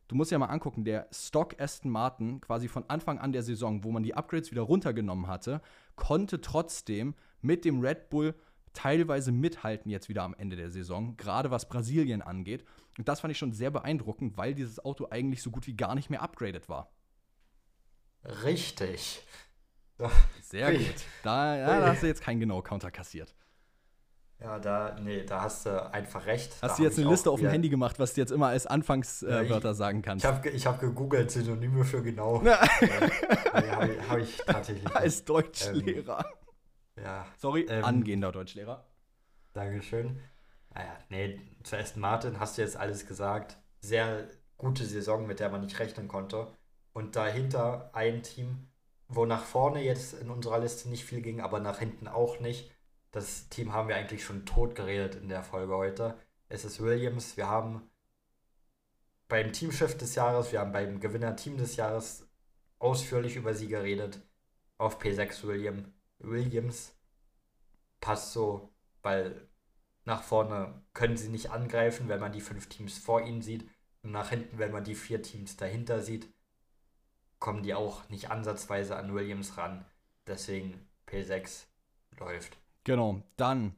[0.09, 3.85] du musst ja mal angucken, der Stock Aston Martin quasi von Anfang an der Saison,
[3.85, 5.61] wo man die Upgrades wieder runtergenommen hatte,
[5.95, 8.35] konnte trotzdem mit dem Red Bull
[8.73, 12.65] teilweise mithalten jetzt wieder am Ende der Saison, gerade was Brasilien angeht.
[12.99, 15.95] Und das fand ich schon sehr beeindruckend, weil dieses Auto eigentlich so gut wie gar
[15.95, 16.91] nicht mehr upgraded war.
[18.25, 19.23] Richtig.
[20.43, 20.95] Sehr gut.
[21.23, 23.35] Da, ja, da hast du jetzt keinen genau Counter kassiert.
[24.41, 26.53] Ja, da, nee, da hast du einfach recht.
[26.61, 28.67] Hast da du jetzt eine Liste auf dem Handy gemacht, was du jetzt immer als
[28.67, 30.25] Anfangswörter äh, sagen kannst?
[30.25, 32.43] Ich habe ich hab gegoogelt Synonyme für genau.
[32.45, 32.63] Ja.
[32.83, 34.95] äh, habe hab ich tatsächlich.
[34.95, 36.27] Als Deutschlehrer.
[36.97, 37.27] Ähm, ja.
[37.39, 38.85] Sorry, ähm, angehender Deutschlehrer.
[39.53, 40.21] Dankeschön.
[40.75, 43.57] Naja, ah nee, zuerst Martin, hast du jetzt alles gesagt.
[43.81, 44.29] Sehr
[44.59, 46.49] gute Saison, mit der man nicht rechnen konnte
[46.95, 48.69] und dahinter ein Team,
[49.09, 52.71] wo nach vorne jetzt in unserer Liste nicht viel ging, aber nach hinten auch nicht.
[53.11, 56.17] Das Team haben wir eigentlich schon tot geredet in der Folge heute.
[56.49, 57.37] Es ist Williams.
[57.37, 57.83] Wir haben
[59.29, 62.29] beim Teamchef des Jahres, wir haben beim Gewinner-Team des Jahres
[62.79, 64.23] ausführlich über sie geredet.
[64.79, 65.93] Auf P6 William.
[66.19, 66.97] Williams
[68.01, 68.73] passt so,
[69.03, 69.49] weil
[70.05, 73.69] nach vorne können sie nicht angreifen, wenn man die fünf Teams vor ihnen sieht.
[74.03, 76.34] Und nach hinten, wenn man die vier Teams dahinter sieht
[77.45, 79.85] kommen die auch nicht ansatzweise an Williams ran.
[80.27, 81.67] Deswegen P6
[82.19, 82.57] läuft.
[82.85, 83.75] Genau, dann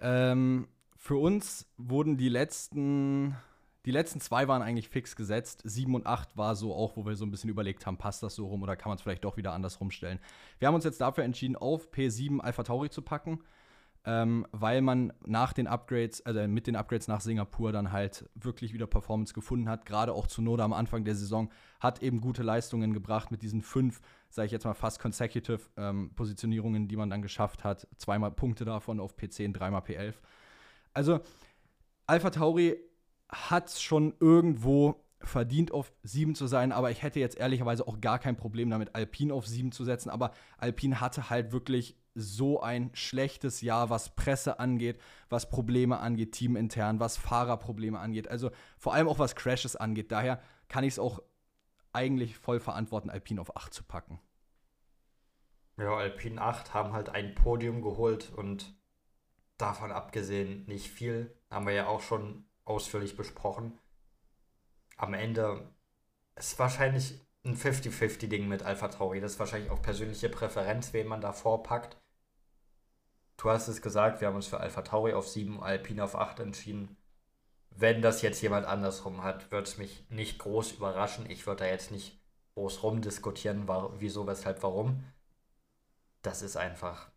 [0.00, 0.66] ähm,
[0.96, 3.36] für uns wurden die letzten,
[3.84, 5.62] die letzten zwei waren eigentlich fix gesetzt.
[5.62, 8.34] Sieben und acht war so auch, wo wir so ein bisschen überlegt haben, passt das
[8.34, 10.18] so rum oder kann man es vielleicht doch wieder anders rumstellen.
[10.58, 13.38] Wir haben uns jetzt dafür entschieden, auf P7 Alpha Tauri zu packen
[14.06, 18.72] ähm, weil man nach den Upgrades, also mit den Upgrades nach Singapur dann halt wirklich
[18.72, 19.84] wieder Performance gefunden hat.
[19.84, 21.50] Gerade auch zu Noda am Anfang der Saison
[21.80, 24.00] hat eben gute Leistungen gebracht mit diesen fünf,
[24.30, 27.88] sage ich jetzt mal fast consecutive ähm, Positionierungen, die man dann geschafft hat.
[27.96, 30.14] Zweimal Punkte davon auf P10, dreimal P11.
[30.94, 31.20] Also
[32.06, 32.76] Alpha Tauri
[33.28, 38.20] hat schon irgendwo verdient, auf 7 zu sein, aber ich hätte jetzt ehrlicherweise auch gar
[38.20, 40.10] kein Problem damit, Alpine auf 7 zu setzen.
[40.10, 46.32] Aber Alpine hatte halt wirklich so ein schlechtes Jahr, was Presse angeht, was Probleme angeht,
[46.32, 50.10] teamintern, was Fahrerprobleme angeht, also vor allem auch was Crashes angeht.
[50.10, 51.22] Daher kann ich es auch
[51.92, 54.18] eigentlich voll verantworten, Alpine auf 8 zu packen.
[55.78, 58.74] Ja, Alpine 8 haben halt ein Podium geholt und
[59.58, 61.36] davon abgesehen nicht viel.
[61.50, 63.78] Haben wir ja auch schon ausführlich besprochen.
[64.96, 65.70] Am Ende
[66.34, 69.20] ist wahrscheinlich ein 50-50-Ding mit Alpha Tauri.
[69.20, 71.98] Das ist wahrscheinlich auch persönliche Präferenz, wen man da vorpackt.
[73.36, 76.40] Du hast es gesagt, wir haben uns für Alpha Tauri auf 7, Alpine auf 8
[76.40, 76.96] entschieden.
[77.70, 81.28] Wenn das jetzt jemand andersrum hat, würde es mich nicht groß überraschen.
[81.28, 82.18] Ich würde da jetzt nicht
[82.54, 85.04] groß rumdiskutieren, war, wieso, weshalb, warum.
[86.22, 87.10] Das ist einfach.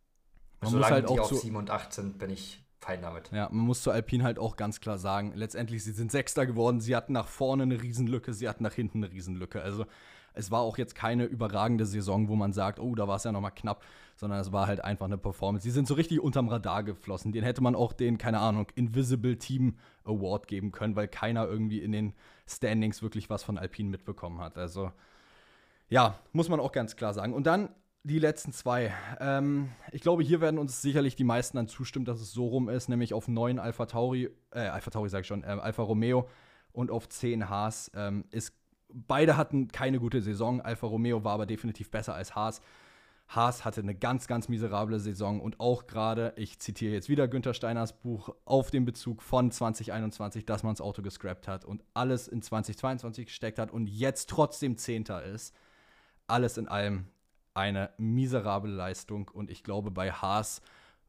[0.59, 3.31] Man Solange halt die auf 7 und 8 sind, bin ich fein damit.
[3.31, 6.81] Ja, man muss zu Alpine halt auch ganz klar sagen, letztendlich, sie sind Sechster geworden,
[6.81, 9.61] sie hatten nach vorne eine Riesenlücke, sie hatten nach hinten eine Riesenlücke.
[9.61, 9.85] Also
[10.33, 13.31] es war auch jetzt keine überragende Saison, wo man sagt, oh, da war es ja
[13.31, 13.83] nochmal knapp,
[14.15, 15.63] sondern es war halt einfach eine Performance.
[15.63, 17.31] Die sind so richtig unterm Radar geflossen.
[17.31, 21.79] Den hätte man auch den, keine Ahnung, Invisible Team Award geben können, weil keiner irgendwie
[21.79, 22.13] in den
[22.47, 24.57] Standings wirklich was von Alpine mitbekommen hat.
[24.57, 24.91] Also,
[25.89, 27.33] ja, muss man auch ganz klar sagen.
[27.33, 27.69] Und dann
[28.03, 28.93] die letzten zwei.
[29.19, 32.69] Ähm, ich glaube, hier werden uns sicherlich die meisten dann zustimmen, dass es so rum
[32.69, 36.27] ist, nämlich auf 9 Alpha Tauri, äh, Alpha Tauri sag ich schon, äh, Alfa Romeo
[36.71, 37.91] und auf 10 Haas.
[37.95, 38.53] Ähm, ist,
[38.91, 40.61] beide hatten keine gute Saison.
[40.61, 42.61] Alfa Romeo war aber definitiv besser als Haas.
[43.29, 47.53] Haas hatte eine ganz, ganz miserable Saison und auch gerade, ich zitiere jetzt wieder Günther
[47.53, 52.27] Steiners Buch, auf den Bezug von 2021, dass man das Auto gescrapt hat und alles
[52.27, 55.55] in 2022 gesteckt hat und jetzt trotzdem Zehnter ist.
[56.25, 57.05] Alles in allem
[57.53, 60.63] eine miserable Leistung und ich glaube, bei Haas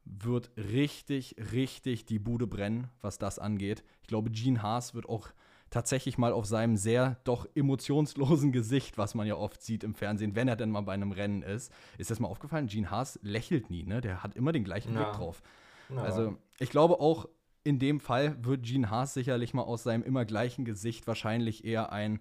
[0.04, 3.82] wird richtig, richtig die Bude brennen, was das angeht.
[4.02, 5.28] Ich glaube, Gene Haas wird auch
[5.70, 10.34] tatsächlich mal auf seinem sehr doch emotionslosen Gesicht, was man ja oft sieht im Fernsehen,
[10.34, 11.72] wenn er denn mal bei einem Rennen ist.
[11.98, 12.66] Ist das mal aufgefallen?
[12.66, 14.00] Gene Haas lächelt nie, ne?
[14.00, 15.02] Der hat immer den gleichen ja.
[15.02, 15.42] Blick drauf.
[15.88, 16.02] Ja.
[16.02, 17.28] Also, ich glaube auch
[17.62, 21.92] in dem Fall wird Gene Haas sicherlich mal aus seinem immer gleichen Gesicht wahrscheinlich eher
[21.92, 22.20] einen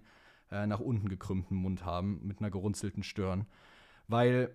[0.50, 3.46] äh, nach unten gekrümmten Mund haben mit einer gerunzelten Stirn
[4.10, 4.54] weil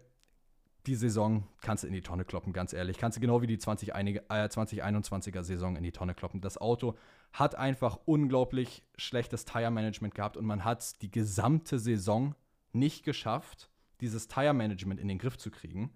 [0.88, 2.98] die Saison kannst du in die Tonne kloppen, ganz ehrlich.
[2.98, 6.42] Kannst du genau wie die 20, äh, 2021er Saison in die Tonne kloppen.
[6.42, 6.96] Das Auto
[7.34, 12.36] hat einfach unglaublich schlechtes Tire-Management gehabt und man hat die gesamte Saison
[12.72, 13.70] nicht geschafft,
[14.02, 15.92] dieses Tire-Management in den Griff zu kriegen.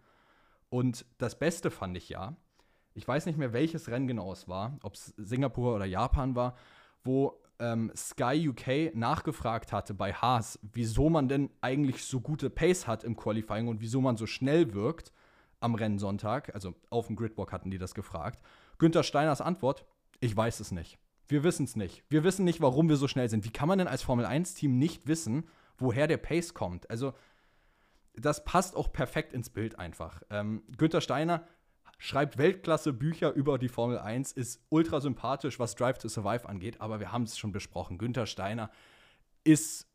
[0.69, 2.35] Und das Beste fand ich ja,
[2.93, 6.55] ich weiß nicht mehr, welches Rennen genau es war, ob es Singapur oder Japan war,
[7.03, 12.87] wo ähm, Sky UK nachgefragt hatte bei Haas, wieso man denn eigentlich so gute Pace
[12.87, 15.11] hat im Qualifying und wieso man so schnell wirkt
[15.59, 18.41] am Rennsonntag, also auf dem Gridwalk hatten die das gefragt.
[18.77, 19.85] Günther Steiners Antwort,
[20.21, 20.97] ich weiß es nicht.
[21.27, 22.03] Wir wissen es nicht.
[22.09, 23.45] Wir wissen nicht, warum wir so schnell sind.
[23.45, 26.89] Wie kann man denn als Formel 1-Team nicht wissen, woher der Pace kommt?
[26.89, 27.13] Also,
[28.15, 30.23] das passt auch perfekt ins Bild einfach.
[30.29, 31.45] Ähm, Günther Steiner
[31.99, 36.99] schreibt Weltklasse-Bücher über die Formel 1, ist ultra sympathisch, was Drive to Survive angeht, aber
[36.99, 37.97] wir haben es schon besprochen.
[37.97, 38.71] Günther Steiner
[39.43, 39.85] ist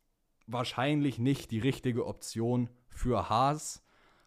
[0.47, 3.81] wahrscheinlich nicht die richtige Option für Haas.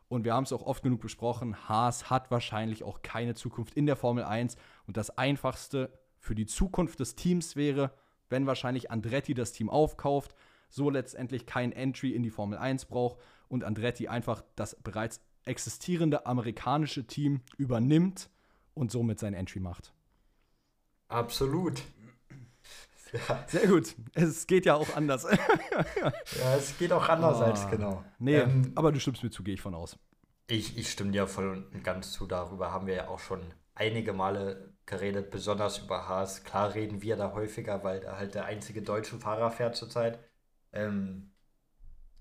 [0.08, 3.86] Und wir haben es auch oft genug besprochen, Haas hat wahrscheinlich auch keine Zukunft in
[3.86, 4.56] der Formel 1.
[4.86, 7.92] Und das Einfachste für die Zukunft des Teams wäre,
[8.28, 10.34] wenn wahrscheinlich Andretti das Team aufkauft,
[10.68, 13.18] so letztendlich kein Entry in die Formel 1 braucht
[13.48, 18.30] und Andretti einfach das bereits existierende amerikanische Team übernimmt
[18.74, 19.92] und somit sein Entry macht.
[21.08, 21.82] Absolut.
[23.12, 23.44] Ja.
[23.46, 23.94] Sehr gut.
[24.12, 25.22] Es geht ja auch anders.
[26.40, 27.44] ja, es geht auch anders oh.
[27.44, 28.04] als genau.
[28.18, 29.98] Nee, ähm, aber du stimmst mir zu, gehe ich von aus.
[30.46, 32.26] Ich, ich stimme dir voll und ganz zu.
[32.26, 33.40] Darüber haben wir ja auch schon
[33.74, 36.44] einige Male geredet, besonders über Haas.
[36.44, 40.18] Klar reden wir da häufiger, weil da halt der einzige deutsche Fahrer fährt zurzeit.
[40.72, 41.32] Ähm,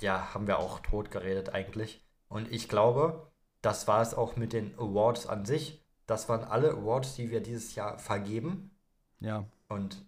[0.01, 2.06] ja, haben wir auch tot geredet eigentlich.
[2.29, 3.31] Und ich glaube,
[3.61, 5.83] das war es auch mit den Awards an sich.
[6.05, 8.71] Das waren alle Awards, die wir dieses Jahr vergeben.
[9.19, 9.45] Ja.
[9.67, 10.05] Und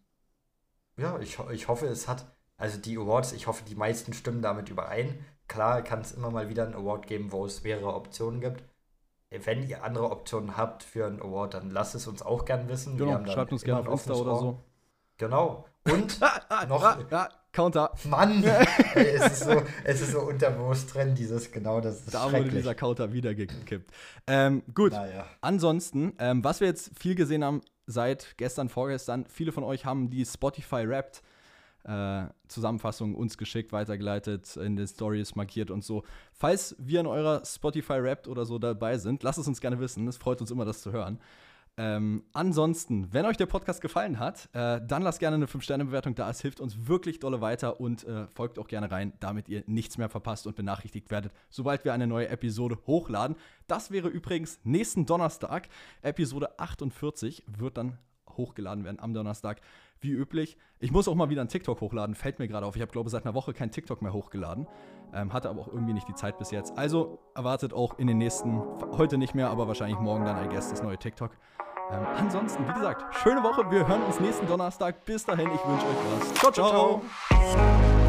[0.98, 2.26] ja, ich, ich hoffe, es hat,
[2.58, 5.26] also die Awards, ich hoffe, die meisten stimmen damit überein.
[5.48, 8.64] Klar kann es immer mal wieder einen Award geben, wo es mehrere Optionen gibt.
[9.32, 12.98] Wenn ihr andere Optionen habt für einen Award, dann lasst es uns auch gern wissen.
[12.98, 14.64] Genau, schreibt uns gerne auf Insta oder so.
[15.18, 15.66] Genau.
[15.92, 16.20] Und
[16.70, 16.98] noch,
[17.52, 17.92] Counter.
[18.06, 18.44] Mann,
[18.96, 22.76] es, ist so, es ist so unterbewusst drin, dieses, genau, das ist Da wurde dieser
[22.76, 23.92] Counter wieder gekippt.
[24.28, 25.26] Ähm, gut, naja.
[25.42, 30.12] ansonsten, ähm, was wir jetzt viel gesehen haben seit gestern, vorgestern, viele von euch haben
[30.12, 31.24] die Spotify Wrapped
[31.86, 36.04] äh, Zusammenfassung uns geschickt, weitergeleitet, in den Stories markiert und so.
[36.34, 40.08] Falls wir in eurer Spotify Wrapped oder so dabei sind, lasst es uns gerne wissen.
[40.08, 41.20] Es freut uns immer, das zu hören.
[41.82, 46.30] Ähm, ansonsten, wenn euch der Podcast gefallen hat, äh, dann lasst gerne eine 5-Sterne-Bewertung da.
[46.30, 49.98] Es hilft uns wirklich dolle weiter und äh, folgt auch gerne rein, damit ihr nichts
[49.98, 53.38] mehr verpasst und benachrichtigt werdet, sobald wir eine neue Episode hochladen.
[53.68, 55.70] Das wäre übrigens nächsten Donnerstag.
[56.02, 57.98] Episode 48 wird dann
[58.36, 59.62] hochgeladen werden am Donnerstag,
[60.02, 60.58] wie üblich.
[60.80, 62.76] Ich muss auch mal wieder einen TikTok hochladen, fällt mir gerade auf.
[62.76, 64.68] Ich habe, glaube ich, seit einer Woche kein TikTok mehr hochgeladen.
[65.14, 66.78] Ähm, hatte aber auch irgendwie nicht die Zeit bis jetzt.
[66.78, 68.62] Also erwartet auch in den nächsten,
[68.98, 71.32] heute nicht mehr, aber wahrscheinlich morgen dann, I guess, das neue TikTok.
[71.92, 73.70] Ähm, ansonsten, wie gesagt, schöne Woche.
[73.72, 75.06] Wir hören uns nächsten Donnerstag.
[75.06, 76.34] Bis dahin, ich wünsche euch was.
[76.36, 76.52] ciao.
[76.52, 77.02] ciao.
[77.30, 78.09] ciao.